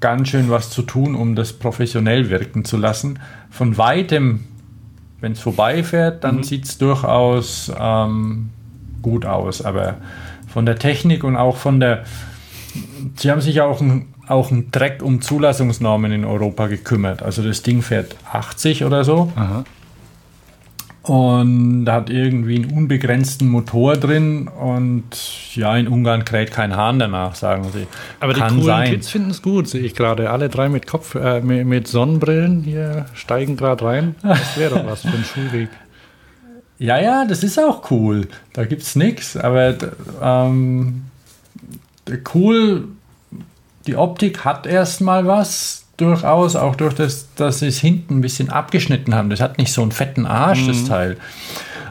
[0.00, 3.18] ganz schön was zu tun, um das professionell wirken zu lassen.
[3.50, 4.44] Von weitem,
[5.20, 8.50] wenn es vorbeifährt, dann sieht es durchaus ähm,
[9.02, 9.62] gut aus.
[9.62, 9.96] Aber
[10.48, 12.04] von der Technik und auch von der.
[13.16, 17.22] Sie haben sich auch ein, auch einen Dreck um Zulassungsnormen in Europa gekümmert.
[17.22, 19.32] Also das Ding fährt 80 oder so.
[19.36, 19.64] Aha.
[21.06, 25.04] Und hat irgendwie einen unbegrenzten Motor drin und
[25.54, 27.86] ja, in Ungarn kräht kein Hahn danach, sagen sie.
[28.18, 28.90] Aber die Kann coolen sein.
[28.90, 30.30] Kids finden es gut, sehe ich gerade.
[30.30, 34.16] Alle drei mit Kopf, äh, mit, Sonnenbrillen hier steigen gerade rein.
[34.22, 35.68] Das wäre doch was für ein Schulweg.
[36.78, 38.26] Ja, ja, das ist auch cool.
[38.52, 39.36] Da gibt es nichts.
[39.36, 39.76] Aber
[40.20, 41.04] ähm,
[42.34, 42.88] cool,
[43.86, 45.85] die Optik hat erstmal was.
[45.96, 49.30] Durchaus, auch durch das, dass sie es hinten ein bisschen abgeschnitten haben.
[49.30, 51.16] Das hat nicht so einen fetten Arsch, das Teil.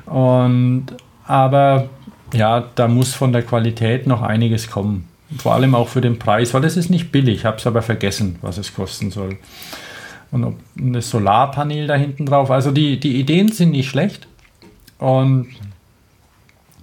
[0.06, 0.88] Und
[1.26, 1.90] aber
[2.34, 5.08] ja, da muss von der Qualität noch einiges kommen.
[5.40, 7.40] Vor allem auch für den Preis, weil es ist nicht billig.
[7.40, 9.38] Ich habe es aber vergessen, was es kosten soll.
[10.32, 12.52] Und ob- das Solarpanel da hinten drauf.
[12.52, 14.28] Also die, die Ideen sind nicht schlecht.
[15.00, 15.48] Und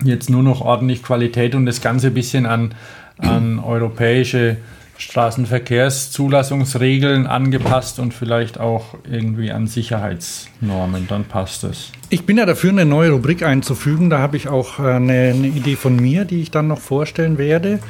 [0.02, 2.74] jetzt nur noch ordentlich Qualität und das Ganze ein bisschen an,
[3.18, 4.56] an europäische
[5.02, 11.90] Straßenverkehrszulassungsregeln angepasst und vielleicht auch irgendwie an Sicherheitsnormen, dann passt es.
[12.08, 14.10] Ich bin ja dafür, eine neue Rubrik einzufügen.
[14.10, 17.36] Da habe ich auch äh, eine, eine Idee von mir, die ich dann noch vorstellen
[17.36, 17.80] werde.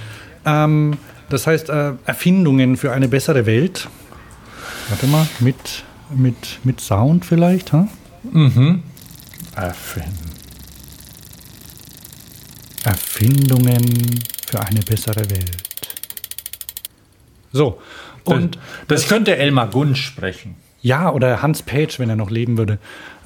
[0.46, 0.96] Ähm,
[1.28, 3.88] das heißt, äh, Erfindungen für eine bessere Welt.
[4.88, 5.84] Warte mal, mit,
[6.14, 7.72] mit, mit Sound vielleicht?
[7.72, 7.86] Huh?
[9.54, 10.30] Erfinden.
[12.84, 15.71] Erfindungen für eine bessere Welt.
[17.52, 17.78] So,
[18.24, 18.58] und
[18.88, 20.56] Das könnte Elmar Gunsch sprechen.
[20.80, 22.78] Ja, oder Hans Page, wenn er noch leben würde.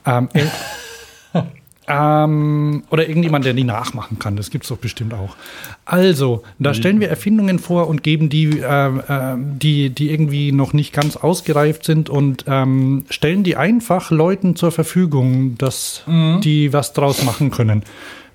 [0.05, 0.29] Ähm,
[1.89, 4.37] ähm, oder irgendjemand, der die nachmachen kann.
[4.37, 5.37] Das gibt es doch bestimmt auch.
[5.85, 10.73] Also, da stellen wir Erfindungen vor und geben die, ähm, ähm, die, die irgendwie noch
[10.73, 16.93] nicht ganz ausgereift sind und ähm, stellen die einfach Leuten zur Verfügung, dass die was
[16.93, 17.85] draus machen können.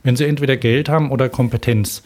[0.03, 2.01] Wenn sie entweder Geld haben oder Kompetenz.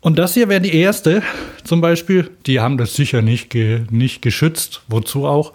[0.00, 1.22] Und das hier wäre die erste,
[1.64, 5.52] zum Beispiel, die haben das sicher nicht, ge, nicht geschützt, wozu auch.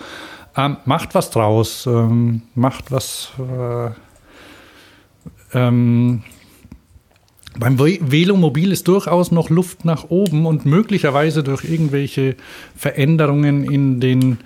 [0.56, 3.32] Ähm, macht was draus, ähm, macht was.
[3.40, 3.90] Äh,
[5.58, 6.24] ähm,
[7.58, 12.36] beim Ve- Velomobil ist durchaus noch Luft nach oben und möglicherweise durch irgendwelche
[12.76, 14.40] Veränderungen in den,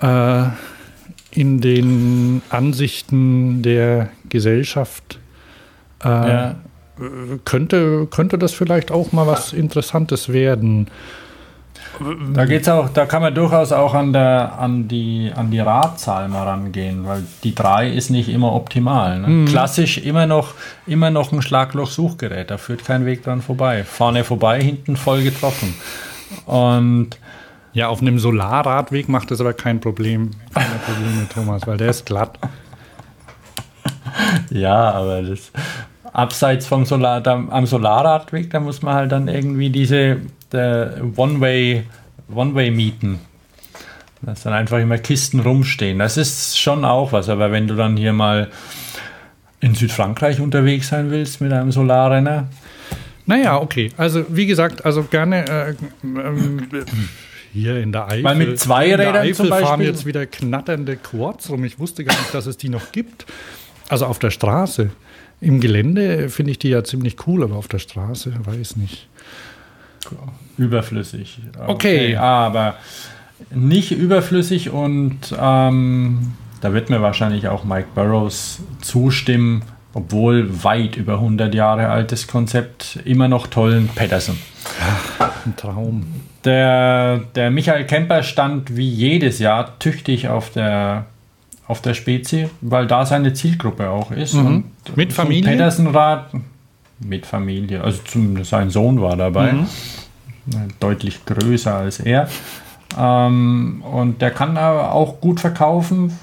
[0.00, 0.44] äh,
[1.32, 5.18] in den Ansichten der Gesellschaft
[6.04, 6.56] äh, Ja.
[7.44, 10.88] Könnte, könnte das vielleicht auch mal was Interessantes werden.
[12.34, 16.28] Da geht's auch, da kann man durchaus auch an, der, an, die, an die Radzahl
[16.28, 19.18] mal rangehen, weil die 3 ist nicht immer optimal.
[19.20, 19.46] Ne?
[19.46, 20.54] Klassisch immer noch,
[20.86, 23.82] immer noch ein Schlagloch-Suchgerät, da führt kein Weg dran vorbei.
[23.84, 25.74] Vorne vorbei, hinten voll getroffen.
[26.44, 27.18] Und
[27.72, 30.30] Ja, auf einem Solarradweg macht das aber kein Problem.
[30.54, 32.38] Keine Probleme, Thomas, weil der ist glatt.
[34.50, 35.52] ja, aber das
[36.16, 40.18] abseits vom Solar, da, am Solarradweg, da muss man halt dann irgendwie diese
[40.52, 41.84] der One-Way
[42.34, 43.20] One-Way mieten.
[44.22, 45.98] Dass dann einfach immer Kisten rumstehen.
[45.98, 48.48] Das ist schon auch was, aber wenn du dann hier mal
[49.60, 52.48] in Südfrankreich unterwegs sein willst mit einem Solarrenner,
[53.26, 53.90] Naja, okay.
[53.96, 55.74] Also, wie gesagt, also gerne äh,
[56.04, 56.68] ähm,
[57.52, 58.24] hier in der Eifel.
[58.24, 61.64] Weil mit zwei in der Rädern Eifel zum fahren Beispiel- jetzt wieder knatternde Quads rum.
[61.64, 63.26] Ich wusste gar nicht, dass es die noch gibt.
[63.88, 64.90] Also auf der Straße.
[65.40, 69.08] Im Gelände finde ich die ja ziemlich cool, aber auf der Straße weiß nicht.
[70.56, 71.40] überflüssig.
[71.66, 72.16] Okay.
[72.16, 72.76] aber
[73.50, 81.14] nicht überflüssig und ähm, da wird mir wahrscheinlich auch Mike Burrows zustimmen, obwohl weit über
[81.14, 84.38] 100 Jahre altes Konzept, immer noch tollen Patterson.
[85.44, 86.06] Ein Traum.
[86.44, 91.06] Der, der Michael Kemper stand wie jedes Jahr tüchtig auf der,
[91.68, 94.34] auf der Spezi, weil da seine Zielgruppe auch ist.
[94.34, 94.64] Mhm.
[94.94, 95.50] Mit so Familie?
[95.50, 96.30] Patterson-Rad
[97.00, 97.82] mit Familie.
[97.82, 99.52] Also zum, sein Sohn war dabei.
[99.52, 99.66] Mhm.
[100.80, 102.28] Deutlich größer als er.
[102.98, 106.16] Ähm, und der kann aber auch gut verkaufen,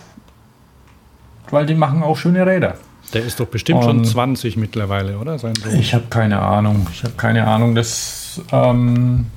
[1.52, 2.76] weil die machen auch schöne Räder.
[3.14, 5.38] Der ist doch bestimmt schon Und- 20 mittlerweile, oder?
[5.38, 5.76] Sein Sohn.
[5.76, 6.88] Ich habe keine Ahnung.
[6.92, 7.76] Ich habe keine Ahnung.
[7.76, 9.28] Das ähm,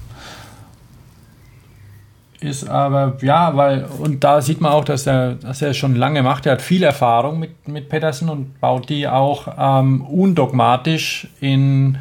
[2.40, 6.22] ist aber, ja, weil, und da sieht man auch, dass er, dass er schon lange
[6.22, 6.46] macht.
[6.46, 11.98] Er hat viel Erfahrung mit, mit Peterson und baut die auch ähm, undogmatisch in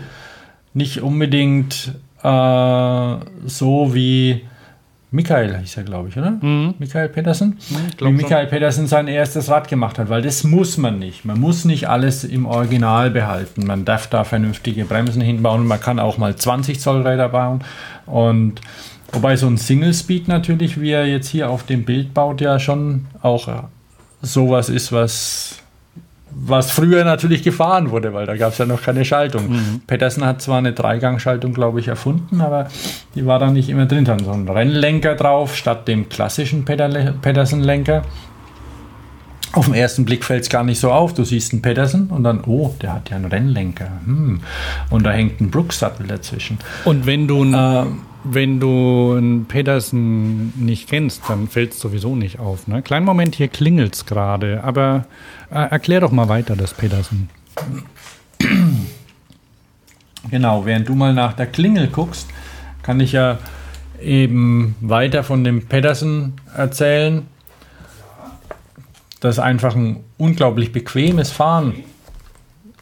[0.74, 4.41] nicht unbedingt äh, so wie
[5.12, 6.32] Michael hieß er, glaube ich, oder?
[6.78, 7.57] Michael Peterson?
[7.95, 8.16] glaub wie.
[8.18, 11.24] Michael Peterson sein erstes Rad gemacht hat, weil das muss man nicht.
[11.24, 13.66] Man muss nicht alles im Original behalten.
[13.66, 15.66] Man darf da vernünftige Bremsen hinbauen.
[15.66, 17.64] Man kann auch mal 20 Zoll Räder bauen.
[18.06, 18.60] Und
[19.11, 22.60] wobei so ein Single Speed natürlich, wie er jetzt hier auf dem Bild baut, ja
[22.60, 23.52] schon auch äh,
[24.22, 25.60] sowas ist, was
[26.38, 29.57] was früher natürlich gefahren wurde, weil da gab es ja noch keine Schaltung.
[29.88, 32.68] Peterson hat zwar eine Dreigangschaltung, glaube ich, erfunden, aber
[33.15, 34.03] die war dann nicht immer drin.
[34.03, 38.02] Dann so ein Rennlenker drauf, statt dem klassischen Peterson-Lenker.
[39.53, 41.14] Auf den ersten Blick fällt es gar nicht so auf.
[41.14, 43.88] Du siehst einen Peterson und dann, oh, der hat ja einen Rennlenker.
[44.03, 44.41] Hm.
[44.90, 46.57] Und da hängt ein Brooks-Sattel dazwischen.
[46.84, 52.15] Und wenn du, ein- Ähm, wenn du einen Pedersen nicht kennst, dann fällt es sowieso
[52.15, 52.68] nicht auf.
[52.68, 52.81] Ne?
[52.81, 54.64] Kleinen Moment, hier klingelt es gerade.
[54.64, 55.06] Aber
[55.52, 57.30] äh, erklär doch mal weiter das Pedersen.
[60.31, 62.27] Genau, während du mal nach der Klingel guckst,
[62.81, 63.38] kann ich ja
[64.02, 67.27] eben weiter von dem Pedersen erzählen,
[69.19, 71.76] das einfach ein unglaublich bequemes Fahren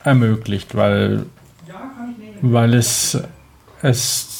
[0.06, 1.26] ermöglicht, weil,
[2.42, 3.22] weil es,
[3.82, 4.33] es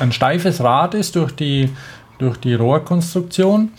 [0.00, 1.70] ein steifes Rad ist durch die,
[2.18, 3.72] durch die Rohrkonstruktion,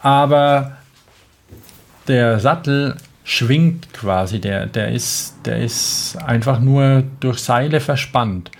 [0.00, 0.72] aber
[2.08, 8.50] der Sattel schwingt quasi, der, der, ist, der ist einfach nur durch Seile verspannt.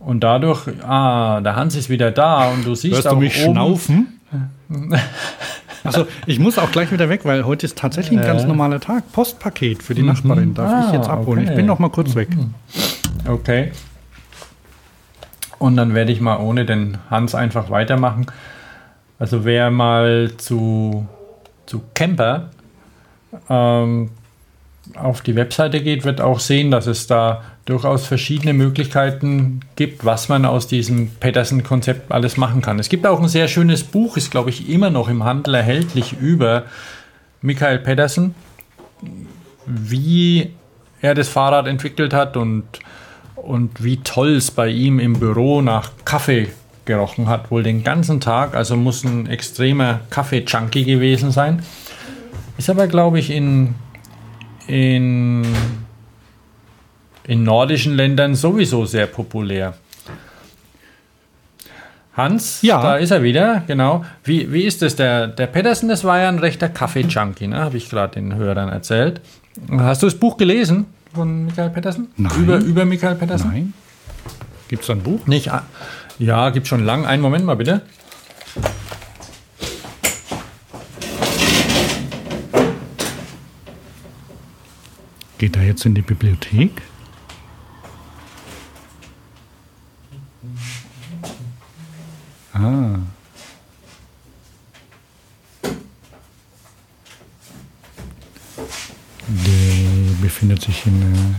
[0.00, 3.42] Und dadurch, ah, der Hans ist wieder da und du siehst Hörst auch du mich
[3.44, 4.20] oben, schnaufen?
[5.84, 9.10] Also ich muss auch gleich wieder weg, weil heute ist tatsächlich ein ganz normaler Tag.
[9.12, 11.42] Postpaket für die Nachbarin darf ich Ah, jetzt abholen.
[11.42, 11.56] Ich okay.
[11.56, 12.28] bin noch mal kurz weg.
[13.26, 13.72] Okay.
[15.62, 18.26] Und dann werde ich mal ohne den Hans einfach weitermachen.
[19.20, 21.06] Also wer mal zu,
[21.66, 22.50] zu Camper
[23.48, 24.10] ähm,
[24.96, 30.28] auf die Webseite geht, wird auch sehen, dass es da durchaus verschiedene Möglichkeiten gibt, was
[30.28, 32.80] man aus diesem Peterson-Konzept alles machen kann.
[32.80, 36.14] Es gibt auch ein sehr schönes Buch, ist glaube ich immer noch im Handel erhältlich
[36.20, 36.64] über
[37.40, 38.34] Michael Pedersen,
[39.64, 40.50] wie
[41.00, 42.64] er das Fahrrad entwickelt hat und,
[43.42, 46.48] und wie toll es bei ihm im Büro nach Kaffee
[46.84, 48.54] gerochen hat, wohl den ganzen Tag.
[48.54, 51.62] Also muss ein extremer Kaffee-Junkie gewesen sein.
[52.58, 53.74] Ist aber, glaube ich, in,
[54.66, 55.44] in,
[57.24, 59.74] in nordischen Ländern sowieso sehr populär.
[62.14, 62.82] Hans, Ja.
[62.82, 64.04] da ist er wieder, genau.
[64.22, 64.96] Wie, wie ist das?
[64.96, 67.58] Der, der Pedersen, das war ja ein rechter Kaffee-Junkie, ne?
[67.60, 69.20] habe ich gerade den Hörern erzählt.
[69.78, 72.08] Hast du das Buch gelesen von Michael Pettersen?
[72.16, 72.32] Nein.
[72.42, 73.50] Über, über Michael Pettersen?
[73.50, 73.72] Nein.
[74.68, 75.26] Gibt es da ein Buch?
[75.26, 75.50] Nicht.
[75.52, 75.64] ah,
[76.18, 77.06] Ja, gibt schon lang.
[77.06, 77.82] Einen Moment mal bitte.
[85.38, 86.82] Geht er jetzt in die Bibliothek?
[92.54, 92.98] Ah.
[99.28, 101.34] Der befindet sich in, äh, im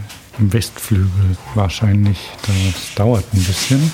[0.51, 2.17] Westflügel wahrscheinlich.
[2.47, 3.93] Das dauert ein bisschen.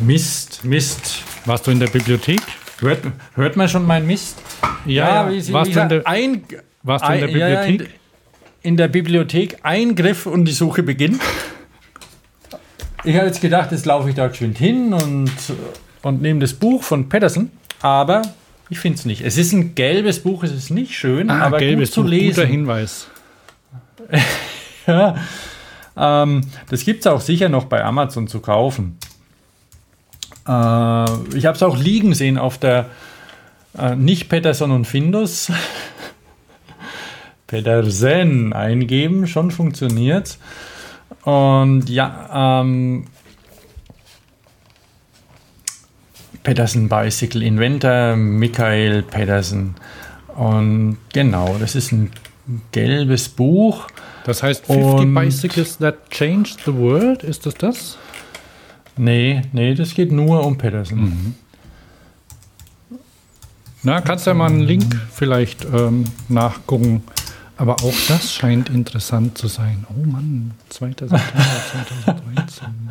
[0.00, 1.22] Mist, Mist.
[1.44, 2.40] Warst du in der Bibliothek?
[2.80, 3.00] Hört,
[3.34, 4.38] hört man schon meinen Mist?
[4.84, 6.42] wie sie- warst, wie du der, ein,
[6.82, 7.88] warst du in der ein- ja, ja, Bibliothek?
[8.62, 11.20] in, in der Bibliothek Eingriff und die Suche beginnt.
[13.04, 15.30] Ich habe jetzt gedacht, jetzt laufe ich da geschwind hin und,
[16.02, 17.50] und nehme das Buch von Patterson,
[17.80, 18.22] aber
[18.72, 19.20] ich finde es nicht.
[19.20, 22.10] Es ist ein gelbes Buch, es ist nicht schön, ah, aber gelbes gut zu Buch,
[22.10, 22.46] guter lesen.
[22.46, 23.08] Hinweis.
[24.84, 25.14] Ja,
[25.96, 28.98] ähm, das gibt es auch sicher noch bei Amazon zu kaufen.
[30.44, 30.50] Äh,
[31.36, 32.86] ich habe es auch liegen sehen auf der
[33.78, 35.52] äh, nicht Peterson und Findus.
[37.46, 40.36] Petersen eingeben, schon funktioniert.
[41.22, 43.04] Und ja, ähm,
[46.42, 49.74] Peterson Bicycle Inventor, Michael Peterson.
[50.34, 52.10] Und genau, das ist ein
[52.72, 53.86] gelbes Buch.
[54.24, 57.98] Das heißt 50 Und- Bicycles that changed the world, ist das das?
[58.96, 61.34] Nee, nee, das geht nur um Peterson.
[63.82, 67.02] Na, kannst ja mal einen Link vielleicht ähm, nachgucken.
[67.56, 69.86] Aber auch das scheint interessant zu sein.
[69.90, 70.88] Oh Mann, 2.
[70.88, 71.20] September
[72.04, 72.90] 2013.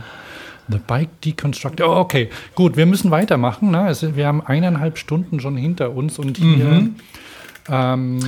[0.70, 1.90] The Bike Deconstructor.
[1.90, 3.72] Oh, okay, gut, wir müssen weitermachen.
[3.72, 3.90] Ne?
[3.90, 6.90] Es, wir haben eineinhalb Stunden schon hinter uns und hier.
[7.70, 8.20] Ähm,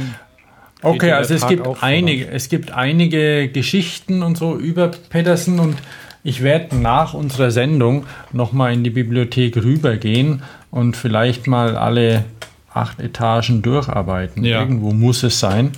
[0.85, 5.77] Okay, also es gibt einige, es gibt einige Geschichten und so über Peterson und
[6.25, 12.25] ich werde nach unserer Sendung nochmal in die Bibliothek rübergehen und vielleicht mal alle
[12.73, 14.43] acht Etagen durcharbeiten.
[14.43, 14.59] Ja.
[14.59, 15.71] Irgendwo muss es sein.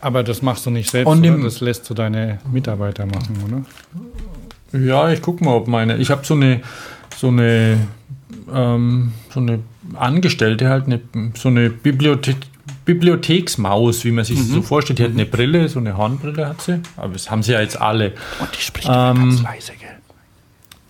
[0.00, 3.64] aber das machst du nicht selbst, Und im- Das lässt du deine Mitarbeiter machen, oder?
[4.72, 5.96] Ja, ich gucke mal, ob meine.
[5.96, 6.60] Ich habe so eine,
[7.16, 7.78] so eine,
[8.52, 9.60] ähm, so eine
[9.94, 11.00] Angestellte halt, eine,
[11.34, 12.34] so eine Bibliothe
[12.84, 15.00] Bibliotheksmaus, wie man sich das so vorstellt.
[15.00, 16.80] Die hat eine Brille, so eine Hornbrille hat sie.
[16.96, 18.12] Aber das haben sie ja jetzt alle.
[18.38, 19.96] Und die spricht Ähm, ganz leise, gell?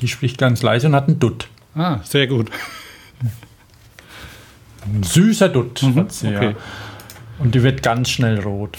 [0.01, 1.49] Die spricht ganz leise und hat einen Dutt.
[1.75, 2.51] Ah, sehr gut.
[4.85, 6.51] Ein süßer Dutt hat sie, okay.
[6.51, 6.55] ja.
[7.39, 8.77] Und die wird ganz schnell rot.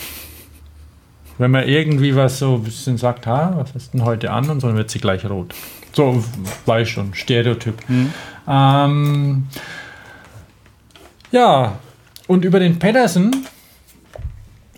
[1.38, 4.50] Wenn man irgendwie was so ein bisschen sagt, ha, was du denn heute an?
[4.50, 5.54] Und so, dann wird sie gleich rot.
[5.94, 6.24] So,
[6.66, 7.76] weiß schon, Stereotyp.
[8.48, 9.48] Ähm,
[11.32, 11.78] ja,
[12.28, 13.46] und über den Pedersen,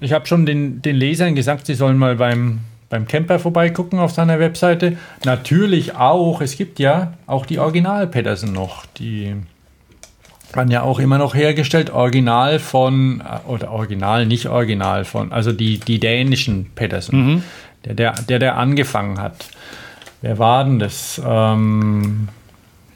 [0.01, 2.59] ich habe schon den, den Lesern gesagt, sie sollen mal beim,
[2.89, 4.97] beim Camper vorbeigucken auf seiner Webseite.
[5.25, 9.35] Natürlich auch, es gibt ja auch die Original-Pedersen noch, die
[10.53, 15.51] werden ja auch immer noch hergestellt, original von, äh, oder original, nicht original von, also
[15.51, 17.43] die, die dänischen Pedersen,
[17.85, 19.49] der, der, der, der angefangen hat.
[20.21, 21.21] Wer war denn das?
[21.25, 22.27] Ähm,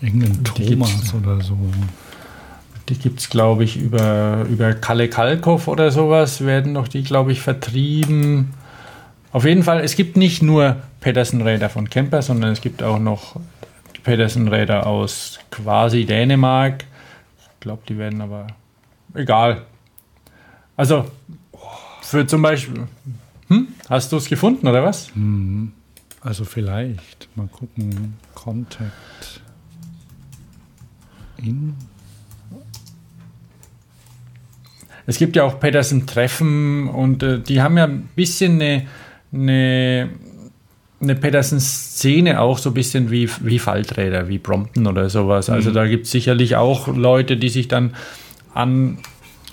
[0.01, 0.43] Irgendein.
[0.43, 1.57] Thomas oder so.
[2.89, 7.31] die gibt es, glaube ich, über, über Kalle Kalkow oder sowas, werden noch die, glaube
[7.31, 8.53] ich, vertrieben.
[9.31, 13.37] Auf jeden Fall, es gibt nicht nur Pedersen-Räder von Kemper, sondern es gibt auch noch
[14.03, 16.83] Pedersen-Räder aus quasi Dänemark.
[17.63, 18.47] Ich glaube, die werden aber
[19.13, 19.61] egal.
[20.75, 21.05] Also,
[22.01, 22.87] für zum Beispiel.
[23.47, 23.69] Hm?
[23.87, 25.09] Hast du es gefunden oder was?
[26.19, 27.29] Also vielleicht.
[27.37, 28.15] Mal gucken.
[28.35, 29.41] Contact.
[31.37, 31.75] In.
[35.05, 38.87] Es gibt ja auch Pedersen-Treffen und äh, die haben ja ein bisschen eine,
[39.31, 40.09] eine,
[41.03, 45.49] eine Pedersen-Szene auch so ein bisschen wie, wie Falträder, wie Brompton oder sowas.
[45.49, 47.93] Also da gibt es sicherlich auch Leute, die sich dann
[48.53, 48.99] an,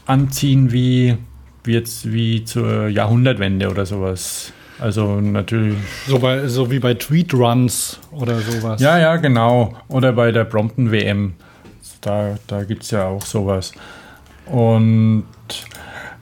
[0.07, 1.17] anziehen wie,
[1.65, 4.53] wie jetzt wie zur Jahrhundertwende oder sowas.
[4.79, 5.77] Also natürlich.
[6.07, 8.81] So, bei, so wie bei Tweet Runs oder sowas.
[8.81, 9.75] Ja, ja, genau.
[9.89, 11.35] Oder bei der Brompton WM.
[12.01, 13.73] Da, da gibt es ja auch sowas.
[14.47, 15.25] Und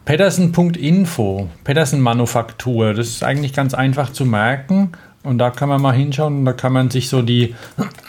[0.05, 4.93] Pedersen.info, Pedersen Manufaktur, das ist eigentlich ganz einfach zu merken.
[5.29, 7.55] Und da kann man mal hinschauen und da kann man sich so die,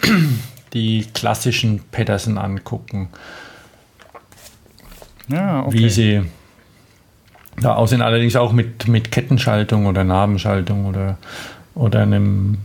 [0.74, 3.10] die klassischen Pedersen angucken,
[5.28, 5.78] Ja, okay.
[5.78, 6.22] wie sie
[7.60, 8.02] da aussehen.
[8.02, 11.18] Allerdings auch mit, mit Kettenschaltung oder Nabenschaltung oder,
[11.76, 12.58] oder einem,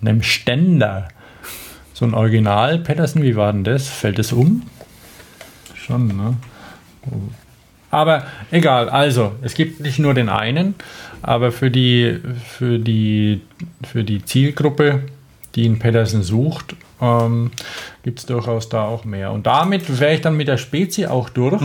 [0.00, 1.08] einem Ständer.
[1.92, 3.86] So ein Original Pedersen, wie war denn das?
[3.86, 4.62] Fällt es um?
[5.74, 6.36] Schon, ne?
[7.90, 10.74] Aber egal, also es gibt nicht nur den einen,
[11.22, 12.18] aber für die,
[12.48, 13.40] für die,
[13.84, 15.02] für die Zielgruppe,
[15.54, 17.50] die in Pedersen sucht, ähm,
[18.02, 19.32] gibt es durchaus da auch mehr.
[19.32, 21.62] Und damit wäre ich dann mit der Spezi auch durch.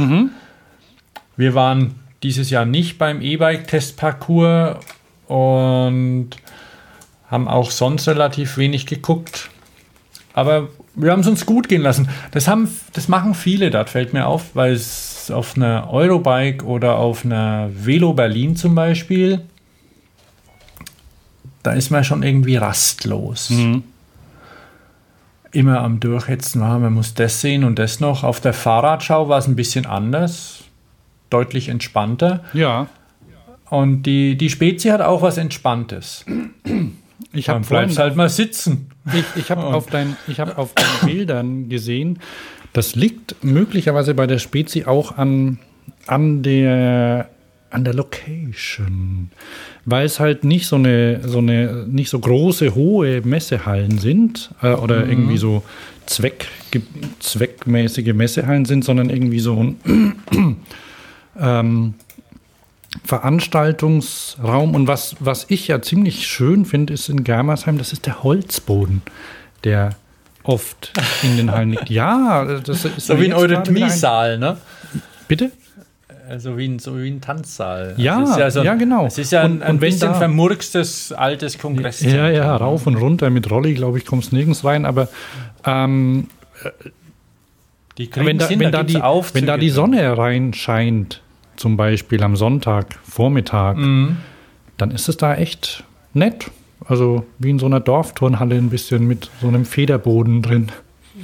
[1.37, 4.77] Wir waren dieses Jahr nicht beim E-Bike-Testparcours
[5.27, 6.29] und
[7.29, 9.49] haben auch sonst relativ wenig geguckt.
[10.33, 12.09] Aber wir haben es uns gut gehen lassen.
[12.31, 16.97] Das, haben, das machen viele, das fällt mir auf, weil es auf einer Eurobike oder
[16.97, 19.41] auf einer Velo Berlin zum Beispiel,
[21.63, 23.51] da ist man schon irgendwie rastlos.
[25.51, 28.23] Immer am Durchhetzen, ah, man muss das sehen und das noch.
[28.23, 30.63] Auf der Fahrradschau war es ein bisschen anders,
[31.29, 32.43] deutlich entspannter.
[32.53, 32.87] Ja.
[33.69, 36.25] Und die, die Spezi hat auch was Entspanntes.
[37.33, 38.91] Ich Dann bleibst halt mal sitzen.
[39.13, 42.19] Ich, ich habe auf, dein, ich hab auf deinen Bildern gesehen,
[42.73, 45.59] das liegt möglicherweise bei der Spezi auch an,
[46.07, 47.29] an, der,
[47.69, 49.29] an der Location.
[49.85, 54.73] Weil es halt nicht so eine, so eine nicht so große, hohe Messehallen sind äh,
[54.73, 55.63] oder irgendwie so
[56.05, 56.81] Zweck, ge-
[57.19, 59.77] zweckmäßige Messehallen sind, sondern irgendwie so ein
[61.39, 61.93] ähm,
[63.03, 64.75] Veranstaltungsraum.
[64.75, 69.01] Und was, was ich ja ziemlich schön finde, ist in Germersheim, das ist der Holzboden,
[69.63, 69.95] der
[70.43, 70.91] oft
[71.23, 71.89] in den Hallen liegt.
[71.89, 74.57] Ja, das ist So wie ein Eurythmie-Saal, ne?
[75.27, 75.51] Bitte?
[76.29, 77.93] Also wie ein, so wie ein Tanzsaal.
[77.97, 79.05] Ja, Es ist ja, genau.
[79.05, 82.19] Es ist ja Und- ein, ein bisschen vermurkstes altes Kongresszentrum.
[82.19, 85.09] Ja, ja, rauf und runter mit Rolli, glaube ich, kommst nirgends rein, aber
[85.65, 86.27] ähm,
[87.97, 89.69] Die wenn, da, hin, wenn, da die, Aufzüge wenn da die.
[89.69, 91.21] Sonne reinscheint,
[91.57, 94.17] zum Beispiel am Sonntag, Vormittag, Mhm.
[94.77, 96.49] dann ist es da echt nett.
[96.91, 100.67] Also wie in so einer Dorfturnhalle ein bisschen mit so einem Federboden drin.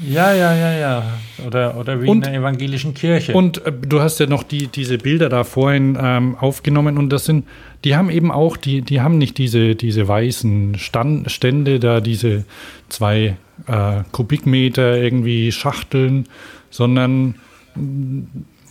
[0.07, 1.03] Ja, ja, ja, ja.
[1.45, 3.33] Oder, oder wie Und- in einer evangelischen Kirche.
[3.33, 7.25] Und äh, du hast ja noch die, diese Bilder da vorhin ähm, aufgenommen und das
[7.25, 7.45] sind,
[7.83, 12.45] die haben eben auch, die, die haben nicht diese, diese weißen Stand, Stände da, diese
[12.87, 13.35] zwei
[13.67, 16.27] äh, Kubikmeter irgendwie Schachteln,
[16.69, 17.35] sondern
[17.75, 18.23] mh,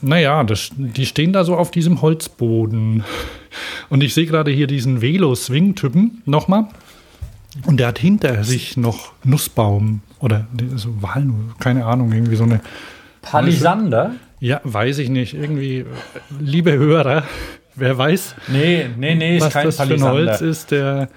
[0.03, 3.05] naja, das, die stehen da so auf diesem Holzboden.
[3.89, 6.67] Und ich sehe gerade hier diesen Velo-Swing-Typen nochmal.
[7.65, 10.47] Und der hat hinter sich noch Nussbaum oder
[10.77, 12.61] so Walnuss, keine Ahnung, irgendwie so eine
[13.23, 14.15] Palisander?
[14.41, 15.35] ja, weiß ich nicht.
[15.35, 15.85] Irgendwie,
[16.39, 17.25] liebe Hörer,
[17.75, 20.31] wer weiß, Nee, nee, nee, ist was kein das für ein Palisander.
[20.33, 21.09] Holz ist, der,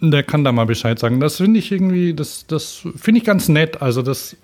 [0.00, 1.20] der kann da mal Bescheid sagen.
[1.20, 3.80] Das finde ich irgendwie, das, das finde ich ganz nett.
[3.80, 4.36] Also das,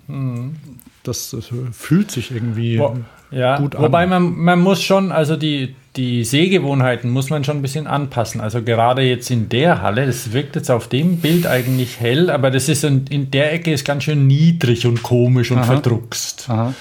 [1.03, 2.97] das, das fühlt sich irgendwie Wo-
[3.31, 3.83] ja, gut an.
[3.83, 8.39] wobei man, man muss schon, also die, die Sehgewohnheiten muss man schon ein bisschen anpassen.
[8.39, 12.49] Also gerade jetzt in der Halle, das wirkt jetzt auf dem Bild eigentlich hell, aber
[12.49, 15.65] das ist in, in der Ecke ist ganz schön niedrig und komisch und Aha.
[15.65, 16.49] verdruckst.
[16.49, 16.73] Aha.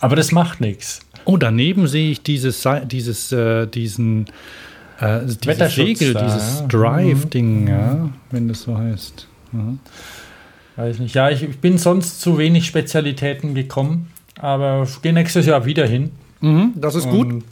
[0.00, 1.00] Aber das macht nichts.
[1.24, 4.26] Oh, daneben sehe ich dieses, dieses, äh, diesen,
[4.98, 6.64] äh, dieses Segel, da, dieses ja.
[6.64, 6.68] Mhm.
[6.68, 9.28] Drive-Ding, ja, wenn das so heißt.
[10.76, 11.14] Weiß nicht.
[11.14, 14.10] Ja, ich, ich bin sonst zu wenig Spezialitäten gekommen,
[14.40, 16.12] aber ich gehe nächstes Jahr wieder hin.
[16.40, 17.42] Mhm, das ist gut.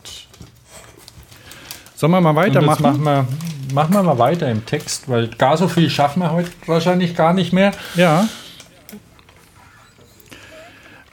[1.96, 2.82] Sollen wir mal weitermachen?
[2.82, 3.26] machen wir,
[3.72, 7.32] machen wir mal weiter im Text, weil gar so viel schaffen wir heute wahrscheinlich gar
[7.32, 7.72] nicht mehr.
[7.94, 8.28] Ja.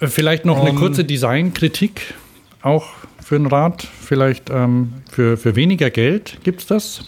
[0.02, 2.14] Äh, Vielleicht noch eine Ähm, kurze Designkritik,
[2.62, 2.88] auch
[3.24, 3.88] für ein Rad.
[4.02, 7.06] Vielleicht ähm, für, für weniger Geld gibt es das.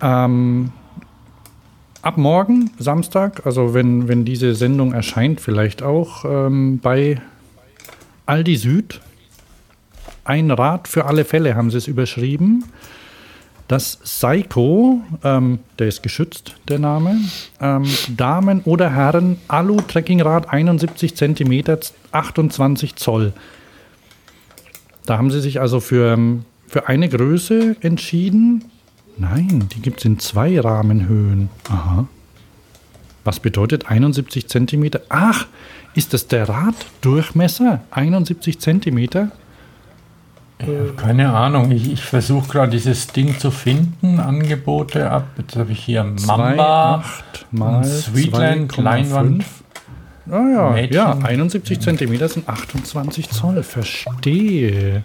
[0.00, 0.72] Ähm,
[2.00, 7.20] ab morgen, Samstag, also wenn, wenn diese Sendung erscheint, vielleicht auch ähm, bei
[8.24, 9.00] Aldi Süd.
[10.30, 12.64] Ein Rad für alle Fälle haben sie es überschrieben.
[13.66, 17.16] Das Seiko, ähm, der ist geschützt, der Name,
[17.60, 17.84] ähm,
[18.16, 21.64] Damen oder Herren Alu-Trekkingrad 71 cm,
[22.12, 23.32] 28 Zoll.
[25.04, 28.66] Da haben sie sich also für, ähm, für eine Größe entschieden.
[29.16, 31.50] Nein, die gibt es in zwei Rahmenhöhen.
[31.68, 32.06] Aha.
[33.24, 34.90] Was bedeutet 71 cm?
[35.08, 35.48] Ach,
[35.96, 37.80] ist das der Raddurchmesser?
[37.90, 39.32] 71 cm?
[40.96, 44.20] Keine Ahnung, ich, ich versuche gerade dieses Ding zu finden.
[44.20, 45.24] Angebote ab.
[45.38, 47.02] Jetzt habe ich hier Mamba, 2,8
[47.50, 48.82] mal Sweetland, 2,5.
[48.82, 49.44] Leinwand.
[50.30, 50.96] Ah ja, Mädchen.
[50.96, 53.62] ja, 71 cm sind 28 Zoll.
[53.62, 55.02] Verstehe.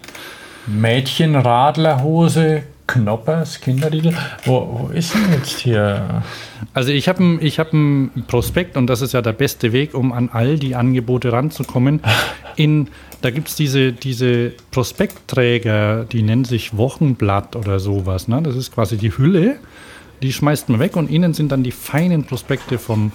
[0.68, 4.14] Mädchenradlerhose, Knoppers, Kinderriegel.
[4.46, 6.24] Wo, wo ist denn jetzt hier?
[6.74, 7.72] Also ich habe ein, ich hab
[8.28, 12.02] Prospekt und das ist ja der beste Weg, um an all die Angebote ranzukommen.
[12.56, 12.90] In,
[13.22, 18.28] da gibt es diese, diese Prospektträger, die nennen sich Wochenblatt oder sowas.
[18.28, 18.42] Ne?
[18.44, 19.58] Das ist quasi die Hülle.
[20.22, 23.12] Die schmeißt man weg und innen sind dann die feinen Prospekte vom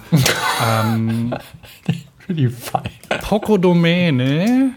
[0.67, 1.33] ähm,
[2.27, 2.83] die Feier.
[3.21, 4.71] Poco Domäne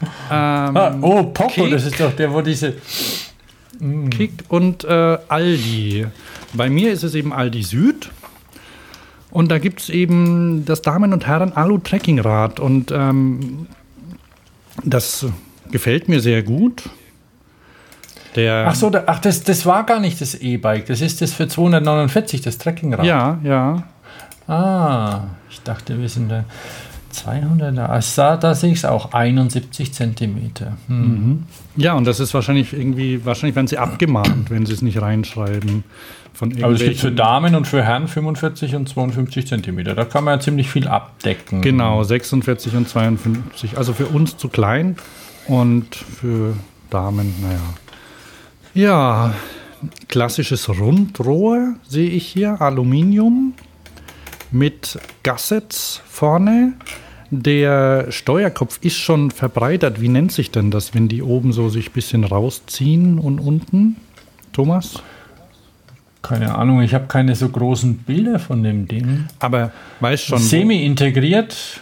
[0.00, 1.70] Ähm, Ah, oh, Poco, Kick.
[1.70, 2.74] das ist doch der, wo diese.
[4.10, 6.06] Kick und äh, Aldi.
[6.54, 8.10] Bei mir ist es eben Aldi Süd.
[9.30, 12.60] Und da gibt es eben das Damen- und Herren Alu-Trekkingrad.
[12.60, 13.66] Und ähm,
[14.84, 15.26] das
[15.70, 16.88] gefällt mir sehr gut.
[18.36, 20.86] Der, Ach so, da, ach, das, das war gar nicht das E-Bike.
[20.86, 23.04] Das ist das für 249, das Trekkingrad.
[23.04, 23.84] Ja, ja.
[24.46, 26.44] Ah, ich dachte, wir sind da
[27.10, 27.78] 200.
[27.78, 29.12] Ah, da, da sehe ich es auch.
[29.12, 30.76] 71 Zentimeter.
[30.88, 31.44] Hm.
[31.76, 35.84] Ja, und das ist wahrscheinlich irgendwie, wahrscheinlich werden sie abgemahnt, wenn sie es nicht reinschreiben.
[36.32, 39.94] Von Aber es gibt für Damen und für Herren 45 und 52 Zentimeter.
[39.94, 41.62] Da kann man ja ziemlich viel abdecken.
[41.62, 43.76] Genau, 46 und 52.
[43.76, 44.96] Also für uns zu klein
[45.48, 46.54] und für
[46.90, 47.60] Damen, naja.
[48.74, 49.34] Ja,
[50.06, 53.54] klassisches Rundrohr sehe ich hier, Aluminium
[54.50, 56.72] mit Gassets vorne.
[57.30, 60.00] Der Steuerkopf ist schon verbreitert.
[60.00, 63.96] Wie nennt sich denn das, wenn die oben so sich ein bisschen rausziehen und unten?
[64.52, 65.02] Thomas?
[66.22, 69.26] Keine Ahnung, ich habe keine so großen Bilder von dem Ding.
[69.38, 69.70] Aber
[70.00, 71.80] weißt schon, Semi-integriert.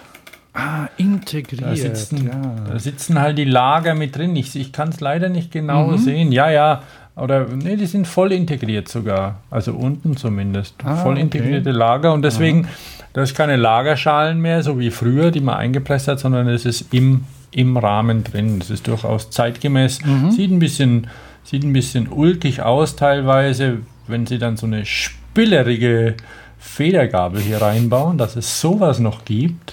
[0.52, 1.62] ah, integriert.
[1.62, 2.54] Da sitzen, ja.
[2.72, 4.34] da sitzen halt die Lager mit drin.
[4.36, 5.98] Ich, ich kann es leider nicht genau Mhm.
[5.98, 6.32] sehen.
[6.32, 6.82] Ja, ja.
[7.16, 9.40] Oder nee, die sind voll integriert sogar.
[9.50, 10.74] Also unten zumindest.
[10.84, 11.22] Ah, voll okay.
[11.22, 12.12] integrierte Lager.
[12.12, 12.68] Und deswegen,
[13.14, 16.92] da ist keine Lagerschalen mehr, so wie früher, die man eingepresst hat, sondern es ist
[16.92, 18.58] im, im Rahmen drin.
[18.58, 20.04] Das ist durchaus zeitgemäß.
[20.04, 20.30] Mhm.
[20.30, 21.06] Sieht ein bisschen,
[21.42, 26.16] sieht ein bisschen ulkig aus teilweise, wenn sie dann so eine spillerige
[26.58, 29.72] Federgabel hier reinbauen, dass es sowas noch gibt.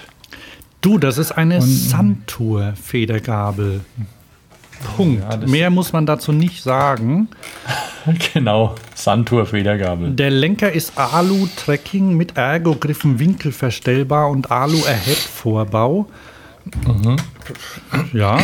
[0.80, 3.82] Du, das ist eine Santur-Federgabel.
[4.84, 5.24] Punkt.
[5.30, 7.30] Ja, Mehr muss man dazu nicht sagen.
[8.34, 10.12] Genau, Santur-Federgabel.
[10.12, 16.08] Der Lenker ist Alu-Tracking mit Ergo-Griffen winkelverstellbar und Alu-Ahead-Vorbau.
[18.14, 18.40] Ja.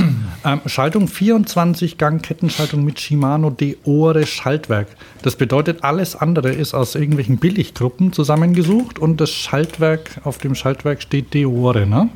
[0.46, 4.88] Ähm, Schaltung 24 Gang Kettenschaltung mit Shimano Deore Schaltwerk.
[5.22, 11.02] Das bedeutet, alles andere ist aus irgendwelchen Billiggruppen zusammengesucht und das Schaltwerk, auf dem Schaltwerk
[11.02, 12.10] steht Deore, ne?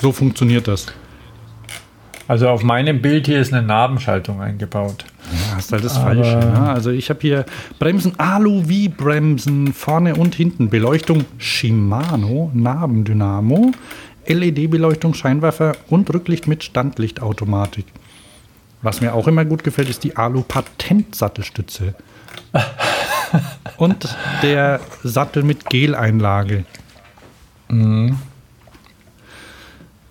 [0.00, 0.86] So funktioniert das.
[2.28, 5.06] Also auf meinem Bild hier ist eine Nabenschaltung eingebaut.
[5.32, 6.36] Ja, hast halt das Falsche.
[6.38, 6.60] Ne?
[6.60, 7.46] Also ich habe hier
[7.78, 10.68] Bremsen, Alu-V-Bremsen, vorne und hinten.
[10.68, 13.72] Beleuchtung Shimano, Nabendynamo,
[14.26, 17.86] LED-Beleuchtung, Scheinwerfer und Rücklicht mit Standlichtautomatik.
[18.82, 21.94] Was mir auch immer gut gefällt, ist die Alu-Patent-Sattelstütze.
[23.78, 26.64] und der Sattel mit Geleinlage.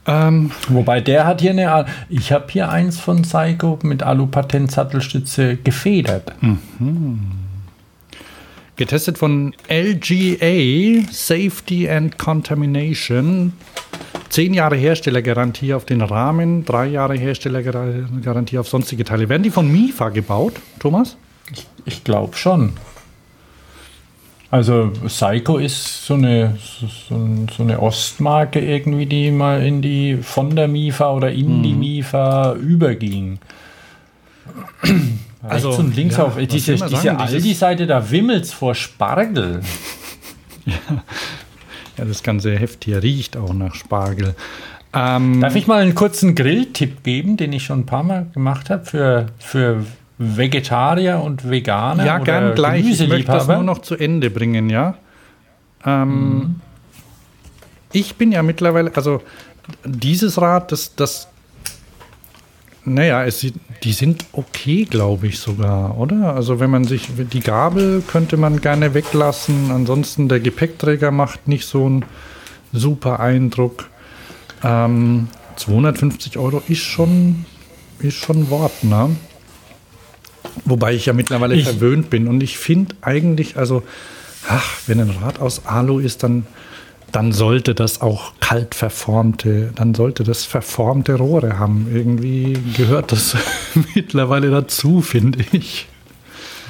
[0.07, 1.85] Ähm, Wobei der hat hier eine.
[2.09, 6.33] Ich habe hier eins von Psycho mit Alu-Patent-Sattelstütze gefedert.
[8.77, 13.53] Getestet von LGA Safety and Contamination.
[14.29, 19.29] Zehn Jahre Herstellergarantie auf den Rahmen, drei Jahre Herstellergarantie auf sonstige Teile.
[19.29, 21.17] Werden die von MIFA gebaut, Thomas?
[21.85, 22.73] Ich glaube schon.
[24.49, 30.55] Also Psycho ist so eine, so, so- eine Ostmarke irgendwie, die mal in die von
[30.55, 33.39] der MIFA oder in die MIFA überging.
[35.47, 39.61] Also, Rechts und links ja, auf diese, diese sagen, Aldi-Seite, da wimmelt's vor Spargel.
[41.97, 44.35] Ja, das ganze Heft hier riecht auch nach Spargel.
[44.93, 48.69] Ähm, Darf ich mal einen kurzen Grilltipp geben, den ich schon ein paar Mal gemacht
[48.69, 49.83] habe für, für
[50.17, 52.05] Vegetarier und Veganer?
[52.05, 52.85] ja, oder gern gleich.
[52.89, 54.95] Ich möchte das nur noch zu Ende bringen, ja.
[55.85, 56.55] Ähm, Mhm.
[57.93, 59.21] Ich bin ja mittlerweile, also
[59.85, 61.27] dieses Rad, das, das
[62.83, 66.33] naja, es, sieht- die sind okay, glaube ich sogar, oder?
[66.35, 71.65] Also wenn man sich, die Gabel könnte man gerne weglassen, ansonsten der Gepäckträger macht nicht
[71.65, 72.05] so einen
[72.73, 73.89] super Eindruck.
[74.63, 75.27] Ähm,
[75.57, 77.45] 250 Euro ist schon,
[77.99, 79.15] ist schon Wort, ne?
[80.65, 83.83] Wobei ich ja mittlerweile Ich- verwöhnt bin und ich finde eigentlich, also,
[84.49, 86.45] ach, wenn ein Rad aus Alu ist, dann,
[87.11, 91.87] dann sollte das auch kalt verformte, dann sollte das verformte Rohre haben.
[91.93, 93.35] Irgendwie gehört das
[93.95, 95.87] mittlerweile dazu, finde ich.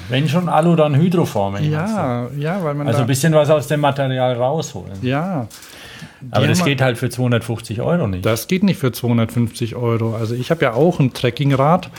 [0.10, 1.70] Wenn schon Alu, dann Hydroforming.
[1.70, 4.94] Ja, ja, weil man Also ein bisschen was aus dem Material rausholen.
[5.02, 5.48] ja.
[6.32, 8.26] Aber das geht halt für 250 Euro nicht.
[8.26, 10.16] Das geht nicht für 250 Euro.
[10.16, 11.90] Also ich habe ja auch ein Trekkingrad.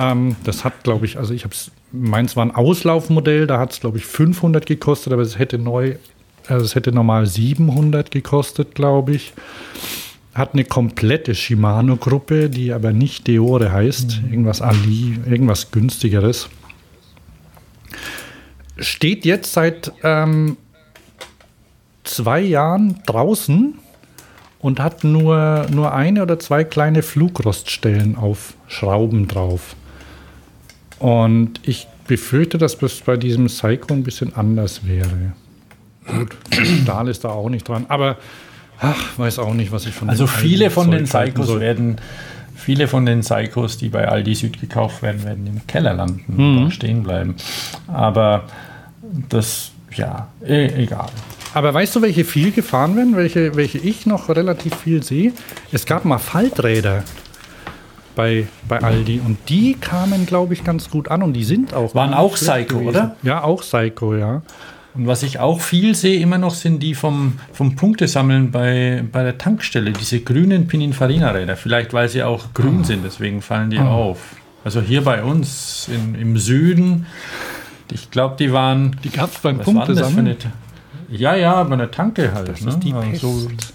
[0.00, 3.72] Ähm, das hat, glaube ich, also ich habe es, meins war ein Auslaufmodell, da hat
[3.72, 5.96] es, glaube ich, 500 gekostet, aber es hätte neu,
[6.48, 9.34] also es hätte normal 700 gekostet, glaube ich.
[10.34, 16.48] Hat eine komplette Shimano-Gruppe, die aber nicht Deore heißt, irgendwas Ali, irgendwas günstigeres.
[18.78, 20.56] Steht jetzt seit ähm,
[22.04, 23.74] zwei Jahren draußen
[24.60, 29.74] und hat nur, nur eine oder zwei kleine Flugroststellen auf Schrauben drauf.
[31.00, 35.32] Und ich befürchte, dass das bei diesem Psycho ein bisschen anders wäre.
[36.06, 36.36] Gut,
[36.82, 38.16] Stahl ist da auch nicht dran, aber
[38.80, 41.96] ach, weiß auch nicht, was ich von Also viele von den Zeug halten Psychos werden,
[42.54, 46.64] viele von den Psychos, die bei Aldi Süd gekauft werden, werden im Keller landen Mhm.
[46.64, 47.34] und stehen bleiben.
[47.86, 48.44] Aber
[49.28, 51.08] das, ja, eh, egal.
[51.54, 55.32] Aber weißt du, welche viel gefahren werden, welche, welche ich noch relativ viel sehe?
[55.72, 57.02] Es gab mal Falträder
[58.14, 61.94] bei, bei Aldi und die kamen, glaube ich, ganz gut an und die sind auch.
[61.94, 62.88] Waren auch Psycho, gewesen.
[62.88, 63.16] oder?
[63.22, 64.42] Ja, auch Psycho, ja.
[64.94, 69.22] Und was ich auch viel sehe immer noch, sind die vom, vom Punktesammeln bei, bei
[69.22, 71.56] der Tankstelle, diese grünen Pininfarina-Räder.
[71.56, 74.18] Vielleicht, weil sie auch grün sind, deswegen fallen die auf.
[74.64, 77.06] Also hier bei uns in, im Süden,
[77.92, 78.96] ich glaube, die waren.
[79.04, 79.58] Die gab es beim.
[79.60, 80.36] Punktesammeln.
[81.08, 82.48] Ja, ja, bei einer Tanke halt.
[82.48, 82.70] Das ne?
[82.70, 83.74] ist die Also, Pest.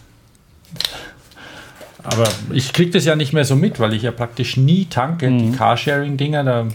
[2.06, 5.30] Aber ich kriege das ja nicht mehr so mit, weil ich ja praktisch nie tanke.
[5.30, 5.38] Mhm.
[5.40, 6.66] Die Carsharing-Dinger, da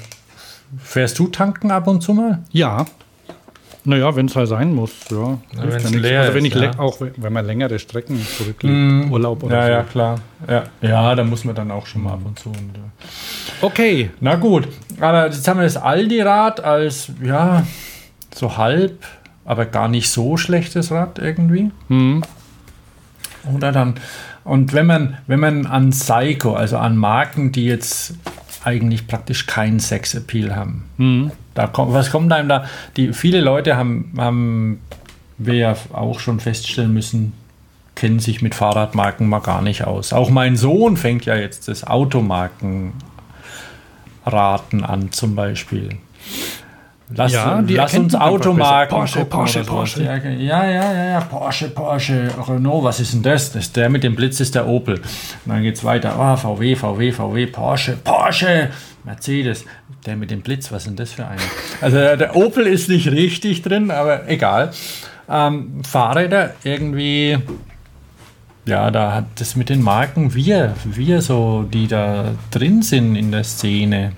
[0.78, 2.40] fährst du tanken ab und zu mal?
[2.50, 2.86] Ja.
[3.84, 5.16] Naja, wenn es halt sein muss, ja.
[5.16, 6.00] Ja, wenn's nichts.
[6.00, 6.78] leer also wenn ist, ich ja.
[6.78, 9.72] auch wenn man längere Strecken zurücklegt, Urlaub oder ja, so.
[9.72, 10.20] ja, klar.
[10.46, 10.64] Ja.
[10.82, 12.50] ja, da muss man dann auch schon mal ab und zu.
[12.50, 14.10] Und, äh, Okay.
[14.20, 14.68] Na gut,
[15.00, 17.66] aber jetzt haben wir das Aldi-Rad als, ja,
[18.34, 19.02] so halb,
[19.44, 21.70] aber gar nicht so schlechtes Rad irgendwie.
[21.88, 22.22] Hm.
[23.54, 23.94] Oder dann,
[24.44, 28.14] und wenn man, wenn man an Psycho, also an Marken, die jetzt
[28.64, 31.30] eigentlich praktisch keinen Sex-Appeal haben, Hm.
[31.54, 32.64] da kommt, was kommt einem da?
[32.96, 34.80] Die, viele Leute haben, haben
[35.38, 37.32] wir ja auch schon feststellen müssen,
[37.94, 40.12] kennen sich mit Fahrradmarken mal gar nicht aus.
[40.12, 42.92] Auch mein Sohn fängt ja jetzt das Automarkenraten
[44.84, 45.90] an, zum Beispiel.
[47.14, 48.96] Lass, Ja, lass uns Automarken.
[48.96, 49.64] Porsche, Porsche.
[49.64, 50.02] Porsche.
[50.04, 53.52] Ja, ja, ja, ja, Porsche, Porsche, Renault, was ist denn das?
[53.52, 54.94] das ist der mit dem Blitz ist der Opel.
[54.96, 55.02] Und
[55.46, 56.16] dann geht es weiter.
[56.18, 58.70] Ah, VW, VW, VW, Porsche, Porsche,
[59.04, 59.64] Mercedes.
[60.06, 61.40] Der mit dem Blitz, was ist denn das für eine?
[61.80, 64.70] Also der Opel ist nicht richtig drin, aber egal.
[65.28, 67.38] Ähm, Fahrräder irgendwie,
[68.66, 73.30] ja, da hat das mit den Marken, wir, wir so, die da drin sind in
[73.30, 74.12] der Szene,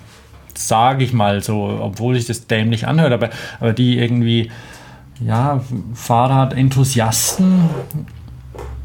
[0.54, 3.30] sage ich mal so, obwohl sich das dämlich anhört, aber,
[3.60, 4.50] aber die irgendwie,
[5.20, 5.60] ja,
[5.94, 7.68] Fahrradenthusiasten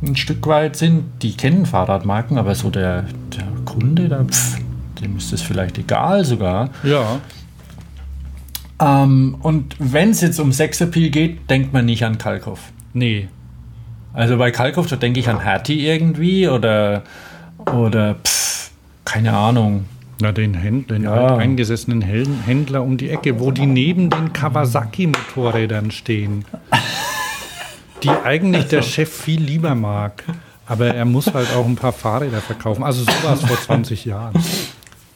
[0.02, 4.60] ein Stück weit sind, die kennen Fahrradmarken, aber so der, der Kunde, da, pff,
[5.02, 6.70] dem ist das vielleicht egal sogar.
[6.84, 7.20] Ja.
[8.80, 12.72] Ähm, und wenn es jetzt um Sexappeal geht, denkt man nicht an Kalkoff.
[12.94, 13.28] Nee.
[14.14, 17.04] Also bei Kalkoff, da denke ich an Hattie irgendwie oder,
[17.72, 18.72] oder pff,
[19.06, 19.86] keine Ahnung.
[20.20, 21.36] Na, den Händler, den Ja.
[21.38, 26.44] eingesessenen Hel- Händler um die Ecke, wo die neben den Kawasaki-Motorrädern stehen.
[28.04, 30.24] Die eigentlich der Chef viel lieber mag.
[30.66, 32.84] Aber er muss halt auch ein paar Fahrräder verkaufen.
[32.84, 34.34] Also sowas vor 20 Jahren.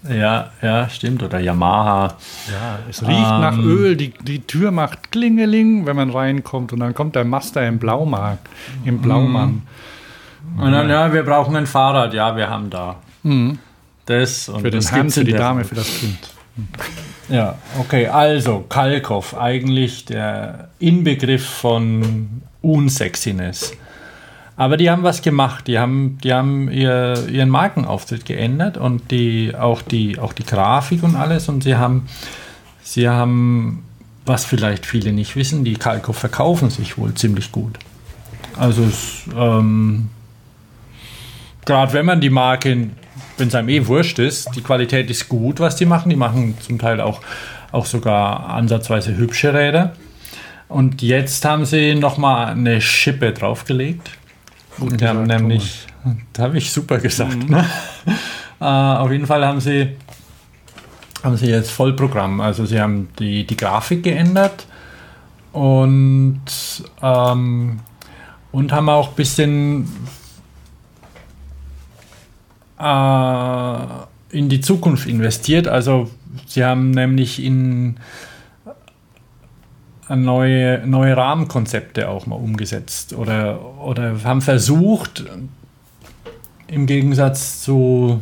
[0.09, 1.21] Ja, ja, stimmt.
[1.23, 2.15] Oder Yamaha.
[2.51, 6.93] Ja, es riecht nach Öl, die, die Tür macht Klingeling, wenn man reinkommt und dann
[6.95, 8.47] kommt der Master im Blaumarkt,
[8.85, 9.63] im Blaumann.
[10.57, 12.13] Und dann, ja, wir brauchen ein Fahrrad.
[12.13, 12.95] Ja, wir haben da.
[14.05, 16.17] Das und Für den das Herrn, für die Dame, für das Kind.
[17.29, 23.73] Ja, okay, also Kalkoff, eigentlich der Inbegriff von Unsexiness.
[24.57, 29.55] Aber die haben was gemacht, die haben, die haben ihr, ihren Markenauftritt geändert und die,
[29.55, 32.07] auch, die, auch die Grafik und alles und sie haben,
[32.83, 33.83] sie haben,
[34.25, 37.79] was vielleicht viele nicht wissen, die Kalkoff verkaufen sich wohl ziemlich gut.
[38.55, 38.91] Also
[39.35, 40.09] ähm,
[41.65, 42.89] gerade wenn man die Marke,
[43.41, 46.09] wenn es einem eh wurscht ist, die Qualität ist gut, was die machen.
[46.09, 47.19] Die machen zum Teil auch,
[47.71, 49.93] auch sogar ansatzweise hübsche Räder.
[50.69, 54.11] Und jetzt haben sie nochmal eine Schippe draufgelegt.
[54.77, 55.87] die haben nämlich,
[56.31, 57.65] da habe ich super gesagt, ne?
[58.61, 59.89] äh, auf jeden Fall haben sie,
[61.23, 62.39] haben sie jetzt Vollprogramm.
[62.39, 64.67] Also sie haben die, die Grafik geändert
[65.51, 66.41] und,
[67.01, 67.79] ähm,
[68.51, 69.87] und haben auch ein bisschen
[72.81, 75.67] äh, in die Zukunft investiert.
[75.67, 76.09] Also
[76.47, 77.97] sie haben nämlich in
[80.09, 85.25] äh, neue, neue Rahmenkonzepte auch mal umgesetzt oder, oder haben versucht,
[86.67, 88.21] im Gegensatz zu,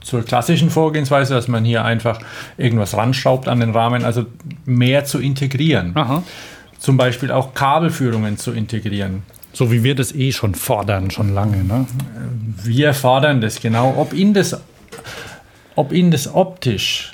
[0.00, 2.20] zur klassischen Vorgehensweise, dass man hier einfach
[2.58, 4.26] irgendwas ranschraubt an den Rahmen, also
[4.66, 5.92] mehr zu integrieren.
[5.96, 6.22] Aha.
[6.78, 9.22] Zum Beispiel auch Kabelführungen zu integrieren.
[9.52, 11.64] So wie wir das eh schon fordern, schon lange.
[11.64, 11.86] Ne?
[12.62, 13.94] Wir fordern das genau.
[13.96, 14.60] Ob Ihnen das,
[15.74, 17.12] ob Ihnen das optisch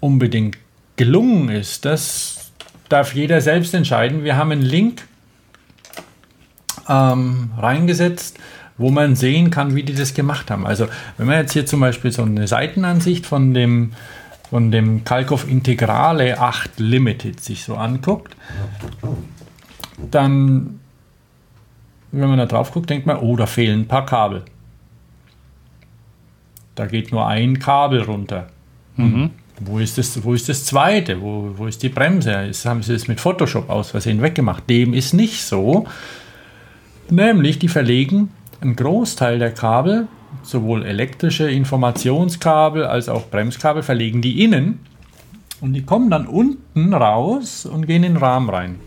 [0.00, 0.58] unbedingt
[0.96, 2.52] gelungen ist, das
[2.88, 4.24] darf jeder selbst entscheiden.
[4.24, 5.06] Wir haben einen Link
[6.88, 8.38] ähm, reingesetzt,
[8.76, 10.66] wo man sehen kann, wie die das gemacht haben.
[10.66, 13.92] Also wenn man jetzt hier zum Beispiel so eine Seitenansicht von dem,
[14.50, 18.36] von dem Kalkow Integrale 8 Limited sich so anguckt,
[20.10, 20.80] dann,
[22.14, 24.42] wenn man da drauf guckt, denkt man, oh, da fehlen ein paar Kabel.
[26.74, 28.48] Da geht nur ein Kabel runter.
[29.60, 31.20] Wo ist das, wo ist das zweite?
[31.20, 32.32] Wo, wo ist die Bremse?
[32.46, 34.68] Jetzt haben sie es mit Photoshop aus Versehen weggemacht.
[34.68, 35.86] Dem ist nicht so.
[37.10, 38.30] Nämlich, die verlegen
[38.60, 40.08] einen Großteil der Kabel,
[40.42, 44.80] sowohl elektrische Informationskabel als auch Bremskabel, verlegen die innen
[45.60, 48.80] und die kommen dann unten raus und gehen in den Rahmen rein.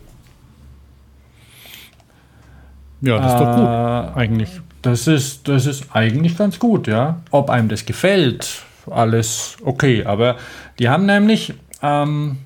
[3.02, 4.62] Ja, das ist doch Äh, gut, eigentlich.
[4.82, 7.22] Das ist, das ist eigentlich ganz gut, ja.
[7.32, 10.06] Ob einem das gefällt, alles okay.
[10.06, 10.38] Aber
[10.80, 12.38] die haben nämlich ähm,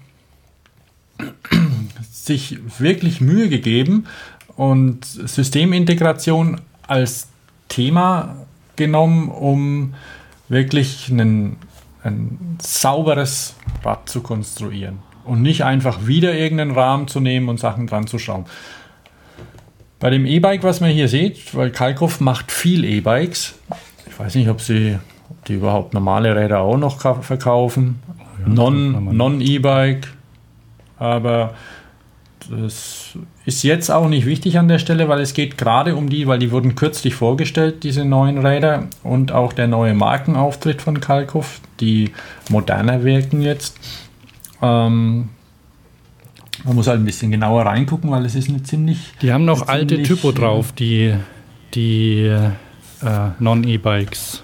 [2.12, 4.06] sich wirklich Mühe gegeben
[4.56, 7.28] und Systemintegration als
[7.68, 8.36] Thema
[8.76, 9.94] genommen, um
[10.50, 11.58] wirklich einen,
[12.04, 15.00] ein sauberes Rad zu konstruieren.
[15.24, 18.46] Und nicht einfach wieder irgendeinen Rahmen zu nehmen und Sachen dran zu schrauben.
[20.02, 23.56] Bei dem E-Bike, was man hier sieht, weil Kalkow macht viel E-Bikes.
[24.08, 24.98] Ich weiß nicht, ob sie
[25.30, 28.00] ob die überhaupt normale Räder auch noch ka- verkaufen.
[28.46, 30.08] Non- Non-E-Bike.
[30.98, 31.54] Aber
[32.50, 33.16] das
[33.46, 36.40] ist jetzt auch nicht wichtig an der Stelle, weil es geht gerade um die, weil
[36.40, 42.12] die wurden kürzlich vorgestellt, diese neuen Räder und auch der neue Markenauftritt von Kalkow, die
[42.50, 43.78] moderner wirken jetzt.
[44.62, 45.30] Ähm,
[46.64, 49.68] man muss halt ein bisschen genauer reingucken, weil es ist eine ziemlich Die haben noch
[49.68, 51.14] alte Typo äh, drauf, die,
[51.74, 52.50] die äh,
[53.40, 54.44] Non-E-Bikes.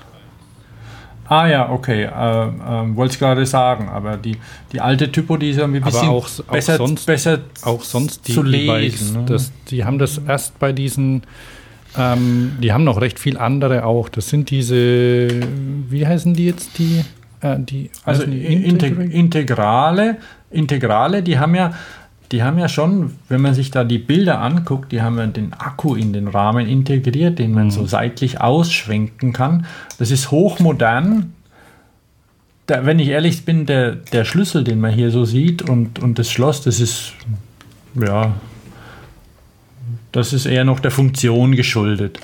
[1.29, 2.03] Ah ja, okay.
[2.03, 4.37] Äh, äh, Wollte ich gerade sagen, aber die,
[4.71, 7.83] die alte Typo, die ist irgendwie ein Aber bisschen auch, auch, besser, sonst, besser auch
[7.83, 9.19] sonst die zu lesen.
[9.21, 9.25] Ne?
[9.27, 11.23] Das, die haben das erst bei diesen,
[11.97, 14.07] ähm, die haben noch recht viel andere auch.
[14.07, 15.27] Das sind diese,
[15.89, 17.03] wie heißen die jetzt, die,
[17.41, 20.17] äh, die also die Integ Integra- Integrale,
[20.49, 21.73] Integrale, die haben ja,
[22.31, 25.53] die haben ja schon, wenn man sich da die Bilder anguckt, die haben ja den
[25.53, 29.65] Akku in den Rahmen integriert, den man so seitlich ausschwenken kann.
[29.97, 31.33] Das ist hochmodern.
[32.65, 36.19] Da, wenn ich ehrlich bin, der, der Schlüssel, den man hier so sieht und, und
[36.19, 37.13] das Schloss, das ist,
[37.95, 38.33] ja,
[40.11, 42.19] das ist eher noch der Funktion geschuldet,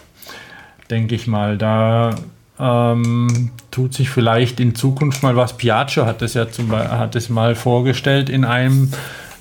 [0.90, 1.58] denke ich mal.
[1.58, 2.16] Da
[2.60, 5.58] ähm, tut sich vielleicht in Zukunft mal was.
[5.58, 8.92] Piaggio hat das ja zum Beispiel, hat es mal vorgestellt in einem,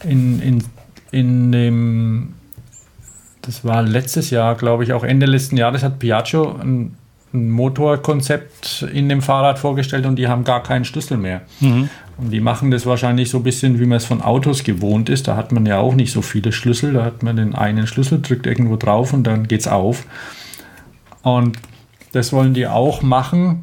[0.05, 0.65] in, in,
[1.11, 2.35] in dem,
[3.43, 6.97] das war letztes Jahr, glaube ich, auch Ende letzten Jahres hat Piaggio ein,
[7.35, 11.43] ein Motorkonzept in dem Fahrrad vorgestellt und die haben gar keinen Schlüssel mehr.
[12.19, 15.29] Und die machen das wahrscheinlich so ein bisschen, wie man es von Autos gewohnt ist.
[15.29, 16.93] Da hat man ja auch nicht so viele Schlüssel.
[16.93, 20.05] Da hat man den einen Schlüssel, drückt irgendwo drauf und dann geht's auf.
[21.23, 21.57] Und
[22.12, 23.62] das wollen die auch machen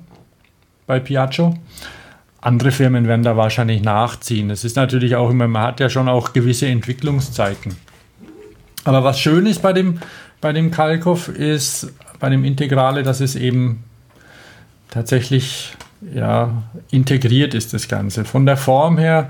[0.87, 1.53] bei Piaggio.
[2.41, 4.49] Andere Firmen werden da wahrscheinlich nachziehen.
[4.49, 7.75] Es ist natürlich auch immer, man hat ja schon auch gewisse Entwicklungszeiten.
[8.85, 9.99] Aber was schön ist bei dem,
[10.39, 13.83] bei dem Kalkow ist, bei dem Integrale, dass es eben
[14.89, 15.73] tatsächlich
[16.13, 18.25] ja, integriert ist, das Ganze.
[18.25, 19.29] Von der Form her,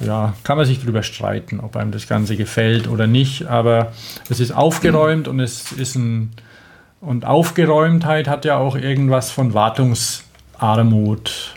[0.00, 3.92] ja, kann man sich darüber streiten, ob einem das Ganze gefällt oder nicht, aber
[4.28, 6.30] es ist aufgeräumt und es ist ein,
[7.00, 11.53] und Aufgeräumtheit hat ja auch irgendwas von Wartungsarmut.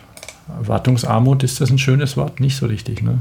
[0.61, 2.39] Wartungsarmut, ist das ein schönes Wort?
[2.39, 3.19] Nicht so richtig, ne?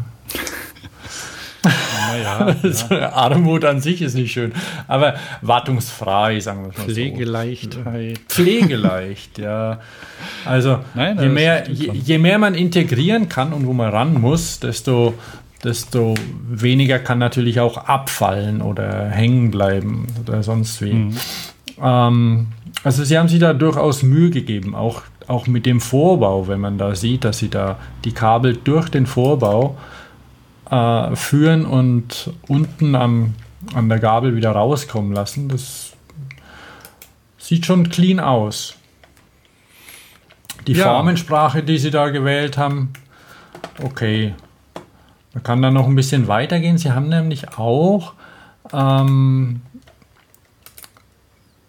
[1.65, 4.53] Naja, Also, Armut an sich ist nicht schön,
[4.89, 6.83] aber wartungsfrei, sagen wir mal so.
[6.85, 8.21] Pflegeleichtheit.
[8.29, 9.81] Pflegeleicht, ja.
[10.45, 14.61] Also Nein, je, mehr, je, je mehr man integrieren kann und wo man ran muss,
[14.61, 15.15] desto,
[15.65, 16.15] desto
[16.49, 20.93] weniger kann natürlich auch abfallen oder hängen bleiben oder sonst wie.
[20.93, 21.17] Mhm.
[21.83, 22.47] Ähm,
[22.85, 26.79] also sie haben sich da durchaus Mühe gegeben, auch, auch mit dem Vorbau, wenn man
[26.79, 29.77] da sieht, dass sie da die Kabel durch den Vorbau
[30.71, 33.35] äh, führen und unten am,
[33.75, 35.49] an der Gabel wieder rauskommen lassen.
[35.49, 35.93] Das
[37.39, 38.77] sieht schon clean aus.
[40.67, 40.85] Die Ja.
[40.85, 42.93] Formensprache, die sie da gewählt haben,
[43.83, 44.35] okay.
[45.33, 46.79] Man kann dann noch ein bisschen weitergehen.
[46.79, 48.15] Sie haben nämlich auch
[48.73, 49.61] ähm,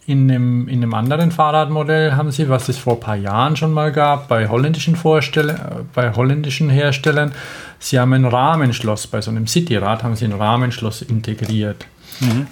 [0.07, 3.73] in, einem, in einem anderen Fahrradmodell haben sie, was es vor ein paar Jahren schon
[3.73, 5.55] mal gab, bei holländischen, Vorstell äh,
[5.93, 7.33] bei holländischen Herstellern,
[7.77, 11.85] sie haben ein Rahmenschloss, bei so einem Cityrad haben sie ein Rahmenschloss integriert,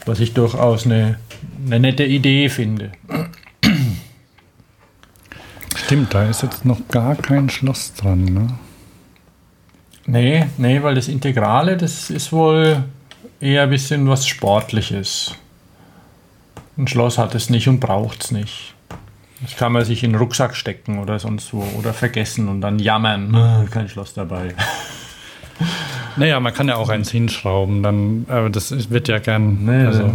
[0.05, 1.17] was ich durchaus eine,
[1.65, 2.91] eine nette Idee finde.
[5.77, 8.25] Stimmt, da ist jetzt noch gar kein Schloss dran.
[8.25, 8.47] Ne?
[10.07, 12.83] Nee, nee, weil das Integrale, das ist wohl
[13.39, 15.35] eher ein bisschen was Sportliches.
[16.77, 18.73] Ein Schloss hat es nicht und braucht es nicht.
[19.41, 22.79] Das kann man sich in den Rucksack stecken oder sonst wo oder vergessen und dann
[22.79, 23.33] jammern.
[23.35, 24.53] "Ah, Kein Schloss dabei.
[26.17, 30.11] Naja, man kann ja auch eins hinschrauben, dann, aber das wird ja gern, Nee, also,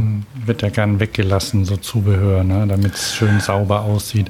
[0.46, 4.26] wird ja gern weggelassen, so Zubehör, ne, damit es schön sauber aussieht.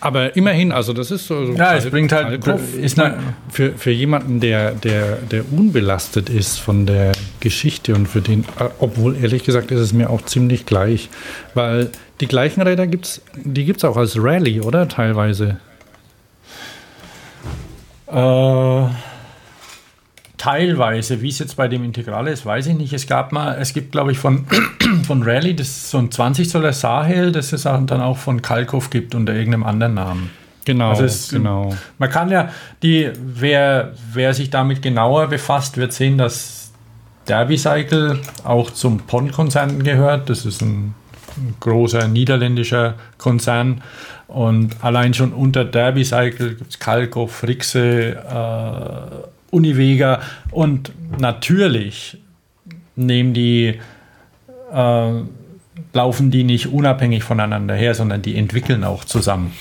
[0.00, 1.46] Aber immerhin, also das ist so.
[1.46, 2.46] so Ja, es bringt halt-
[2.80, 3.18] Ich mein, ne-
[3.48, 8.64] für, für jemanden, der, der, der unbelastet ist von der Geschichte und für den, äh,
[8.78, 11.08] obwohl ehrlich gesagt ist es mir auch ziemlich gleich,
[11.54, 11.90] weil
[12.20, 15.56] die gleichen Räder gibt's, die gibt's auch als Rallye, oder teilweise?
[18.08, 18.84] Äh,
[20.46, 22.92] teilweise, wie es jetzt bei dem Integral ist, weiß ich nicht.
[22.92, 24.46] Es gab mal, es gibt, glaube ich, von,
[25.06, 28.88] von Rally, das ist so ein 20 Zoller Sahel, das es dann auch von Kalkow
[28.90, 30.30] gibt unter irgendeinem anderen Namen.
[30.64, 31.74] Genau, Also es- genau.
[31.98, 32.50] Man kann ja,
[32.82, 36.70] die, wer, wer sich damit genauer befasst, wird sehen, dass
[37.26, 40.30] Derby Cycle auch zum PON-Konzern gehört.
[40.30, 40.94] Das ist ein,
[41.36, 43.82] ein großer niederländischer Konzern.
[44.28, 49.26] Und allein schon unter Derby Cycle gibt es Kalkow, Rixe, äh,
[49.56, 50.20] Univega
[50.50, 52.18] und natürlich
[52.94, 53.78] nehmen die,
[54.72, 55.12] äh,
[55.92, 59.52] laufen die nicht unabhängig voneinander her, sondern die entwickeln auch zusammen.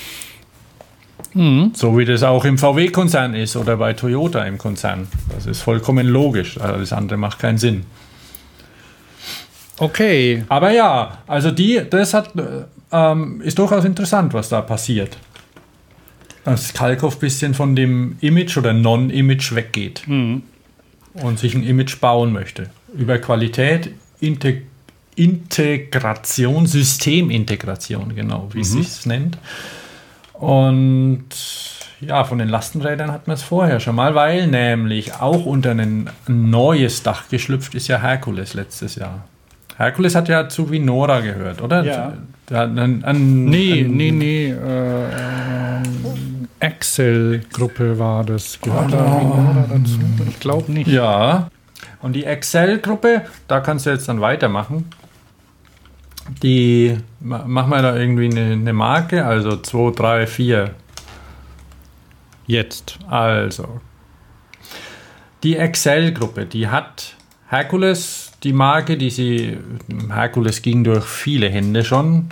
[1.74, 5.08] So wie das auch im VW-Konzern ist oder bei Toyota im Konzern.
[5.34, 6.60] Das ist vollkommen logisch.
[6.60, 7.86] Alles andere macht keinen Sinn.
[9.78, 15.18] Okay, Aber ja, also die, das hat, äh, ähm, ist durchaus interessant, was da passiert.
[16.46, 22.32] Dass Kalkow ein bisschen von dem Image oder Non-Image weggeht und sich ein Image bauen
[22.32, 22.70] möchte.
[22.96, 24.64] Über Qualität, Integ
[25.16, 29.38] Integration, Systemintegration, genau, wie es sich nennt.
[30.34, 31.26] Und
[32.02, 36.10] ja, von den Lastenrädern hat man es vorher schon mal, weil nämlich auch unter ein
[36.28, 39.24] neues Dach geschlüpft ist ja Herkules letztes Jahr.
[39.78, 41.84] Herkules hat ja zu Vinora gehört, oder?
[41.84, 42.14] Ja.
[42.50, 44.52] Der hat einen, einen, Nee, nee, nee.
[44.52, 44.56] Äh,
[46.66, 48.60] Excel-Gruppe war das.
[48.62, 50.00] Gehört da Vinora dazu?
[50.28, 50.88] Ich glaube nicht.
[50.88, 51.50] Ja.
[52.02, 54.90] Und die Excel-Gruppe, da kannst du jetzt dann weitermachen.
[56.42, 60.72] Die ma- machen wir da irgendwie eine, eine Marke, also 2, 3, 4.
[62.48, 62.98] Jetzt.
[63.08, 63.80] Also,
[65.44, 67.16] die Excel-Gruppe, die hat
[67.50, 69.58] Herkules, die Marke, die sie,
[70.12, 72.30] Herkules ging durch viele Hände schon.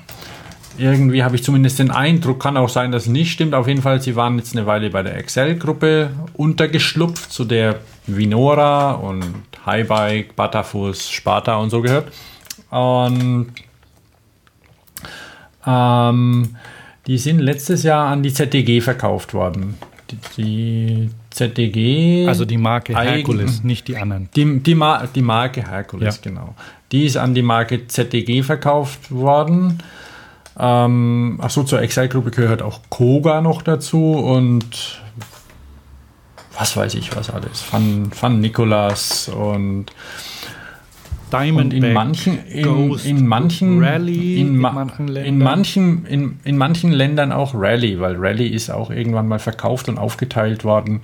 [0.77, 3.53] Irgendwie habe ich zumindest den Eindruck, kann auch sein, dass es nicht stimmt.
[3.53, 8.93] Auf jeden Fall, sie waren jetzt eine Weile bei der Excel-Gruppe untergeschlupft, zu der Vinora
[8.93, 9.23] und
[9.65, 12.11] Highbike, Butterfuss, Sparta und so gehört.
[12.71, 13.47] Und
[15.65, 16.55] ähm,
[17.07, 19.77] die sind letztes Jahr an die ZDG verkauft worden.
[20.09, 22.27] Die, die ZDG.
[22.27, 24.29] Also die Marke Eigen- Herkules, nicht die anderen.
[24.35, 26.21] Die, die, Mar die Marke Herkules, Ja.
[26.31, 26.55] genau.
[26.91, 29.79] Die ist an die Marke ZDG verkauft worden.
[30.59, 35.01] Ähm, ach so, zur Excel-Gruppe gehört auch Koga noch dazu und
[36.57, 37.63] was weiß ich was alles.
[37.71, 39.91] Van, Van Nicolas und
[41.31, 45.37] Diamond in manchen, in, Ghost, in manchen, Rally, in, ma in manchen in Ländern.
[45.39, 49.97] manchen, in, in manchen Ländern auch Rally, weil Rally ist auch irgendwann mal verkauft und
[49.97, 51.01] aufgeteilt worden.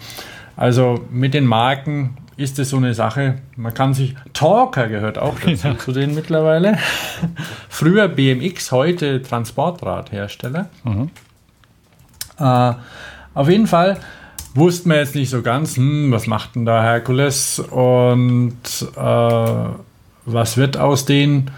[0.60, 3.36] Also mit den Marken ist es so eine Sache.
[3.56, 6.78] Man kann sich Talker gehört auch dazu zu denen mittlerweile.
[7.70, 10.70] Früher BMX, heute Transportradhersteller.
[12.40, 12.74] Äh,
[13.34, 14.02] auf jeden Fall
[14.54, 18.58] wussten wir jetzt nicht so ganz, hm, was macht denn da Herkules und
[18.98, 19.70] äh,
[20.26, 21.52] was wird aus denen?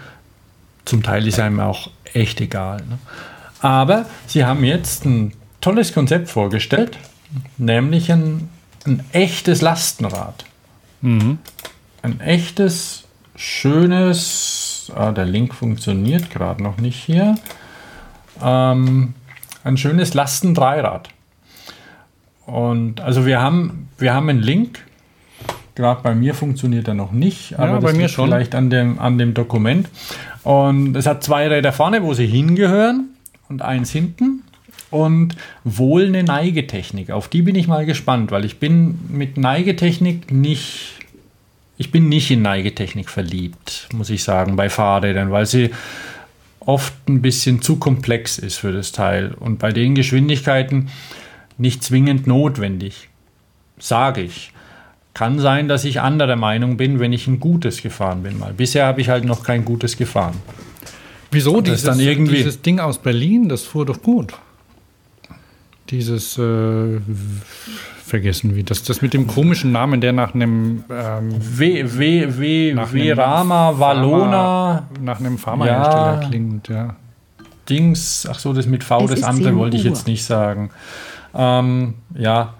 [0.84, 2.76] Zum Teil ist einem auch echt egal.
[2.76, 2.98] Ne?
[3.62, 6.98] Aber sie haben jetzt ein tolles Konzept vorgestellt,
[7.58, 8.48] nämlich ein,
[8.86, 10.44] ein echtes Lastenrad.
[12.02, 13.04] Ein echtes,
[13.36, 17.36] schönes, ah, der Link funktioniert gerade noch nicht hier,
[18.42, 19.14] ähm,
[19.64, 21.08] ein schönes Lasten-Dreirad.
[22.46, 24.84] Und also wir haben, wir haben einen Link.
[25.74, 28.26] Gerade bei mir funktioniert er noch nicht, aber bei das mir liegt schon.
[28.26, 29.88] vielleicht an dem, an dem Dokument.
[30.42, 33.10] Und es hat zwei Räder vorne, wo sie hingehören
[33.48, 34.42] und eins hinten.
[34.92, 37.10] Und wohl eine Neigetechnik.
[37.10, 40.92] Auf die bin ich mal gespannt, weil ich bin mit Neigetechnik nicht.
[41.78, 45.70] Ich bin nicht in Neigetechnik verliebt, muss ich sagen, bei Fahrrädern, weil sie
[46.60, 50.90] oft ein bisschen zu komplex ist für das Teil und bei den Geschwindigkeiten
[51.58, 53.08] nicht zwingend notwendig,
[53.78, 54.52] sage ich.
[55.14, 58.52] Kann sein, dass ich anderer Meinung bin, wenn ich ein gutes gefahren bin mal.
[58.52, 60.36] Bisher habe ich halt noch kein gutes gefahren.
[61.30, 61.62] Wieso?
[61.62, 64.34] Dieses, dieses Ding aus Berlin, das fuhr doch gut.
[65.92, 66.98] Dieses, äh,
[68.04, 72.74] vergessen wie, das, das mit dem komischen Namen, der nach einem, ähm, W, W, W,
[72.74, 76.28] Nach W, Rama, Valona, nach einem Pharmahersteller Ja.
[76.28, 76.96] klingt, ja.
[77.70, 80.70] Dings, ach so, das mit V, Es das andere 10 wollte ich jetzt nicht sagen.
[81.34, 82.54] Ähm, ja,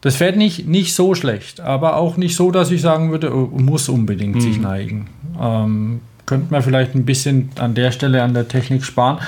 [0.00, 3.50] das fährt nicht, nicht so schlecht, aber auch nicht so, dass ich sagen würde, oh,
[3.56, 5.08] muss unbedingt sich neigen.
[5.40, 9.18] Ähm, könnte man vielleicht ein bisschen an der Stelle an der Technik sparen.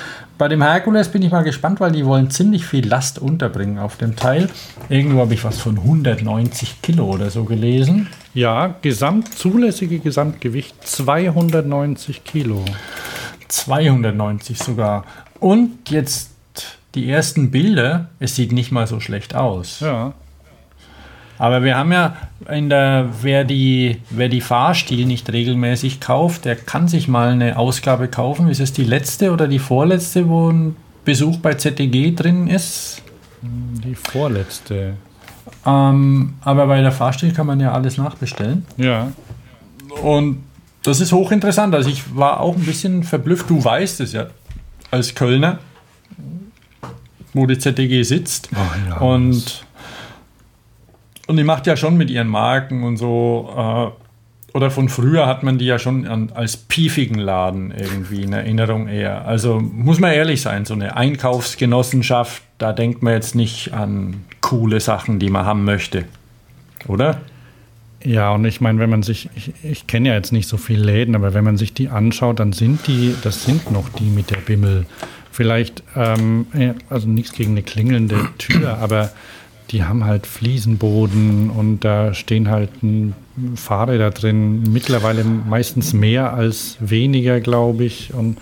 [0.41, 3.99] Bei dem Herkules bin ich mal gespannt, weil die wollen ziemlich viel Last unterbringen auf
[3.99, 4.49] dem Teil.
[4.89, 8.09] Irgendwo habe ich was von 190 Kilo oder so gelesen.
[8.33, 12.65] Ja, Gesamt, zulässige Gesamtgewicht 290 Kilo.
[13.49, 15.05] 290 sogar.
[15.41, 16.31] Und jetzt
[16.95, 19.81] die ersten Bilder, es sieht nicht mal so schlecht aus.
[19.81, 20.15] Ja.
[21.41, 22.17] Aber wir haben ja
[22.51, 27.57] in der, wer die, wer die Fahrstil nicht regelmäßig kauft, der kann sich mal eine
[27.57, 28.51] Ausgabe kaufen.
[28.51, 30.77] Ist es die letzte oder die vorletzte, wo ein
[31.07, 33.01] Besuch bei ZDG drin ist?
[33.41, 34.97] Die vorletzte.
[35.65, 38.67] Ähm, aber bei der Fahrstil kann man ja alles nachbestellen.
[38.77, 39.11] Ja.
[40.03, 40.45] Und
[40.83, 41.75] das ist hochinteressant.
[41.75, 43.49] Also ich war auch ein bisschen verblüfft.
[43.49, 44.27] Du weißt es ja
[44.91, 45.59] als Kölner,
[47.33, 48.51] wo die ZDG sitzt.
[48.53, 49.65] ja, und,
[51.31, 53.49] und die macht ja schon mit ihren Marken und so.
[53.57, 58.33] Äh, oder von früher hat man die ja schon an, als piefigen Laden irgendwie in
[58.33, 59.29] Erinnerung eher.
[59.29, 64.81] Also muss man ehrlich sein, so eine Einkaufsgenossenschaft, da denkt man jetzt nicht an coole
[64.81, 66.05] Sachen, die man haben möchte.
[66.89, 67.21] Oder?
[68.03, 70.83] Ja, und ich meine, wenn man sich, ich, ich kenne ja jetzt nicht so viele
[70.83, 74.33] Läden, aber wenn man sich die anschaut, dann sind die, das sind noch die mit
[74.33, 74.85] der Bimmel.
[75.31, 76.47] Vielleicht, ähm,
[76.89, 79.13] also nichts gegen eine klingelnde Tür, aber
[79.71, 82.71] die haben halt Fliesenboden und da stehen halt
[83.55, 84.65] Fahrräder drin.
[84.73, 88.13] Mittlerweile meistens mehr als weniger, glaube ich.
[88.13, 88.39] Und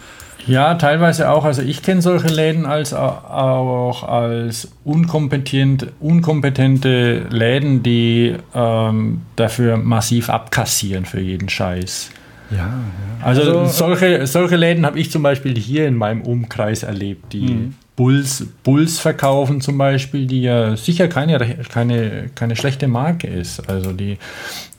[0.47, 1.45] Ja, teilweise auch.
[1.45, 2.99] Also ich kenne solche Läden als au-
[3.29, 12.11] auch als unkompetent, unkompetente Läden, die ähm, dafür massiv abkassieren für jeden Scheiß.
[12.51, 12.73] ja, ja.
[13.21, 18.47] Also, solche, solche Läden habe ich zum Beispiel hier in meinem Umkreis erlebt, die Bulls,
[18.62, 21.37] Bulls verkaufen zum Beispiel, die ja sicher keine,
[21.69, 23.69] keine, keine schlechte Marke ist.
[23.69, 24.19] Also die,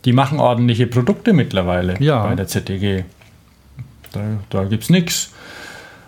[0.05, 2.25] die machen ordentliche Produkte mittlerweile Ja.
[2.25, 3.03] bei der ZDG.
[4.13, 5.33] Da, da gibt es nichts.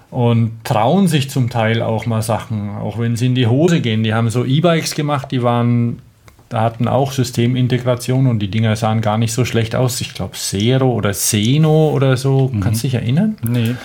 [0.10, 4.04] Und trauen sich zum Teil auch mal Sachen, auch wenn sie in die Hose gehen.
[4.04, 6.00] Die haben so E-Bikes gemacht, die waren,
[6.48, 10.00] da hatten auch Systemintegration und die Dinger sahen gar nicht so schlecht aus.
[10.00, 12.50] Ich glaube Zero oder Seno oder so.
[12.62, 13.36] Kannst du dich erinnern?
[13.46, 13.76] Nee.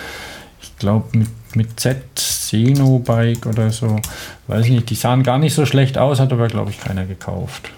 [0.77, 3.99] Ich glaube mit, mit Z, Xenobike oder so.
[4.45, 7.05] Weiß ich nicht, die sahen gar nicht so schlecht aus, hat aber glaube ich keiner
[7.05, 7.69] gekauft.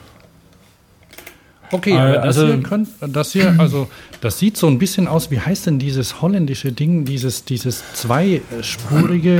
[1.72, 3.88] Okay, Äh, aber das, also- hier könnt, das hier, also
[4.20, 9.40] das sieht so ein bisschen aus, wie heißt denn dieses holländische Ding, dieses, dieses zweispurige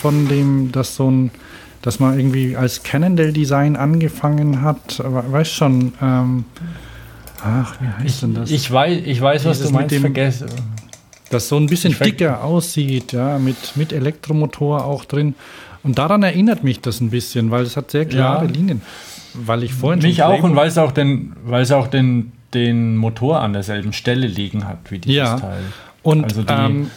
[0.00, 1.30] von dem, das so ein,
[1.82, 6.44] das mal irgendwie als Cannondale-Design angefangen hat, aber weißt schon, ähm,
[7.44, 8.50] ach, wie heißt denn das?
[8.50, 10.48] Ich weiß, ich weiß was Dieses du mit meinst, dem- vergessen.
[11.30, 15.34] Das so ein bisschen Ich dicker aussieht, ja, mit, mit Elektromotor auch drin.
[15.82, 18.50] Und daran erinnert mich das ein bisschen, weil es hat sehr klare Ja.
[18.50, 18.82] Linien.
[19.34, 22.96] Weil ich vorhin Mich auch und weil es auch den, weil es auch den, den
[22.96, 25.38] Motor an derselben Stelle liegen hat wie dieses Ja.
[25.38, 25.60] Teil.
[26.02, 26.90] Und Also ähm,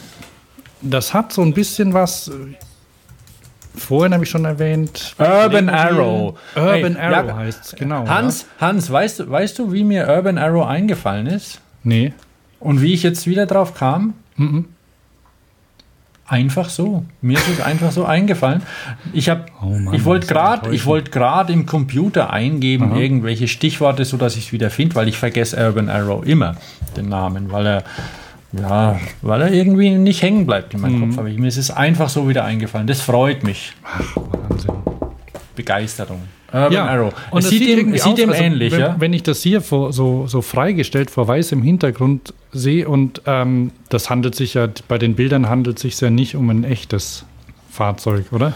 [0.80, 2.28] das hat so ein bisschen was.
[2.28, 2.32] äh,
[3.76, 5.14] Vorhin habe ich schon erwähnt.
[5.18, 5.68] Urban.
[5.68, 6.36] Arrow.
[6.56, 8.06] Urban Hey, Arrow ja, heißt es, genau.
[8.08, 11.54] Hans, Hans, weißt, du- weißt du, wie mir Urban Arrow eingefallen ist?
[11.54, 11.60] Ja?
[11.84, 12.12] Nee.
[12.58, 14.14] Und wie ich jetzt wieder drauf kam?
[14.40, 14.64] Mhm.
[16.26, 17.04] Einfach so.
[17.22, 18.62] Mir ist es einfach so eingefallen.
[19.12, 22.98] Ich habe, Oh ich wollte gerade, ich wollte gerade im Computer eingeben Aha.
[23.00, 26.54] irgendwelche Stichworte, so dass ich es wieder finde, weil ich vergesse Urban Arrow immer
[26.96, 27.84] den Namen, weil er
[28.52, 31.08] ja, weil er irgendwie nicht hängen bleibt in meinem Mhm.
[31.10, 31.18] Kopf.
[31.18, 32.86] Aber mir ist es einfach so wieder eingefallen.
[32.86, 33.72] Das freut mich.
[33.84, 34.16] Ach,
[34.48, 34.70] Wahnsinn.
[35.56, 36.22] Begeisterung.
[36.52, 37.14] Urban Ja, Arrow.
[37.30, 38.96] und es es sieht, ihm, es sieht aus, ihm also ähnlich, wenn, ja?
[38.98, 44.10] Wenn ich das hier vor, so, so freigestellt vor weißem Hintergrund sehe und ähm, das
[44.10, 47.24] handelt sich ja, bei den Bildern handelt es sich ja nicht um ein echtes
[47.70, 48.54] Fahrzeug, oder?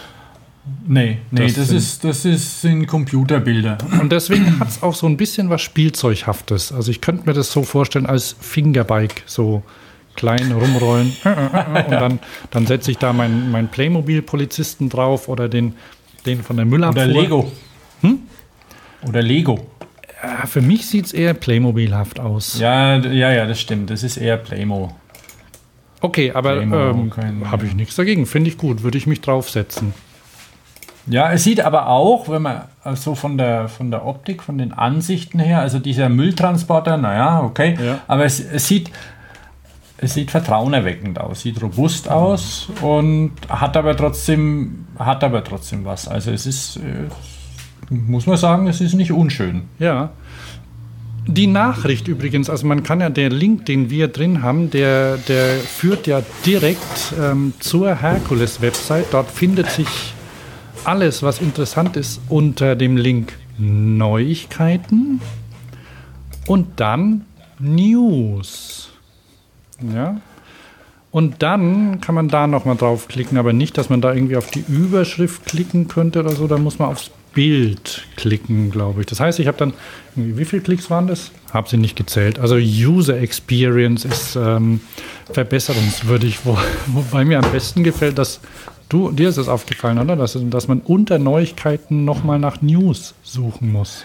[0.86, 3.76] Nee, nee, Das das, sind- ist, das ist, sind Computerbilder.
[4.00, 6.72] Und deswegen hat es auch so ein bisschen was Spielzeughaftes.
[6.72, 9.62] Also ich könnte mir das so vorstellen als Fingerbike, so
[10.16, 11.12] klein rumrollen.
[11.24, 12.18] Und dann,
[12.50, 15.74] dann setze ich da meinen mein Playmobil-Polizisten drauf oder den,
[16.24, 17.04] den von der Müllabfuhr.
[17.04, 17.52] Oder Lego.
[19.06, 19.66] Oder Lego.
[20.46, 22.58] Für mich sieht es eher Playmobilhaft aus.
[22.58, 23.90] Ja, ja, ja, das stimmt.
[23.90, 24.94] Das ist eher Playmo.
[26.00, 27.12] Okay, aber ähm,
[27.50, 28.26] habe ich nichts dagegen.
[28.26, 28.82] Finde ich gut.
[28.82, 29.92] Würde ich mich draufsetzen.
[31.06, 32.62] Ja, es sieht aber auch, wenn man
[32.94, 37.76] so von der, von der Optik, von den Ansichten her, also dieser Mülltransporter, naja, okay,
[37.82, 37.98] Ja.
[38.06, 38.90] aber es, es sieht
[39.98, 46.08] es sieht vertrauenerweckend aus, sieht robust aus und hat aber trotzdem hat aber trotzdem was.
[46.08, 46.80] Also es ist äh,
[47.90, 49.62] muss man sagen, es ist nicht unschön.
[49.78, 50.10] Ja.
[51.26, 55.56] Die Nachricht übrigens, also man kann ja, der Link, den wir drin haben, der, der
[55.56, 59.06] führt ja direkt ähm, zur Herkules-Website.
[59.10, 60.14] Dort findet sich
[60.84, 65.20] alles, was interessant ist, unter dem Link Neuigkeiten
[66.46, 67.24] und dann
[67.58, 68.90] News.
[69.94, 70.20] Ja.
[71.10, 74.64] Und dann kann man da nochmal draufklicken, aber nicht, dass man da irgendwie auf die
[74.66, 76.48] Überschrift klicken könnte oder so.
[76.48, 79.06] Da muss man aufs Bild klicken, glaube ich.
[79.06, 79.72] Das heißt, ich habe dann,
[80.14, 81.30] wie viele Klicks waren das?
[81.52, 82.38] Habe sie nicht gezählt.
[82.38, 84.80] Also User Experience ist ähm,
[85.32, 86.56] verbesserungswürdig, wo,
[86.86, 88.40] wobei mir am besten gefällt, dass
[88.88, 90.16] du, dir ist es aufgefallen, oder?
[90.16, 94.04] Dass, dass man unter Neuigkeiten nochmal nach News suchen muss.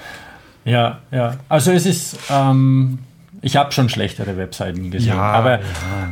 [0.65, 1.37] Ja, ja.
[1.47, 2.99] Also es ist, ähm,
[3.41, 5.63] ich habe schon schlechtere Webseiten gesehen, Ja, aber, ja.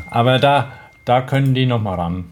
[0.10, 0.72] aber da,
[1.06, 2.26] da können die noch mal ran.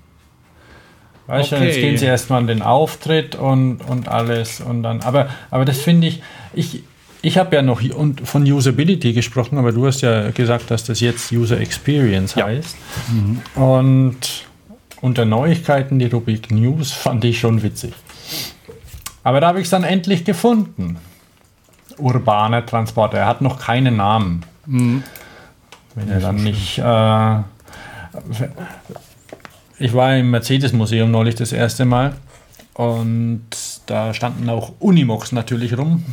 [1.28, 1.66] Weißt du, Okay.
[1.68, 5.80] jetzt gehen sie erstmal an den Auftritt und, und alles und dann, aber, aber das
[5.80, 6.22] finde ich,
[6.54, 6.84] ich,
[7.22, 7.82] ich habe ja noch
[8.24, 12.78] von Usability gesprochen, aber du hast ja gesagt, dass das jetzt User Experience heißt.
[13.56, 14.18] Und
[15.02, 17.94] unter Neuigkeiten die Rubrik News fand ich schon witzig.
[19.24, 20.98] Aber da habe ich es dann endlich gefunden.
[21.98, 23.18] Urbaner Transporter.
[23.18, 24.44] Er hat noch keinen Namen.
[24.68, 26.78] Wenn er dann nicht.
[26.78, 26.84] Äh,
[29.80, 32.14] ich war im Mercedes-Museum neulich das erste Mal
[32.74, 33.46] und
[33.86, 36.04] da standen auch Unimox natürlich rum.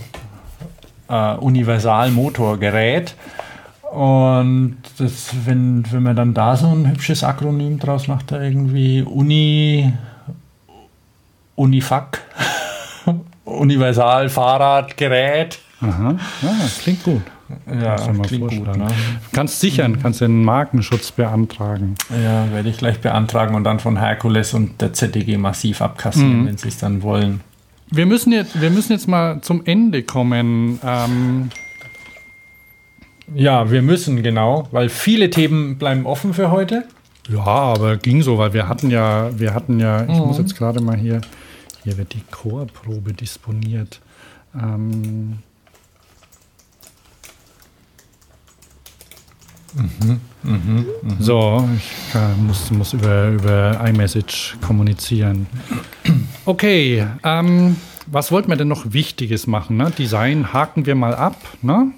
[1.09, 3.14] Äh, Universal-Motorgerät.
[3.93, 9.02] Und das, wenn, wenn man dann da so ein hübsches Akronym draus macht, da irgendwie
[9.02, 9.93] Uni,
[11.56, 12.20] Unifac,
[13.44, 15.59] Universal Fahrradgerät.
[15.82, 17.22] Aha, ja, klingt gut.
[17.66, 18.88] Ja, Kannst klingt gut, ne?
[19.32, 21.94] Kannst sichern, kannst den Markenschutz beantragen.
[22.10, 26.56] Ja, werde ich gleich beantragen und dann von Herkules und der ZDG massiv abkassieren, wenn
[26.56, 27.40] sie es dann wollen.
[27.90, 30.78] Wir müssen jetzt, wir müssen jetzt mal zum Ende kommen.
[30.84, 31.50] Ähm,
[33.34, 36.84] Ja, wir müssen genau, weil viele Themen bleiben offen für heute.
[37.28, 40.82] ja, aber ging so, weil wir hatten ja, wir hatten ja, ich muss jetzt gerade
[40.82, 41.20] mal hier,
[41.84, 44.00] hier wird die Chorprobe disponiert.
[44.54, 45.38] Ähm,
[51.19, 55.47] So, ich äh, muss, muss über, über iMessage kommunizieren.
[56.44, 57.77] Okay, ähm,
[58.07, 59.77] was wollten wir denn noch Wichtiges machen?
[59.77, 59.90] Ne?
[59.97, 61.36] Design haken wir mal ab.
[61.62, 61.93] Ne?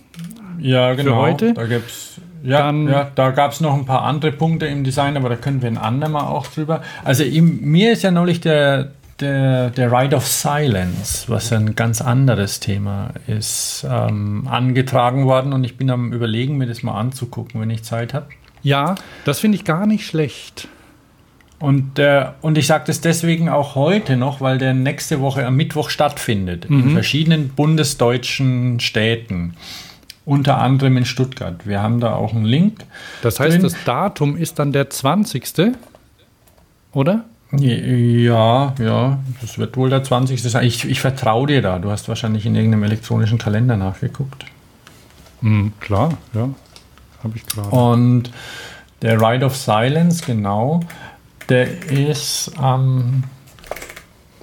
[0.58, 1.16] Ja, genau.
[1.16, 1.54] heute?
[1.54, 5.16] Da gibt's ja, Dann- ja, da gab es noch ein paar andere Punkte im Design,
[5.16, 6.82] aber da können wir ein andermal auch drüber.
[7.02, 12.00] Also ihm, mir ist ja neulich der, der, der Ride of Silence, was ein ganz
[12.00, 17.60] anderes Thema ist, ähm, angetragen worden und ich bin am überlegen, mir das mal anzugucken,
[17.60, 18.26] wenn ich Zeit habe.
[18.62, 20.68] Ja, das finde ich gar nicht schlecht.
[21.60, 25.56] Und, der, und ich sage das deswegen auch heute noch, weil der nächste Woche am
[25.56, 26.66] Mittwoch stattfindet.
[26.66, 29.54] In verschiedenen bundesdeutschen Städten.
[30.26, 31.66] Unter anderem in Stuttgart.
[31.66, 32.80] Wir haben da auch einen Link.
[33.22, 33.62] Das heißt, drin.
[33.62, 35.72] das Datum ist dann der 20.
[36.92, 37.24] Oder?
[37.58, 40.42] Ja, ja, das wird wohl der 20.
[40.42, 40.64] sein.
[40.64, 41.78] Ich, ich vertraue dir da.
[41.78, 44.44] Du hast wahrscheinlich in irgendeinem elektronischen Kalender nachgeguckt.
[45.40, 46.48] Hm, klar, ja.
[47.22, 47.68] Habe ich gerade.
[47.68, 48.30] Und
[49.02, 50.80] der Ride of Silence, genau,
[51.48, 53.24] der ist am,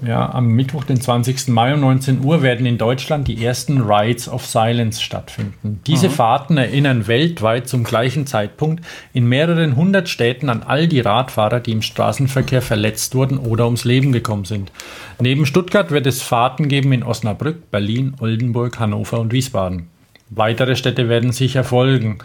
[0.05, 1.49] ja, am Mittwoch, den 20.
[1.49, 5.79] Mai um 19 Uhr, werden in Deutschland die ersten Rides of Silence stattfinden.
[5.85, 8.83] Diese Fahrten erinnern weltweit zum gleichen Zeitpunkt
[9.13, 13.85] in mehreren hundert Städten an all die Radfahrer, die im Straßenverkehr verletzt wurden oder ums
[13.85, 14.71] Leben gekommen sind.
[15.19, 19.87] Neben Stuttgart wird es Fahrten geben in Osnabrück, Berlin, Oldenburg, Hannover und Wiesbaden.
[20.29, 22.19] Weitere Städte werden sicher folgen.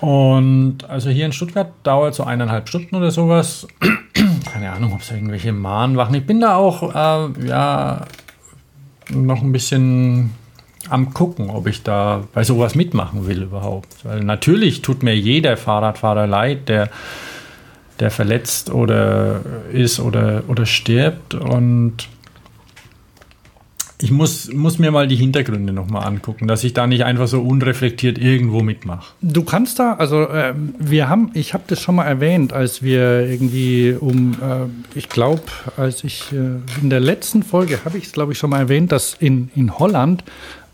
[0.00, 3.66] Und also hier in Stuttgart dauert so eineinhalb Stunden oder sowas.
[4.52, 6.14] Keine Ahnung, ob es irgendwelche Mahnwachen.
[6.14, 8.06] Ich bin da auch äh, ja
[9.10, 10.30] noch ein bisschen
[10.88, 14.04] am gucken, ob ich da bei sowas mitmachen will überhaupt.
[14.04, 16.90] Weil natürlich tut mir jeder Fahrradfahrer leid, der
[18.00, 19.40] der verletzt oder
[19.72, 21.34] ist oder, oder stirbt.
[21.34, 22.08] Und
[24.00, 27.40] ich muss, muss mir mal die Hintergründe nochmal angucken, dass ich da nicht einfach so
[27.42, 29.12] unreflektiert irgendwo mitmache.
[29.22, 33.28] Du kannst da, also ähm, wir haben, ich habe das schon mal erwähnt, als wir
[33.28, 35.42] irgendwie um, äh, ich glaube,
[35.76, 38.92] als ich äh, in der letzten Folge habe ich es, glaube ich, schon mal erwähnt,
[38.92, 40.22] dass in, in Holland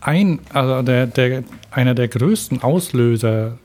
[0.03, 3.59] ein, also der, der, einer der größten Auslöser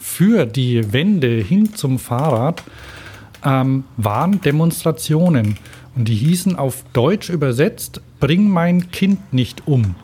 [0.00, 2.64] für die Wende hin zum Fahrrad
[3.44, 5.56] ähm, waren Demonstrationen.
[5.94, 9.94] Und die hießen auf Deutsch übersetzt, bring mein Kind nicht um.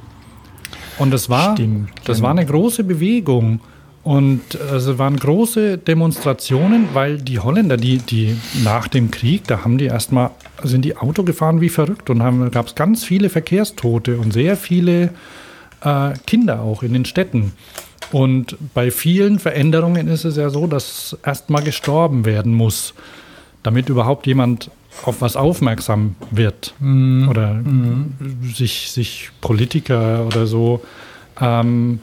[0.99, 2.29] Und das war, Stimmt, das genau.
[2.29, 3.61] war eine große Bewegung.
[4.05, 9.79] Und also waren große Demonstrationen, weil die Holländer, die, die nach dem Krieg, da haben
[9.79, 10.31] die erstmal,
[10.63, 14.59] sind die Auto gefahren wie verrückt und haben, gab es ganz viele Verkehrstote und sehr
[14.59, 15.15] viele
[15.81, 17.53] äh, Kinder auch in den Städten.
[18.13, 22.93] Und bei vielen Veränderungen ist es ja so, dass erstmal gestorben werden muss,
[23.63, 24.71] damit überhaupt jemand
[25.03, 26.75] auf was aufmerksam wird.
[27.29, 27.61] Oder
[28.55, 30.83] sich, sich Politiker oder so
[31.41, 32.01] ähm,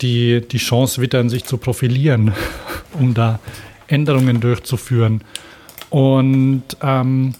[0.00, 2.32] die, die Chance wittern, sich zu profilieren,
[2.98, 3.40] um da
[3.88, 5.22] Änderungen durchzuführen.
[5.90, 7.34] Und ähm,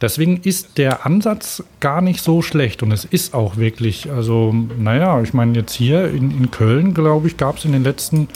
[0.00, 2.82] deswegen ist der Ansatz gar nicht so schlecht.
[2.82, 7.28] Und es ist auch wirklich, also, naja, ich meine, jetzt hier in, in Köln, glaube
[7.28, 8.28] ich, gab es in den letzten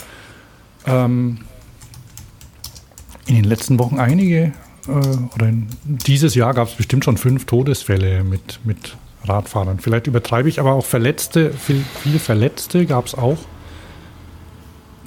[0.87, 1.39] ähm,
[3.27, 4.51] in den letzten Wochen einige,
[4.87, 4.91] äh,
[5.35, 8.95] oder in, dieses Jahr gab es bestimmt schon fünf Todesfälle mit, mit
[9.25, 9.79] Radfahrern.
[9.79, 13.37] Vielleicht übertreibe ich, aber auch Verletzte, viel, viele Verletzte gab es auch.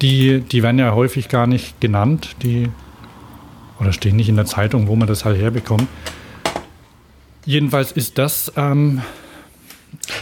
[0.02, 2.68] Die, die werden ja häufig gar nicht genannt, die
[3.80, 5.88] oder stehen nicht in der Zeitung, wo man das halt herbekommt.
[7.44, 9.02] Jedenfalls ist das, ähm,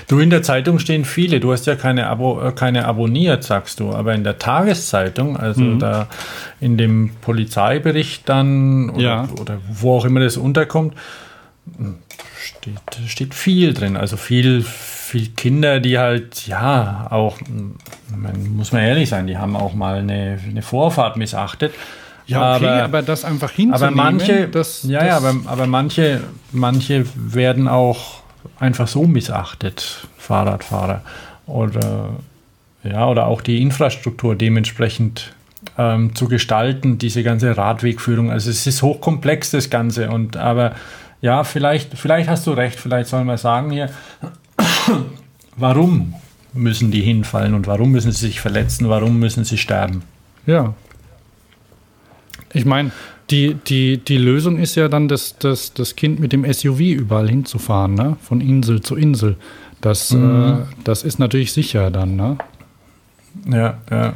[0.09, 1.41] Du, in der Zeitung stehen viele.
[1.41, 3.93] Du hast ja keine, Abo, äh, keine abonniert, sagst du.
[3.93, 5.79] Aber in der Tageszeitung, also Mhm.
[5.79, 6.09] da
[6.61, 9.29] in dem Polizeibericht dann oder, Ja.
[9.41, 10.95] oder wo auch immer das unterkommt,
[12.41, 12.79] steht,
[13.09, 13.97] steht viel drin.
[13.97, 17.39] Also viel, viel Kinder, die halt, ja, auch,
[18.17, 21.73] man, muss man ehrlich sein, die haben auch mal eine, eine Vorfahrt missachtet.
[22.27, 26.21] ja, okay, aber, das einfach hinzunehmen, aber manche, das, ja, das, ja, aber, aber manche,
[26.53, 28.22] manche werden auch
[28.59, 31.03] einfach so missachtet, Fahrradfahrer.
[31.47, 32.11] Oder,
[32.85, 35.33] ja, oder auch die Infrastruktur dementsprechend
[35.79, 38.31] ähm, zu gestalten, diese ganze Radwegführung.
[38.31, 40.11] Also es ist hochkomplex, das Ganze.
[40.11, 40.75] Und aber
[41.21, 43.91] ja, vielleicht, vielleicht hast du recht, vielleicht sollen wir sagen hier,
[45.57, 46.15] warum
[46.53, 50.03] müssen die hinfallen und warum müssen sie sich verletzen, warum müssen sie sterben?
[50.47, 50.75] Ja.
[52.53, 52.91] Ich meine,
[53.31, 57.29] die, die, die Lösung ist ja dann, das, das, das Kind mit dem SUV überall
[57.29, 58.17] hinzufahren, ne?
[58.23, 59.37] von Insel zu Insel.
[59.81, 60.55] Das, äh,
[60.85, 62.17] das ist natürlich sicher dann.
[62.17, 62.39] Ne?
[63.47, 64.15] Ja, ja.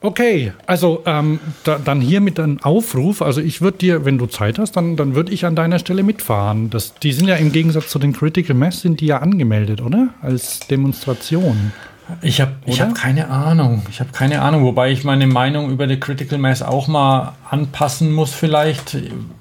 [0.00, 3.22] Okay, also ähm, da, dann hier mit einem Aufruf.
[3.22, 6.02] Also ich würde dir, wenn du Zeit hast, dann, dann würde ich an deiner Stelle
[6.02, 6.68] mitfahren.
[6.68, 10.10] Das, die sind ja im Gegensatz zu den Critical Mass, sind die ja angemeldet, oder?
[10.20, 11.72] Als Demonstration.
[12.20, 13.82] Ich habe hab keine Ahnung.
[13.88, 18.12] Ich habe keine Ahnung, wobei ich meine Meinung über die Critical Mass auch mal anpassen
[18.12, 18.96] muss vielleicht,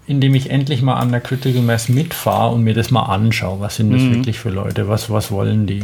[0.07, 3.59] indem ich endlich mal an der Critical Mass mitfahre und mir das mal anschaue.
[3.59, 4.87] Was sind das wirklich für Leute?
[4.87, 5.83] Was, was wollen die?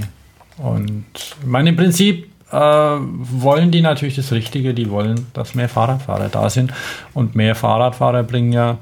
[0.57, 4.73] Und ich meine, im Prinzip äh, wollen die natürlich das Richtige.
[4.73, 6.73] Die wollen, dass mehr Fahrradfahrer da sind.
[7.13, 8.77] Und mehr Fahrradfahrer bringen ja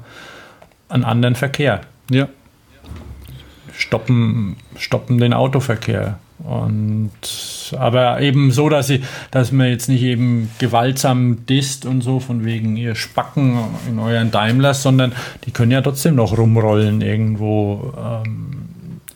[0.88, 2.28] einen anderen Verkehr Ja.
[3.74, 6.18] stoppen, stoppen den Autoverkehr.
[6.38, 7.10] Und
[7.76, 12.44] aber eben so, dass sie, dass man jetzt nicht eben gewaltsam disst und so von
[12.44, 13.58] wegen ihr Spacken
[13.88, 15.12] in euren Daimlers, sondern
[15.44, 17.92] die können ja trotzdem noch rumrollen irgendwo.
[17.98, 18.68] Ähm,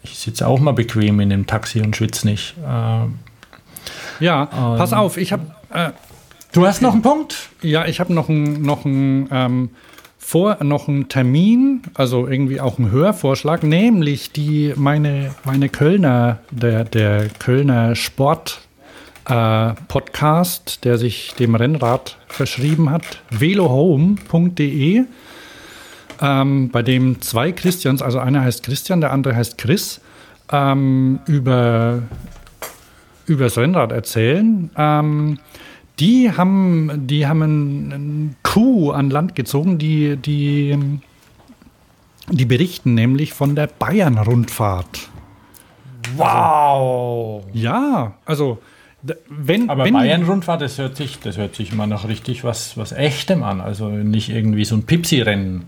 [0.02, 2.54] ich sitze auch mal bequem in dem Taxi und schwitze nicht.
[2.66, 3.18] Ähm,
[4.20, 5.90] Ja, pass auf, ich habe äh,
[6.52, 7.50] du hast noch einen Punkt?
[7.62, 9.70] ja, ich habe noch einen noch einen, ähm,
[10.24, 16.84] vor noch einen Termin, also irgendwie auch einen Hörvorschlag, nämlich die meine meine Kölner der
[16.84, 18.60] der Kölner Sport
[19.28, 25.04] äh, Podcast, der sich dem Rennrad verschrieben hat, velohome.de,
[26.20, 30.00] ähm, bei dem zwei Christians, also einer heißt Christian, der andere heißt Chris,
[30.50, 32.02] ähm, über
[33.26, 34.70] über das Rennrad erzählen.
[34.76, 35.38] Ähm,
[35.98, 40.78] die haben, die haben einen, einen Coup an Land gezogen, die, die,
[42.28, 45.08] die berichten nämlich von der Bayern-Rundfahrt.
[46.16, 47.44] Wow!
[47.54, 48.58] Ja, also
[49.28, 53.42] wenn, Aber Bayern-Rundfahrt, das hört sich, das hört sich immer noch richtig was, was Echtem
[53.42, 53.62] an.
[53.62, 55.64] Also nicht irgendwie so ein Pipsi-Rennen.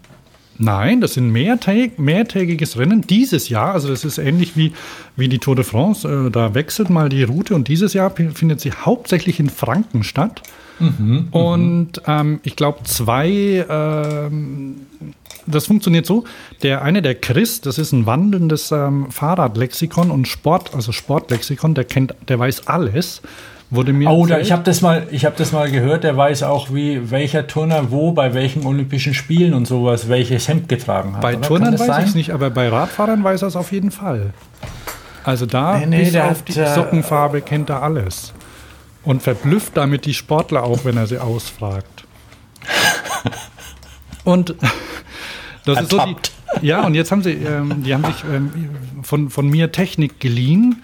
[0.59, 3.73] Nein, das sind mehrtäg, mehrtägiges Rennen dieses Jahr.
[3.73, 4.73] Also das ist ähnlich wie,
[5.17, 6.07] wie die Tour de France.
[6.07, 10.43] Äh, da wechselt mal die Route und dieses Jahr findet sie hauptsächlich in Franken statt.
[11.31, 14.87] Und ähm, ich glaube, zwei, ähm,
[15.47, 16.25] das funktioniert so.
[16.63, 21.85] Der eine, der Chris, das ist ein wandelndes ähm, Fahrradlexikon und Sport, also Sportlexikon, der
[21.85, 23.23] kennt, der weiß alles.
[23.71, 26.05] Wurde mir Oh, da, ich habe das mal, ich habe das mal gehört.
[26.05, 30.69] Der weiß auch, wie welcher Turner wo bei welchen Olympischen Spielen und sowas welches Hemd
[30.69, 31.23] getragen hat.
[31.23, 31.41] Bei oder?
[31.41, 34.33] Turnern weiß ich es nicht, aber bei Radfahrern weiß er es auf jeden Fall.
[35.25, 38.35] Also da Nee, nee, bis auf die äh, Sockenfarbe kennt er alles.
[39.05, 42.05] Und verblüfft damit die Sportler auch, wenn er sie ausfragt.
[44.25, 44.55] Und
[45.65, 46.17] das ist so die.
[46.63, 48.71] Ja, und jetzt haben sie, ähm, die haben sich ähm,
[49.03, 50.83] von, von mir Technik geliehen.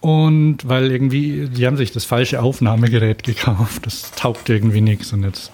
[0.00, 3.84] Und weil irgendwie, die haben sich das falsche Aufnahmegerät gekauft.
[3.84, 5.12] Das taugt irgendwie nichts.
[5.12, 5.50] Und jetzt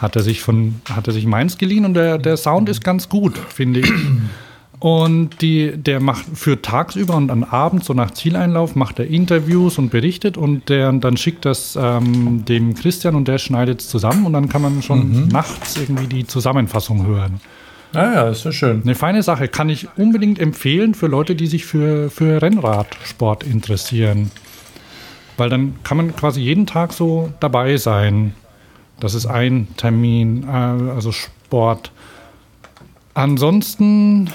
[0.00, 3.08] hat er sich von, hat er sich meins geliehen und der, der Sound ist ganz
[3.08, 3.92] gut, finde ich.
[4.82, 9.78] Und die, der macht für tagsüber und am Abend, so nach Zieleinlauf, macht er Interviews
[9.78, 14.26] und berichtet und der, dann schickt das ähm, dem Christian und der schneidet es zusammen
[14.26, 17.40] und dann kann man schon nachts irgendwie die Zusammenfassung hören.
[17.94, 18.82] Ja, ja, ist ja schön.
[18.82, 24.32] Eine feine Sache, kann ich unbedingt empfehlen für Leute, die sich für, für Rennradsport interessieren.
[25.36, 28.34] Weil dann kann man quasi jeden Tag so dabei sein.
[28.98, 31.92] Das ist ein Termin, äh, also Sport.
[33.14, 34.28] Ansonsten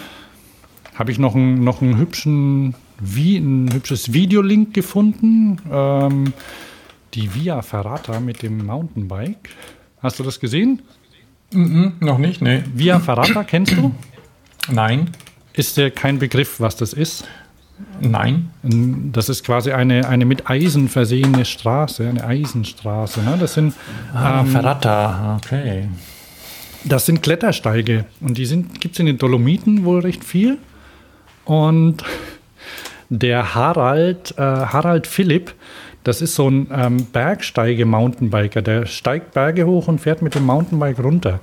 [0.98, 5.60] habe ich noch, einen, noch einen hübschen, wie, ein hübsches Videolink gefunden.
[5.72, 6.34] Ähm,
[7.14, 9.50] die Via Ferrata mit dem Mountainbike.
[10.02, 10.82] Hast du das gesehen?
[11.52, 12.42] Noch nicht?
[12.42, 12.64] Nee.
[12.74, 13.94] Via Ferrata kennst du?
[14.70, 15.10] Nein.
[15.54, 17.26] Ist dir kein Begriff, was das ist?
[18.02, 18.50] Nein.
[19.14, 23.22] Das ist quasi eine, eine mit Eisen versehene Straße, eine Eisenstraße.
[23.22, 23.38] Ne?
[23.40, 23.74] Das, sind,
[24.14, 25.88] Ah, ähm, Ferrata, okay.
[26.84, 28.46] das sind Klettersteige und die
[28.80, 30.58] gibt es in den Dolomiten wohl recht viel.
[31.48, 32.04] Und
[33.10, 35.54] der Harald, äh, Harald Philipp,
[36.04, 41.00] das ist so ein ähm, Bergsteige-Mountainbiker, der steigt Berge hoch und fährt mit dem Mountainbike
[41.00, 41.40] runter.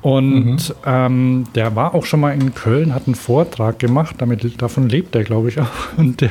[0.00, 4.88] Und ähm, der war auch schon mal in Köln, hat einen Vortrag gemacht, damit, davon
[4.88, 5.66] lebt er, glaube ich, auch.
[5.96, 6.30] Und der,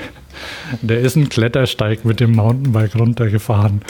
[0.81, 3.81] der ist einen Klettersteig mit dem Mountainbike runtergefahren.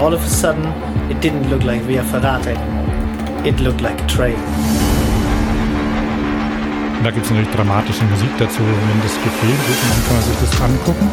[0.00, 0.66] All of a sudden,
[1.08, 3.46] it didn't look like Via Ferrata anymore.
[3.46, 4.38] It looked like a trail.
[7.02, 10.22] Und da gibt es natürlich dramatische Musik dazu, wenn das gefilmt wird, dann kann man
[10.22, 11.10] sich das angucken.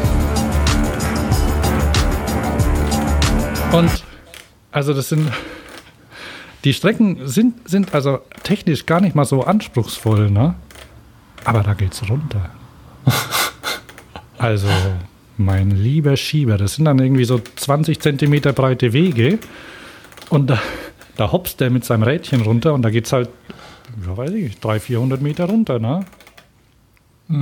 [3.71, 4.03] Und
[4.71, 5.31] also das sind
[6.63, 10.53] die Strecken sind, sind also technisch gar nicht mal so anspruchsvoll, ne?
[11.43, 12.51] Aber da geht's runter.
[14.37, 14.67] also,
[15.37, 19.39] mein lieber Schieber, das sind dann irgendwie so 20 Zentimeter breite Wege.
[20.29, 20.61] Und da,
[21.17, 23.29] da hopst der mit seinem Rädchen runter und da geht's halt,
[24.05, 26.05] ja weiß ich, 300, 400 Meter runter, ne?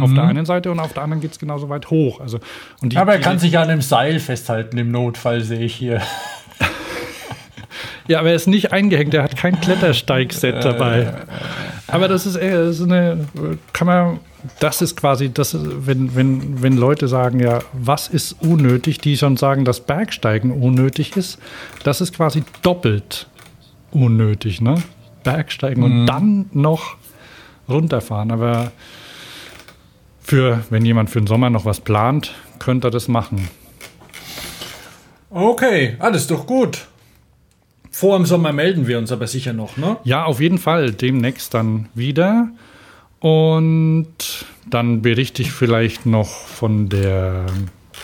[0.02, 2.20] Auf der einen Seite und auf der anderen geht's genauso weit hoch.
[2.20, 2.40] Also,
[2.82, 6.02] und die, Aber er kann sich an einem Seil festhalten im Notfall, sehe ich hier.
[8.08, 11.14] Ja, aber er ist nicht eingehängt, er hat kein Klettersteigset dabei.
[11.88, 13.28] Aber das ist, eher so eine,
[13.74, 14.20] kann man,
[14.62, 19.18] das ist quasi, das ist, wenn, wenn, wenn Leute sagen, ja, was ist unnötig, die
[19.18, 21.38] schon sagen, dass Bergsteigen unnötig ist,
[21.84, 23.28] das ist quasi doppelt
[23.92, 24.82] unnötig, ne?
[25.32, 26.96] Bergsteigen und dann noch
[27.68, 28.32] runterfahren.
[28.32, 28.72] Aber
[30.22, 33.50] für, wenn jemand für den Sommer noch was plant, könnte er das machen.
[35.30, 36.88] Okay, alles doch gut.
[37.92, 39.98] Vor dem Sommer melden wir uns aber sicher noch, ne?
[40.04, 40.92] Ja, auf jeden Fall.
[40.92, 42.50] Demnächst dann wieder.
[43.20, 47.46] Und dann berichte ich vielleicht noch von der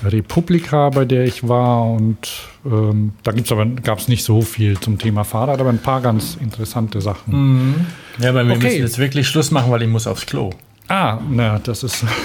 [0.04, 1.86] Republika, bei der ich war.
[1.92, 2.18] Und
[2.66, 6.02] ähm, da gibt's aber gab es nicht so viel zum Thema Fahrrad, aber ein paar
[6.02, 7.86] ganz interessante Sachen.
[8.20, 8.64] Ja, aber wir Okay.
[8.66, 10.52] müssen jetzt wirklich Schluss machen, weil ich muss aufs Klo.
[10.88, 12.06] Ah, na, das ist.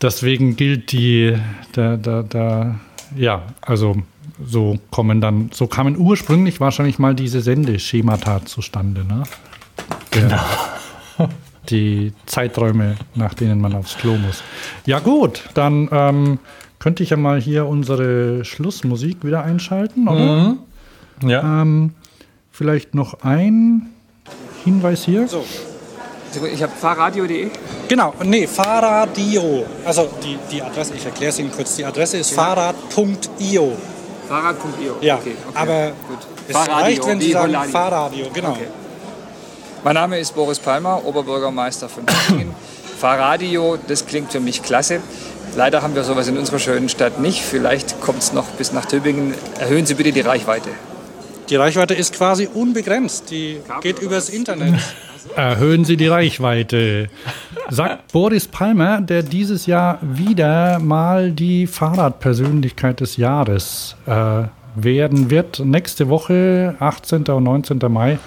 [0.00, 1.36] Deswegen gilt die,
[1.72, 2.74] da, da, da,
[3.16, 3.96] ja, also
[4.44, 9.22] so kommen dann, so kamen ursprünglich wahrscheinlich mal diese Sendeschemata zustande, ne?
[10.14, 10.40] Der,
[11.70, 14.42] Die Zeiträume, nach denen man aufs Klo muss.
[14.84, 16.38] Ja, gut, dann ähm,
[16.78, 20.56] könnte ich ja mal hier unsere Schlussmusik wieder einschalten, oder?
[21.24, 21.62] Ja.
[21.62, 21.94] Ähm,
[22.50, 23.90] vielleicht noch ein
[24.64, 25.28] Hinweis hier.
[25.28, 25.44] So.
[26.52, 27.50] Ich habe fahrradio.de.
[27.88, 29.66] Genau, nee, Fahrradio.
[29.84, 31.76] Also die, die Adresse, ich erkläre es Ihnen kurz.
[31.76, 33.72] Die Adresse ist fahrrad.io.
[34.28, 34.96] Fahrrad.io.
[35.02, 35.58] Ja, okay, okay.
[35.58, 36.18] aber gut.
[36.48, 37.54] es reicht, wenn Sie sagen.
[37.70, 38.52] Fahrradio, genau.
[38.52, 38.66] Okay.
[39.84, 42.54] Mein Name ist Boris Palmer, Oberbürgermeister von Tübingen.
[43.00, 45.00] Fahrradio, das klingt für mich klasse.
[45.56, 47.40] Leider haben wir sowas in unserer schönen Stadt nicht.
[47.40, 49.34] Vielleicht kommt es noch bis nach Tübingen.
[49.58, 50.70] Erhöhen Sie bitte die Reichweite.
[51.50, 53.32] Die Reichweite ist quasi unbegrenzt.
[53.32, 54.74] Die geht übers Internet.
[55.36, 57.10] Erhöhen Sie die Reichweite.
[57.68, 64.44] Sagt Boris Palmer, der dieses Jahr wieder mal die Fahrradpersönlichkeit des Jahres äh,
[64.76, 65.58] werden wird.
[65.58, 67.24] Nächste Woche, 18.
[67.24, 67.80] und 19.
[67.88, 68.20] Mai,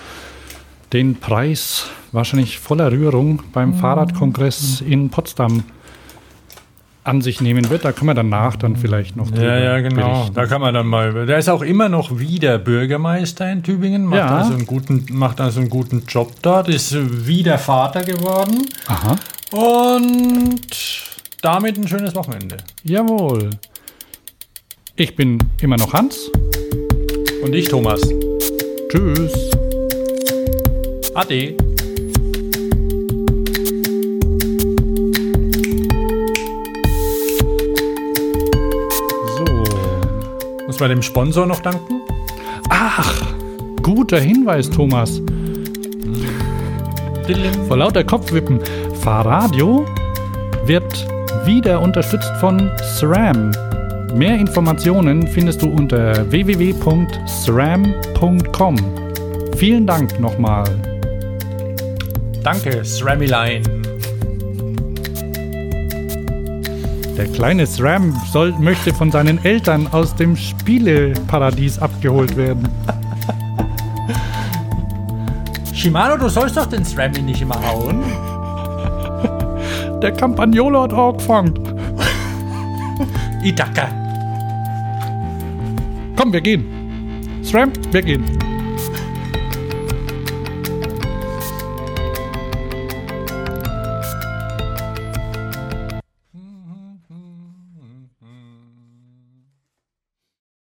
[0.95, 5.63] den Preis wahrscheinlich voller Rührung beim Fahrradkongress in Potsdam
[7.03, 7.83] an sich nehmen wird.
[7.83, 10.13] Da können wir danach dann vielleicht noch Ja, ja, genau.
[10.13, 10.33] berichten.
[10.35, 11.25] Da kann man dann mal.
[11.25, 14.37] Der ist auch immer noch wieder Bürgermeister in Tübingen, macht, Ja.
[14.37, 16.95] also, einen guten, macht also einen guten Job dort, ist
[17.27, 19.17] wieder Vater geworden Aha.
[19.51, 20.61] und
[21.41, 22.55] damit ein schönes Wochenende.
[22.83, 23.49] Jawohl.
[24.95, 26.31] Ich bin immer noch Hans.
[27.43, 27.99] Und ich, Thomas.
[28.89, 29.44] Tschüss.
[31.15, 31.55] Ade.
[39.37, 39.45] So.
[40.67, 42.01] Muss man dem Sponsor noch danken?
[42.69, 43.23] Ach,
[43.81, 45.21] guter Hinweis, Thomas.
[47.67, 48.59] Vor lauter Kopfwippen.
[49.01, 49.85] Fahrradio
[50.65, 51.07] wird
[51.45, 53.51] wieder unterstützt von SRAM.
[54.13, 58.75] Mehr Informationen findest du unter www.sram.com.
[59.55, 60.94] Vielen Dank nochmal.
[62.45, 63.63] Danke, Sramiline.
[67.17, 72.69] Der kleine SRAM soll, möchte von seinen Eltern aus dem Spieleparadies abgeholt werden.
[75.73, 78.03] Shimano, du sollst doch den Srami nicht immer hauen.
[80.03, 81.53] Der Campagnolo hat angefangen.
[83.43, 83.87] Itaka.
[86.15, 86.63] Komm, wir gehen.
[87.41, 88.44] SRAM, wir gehen.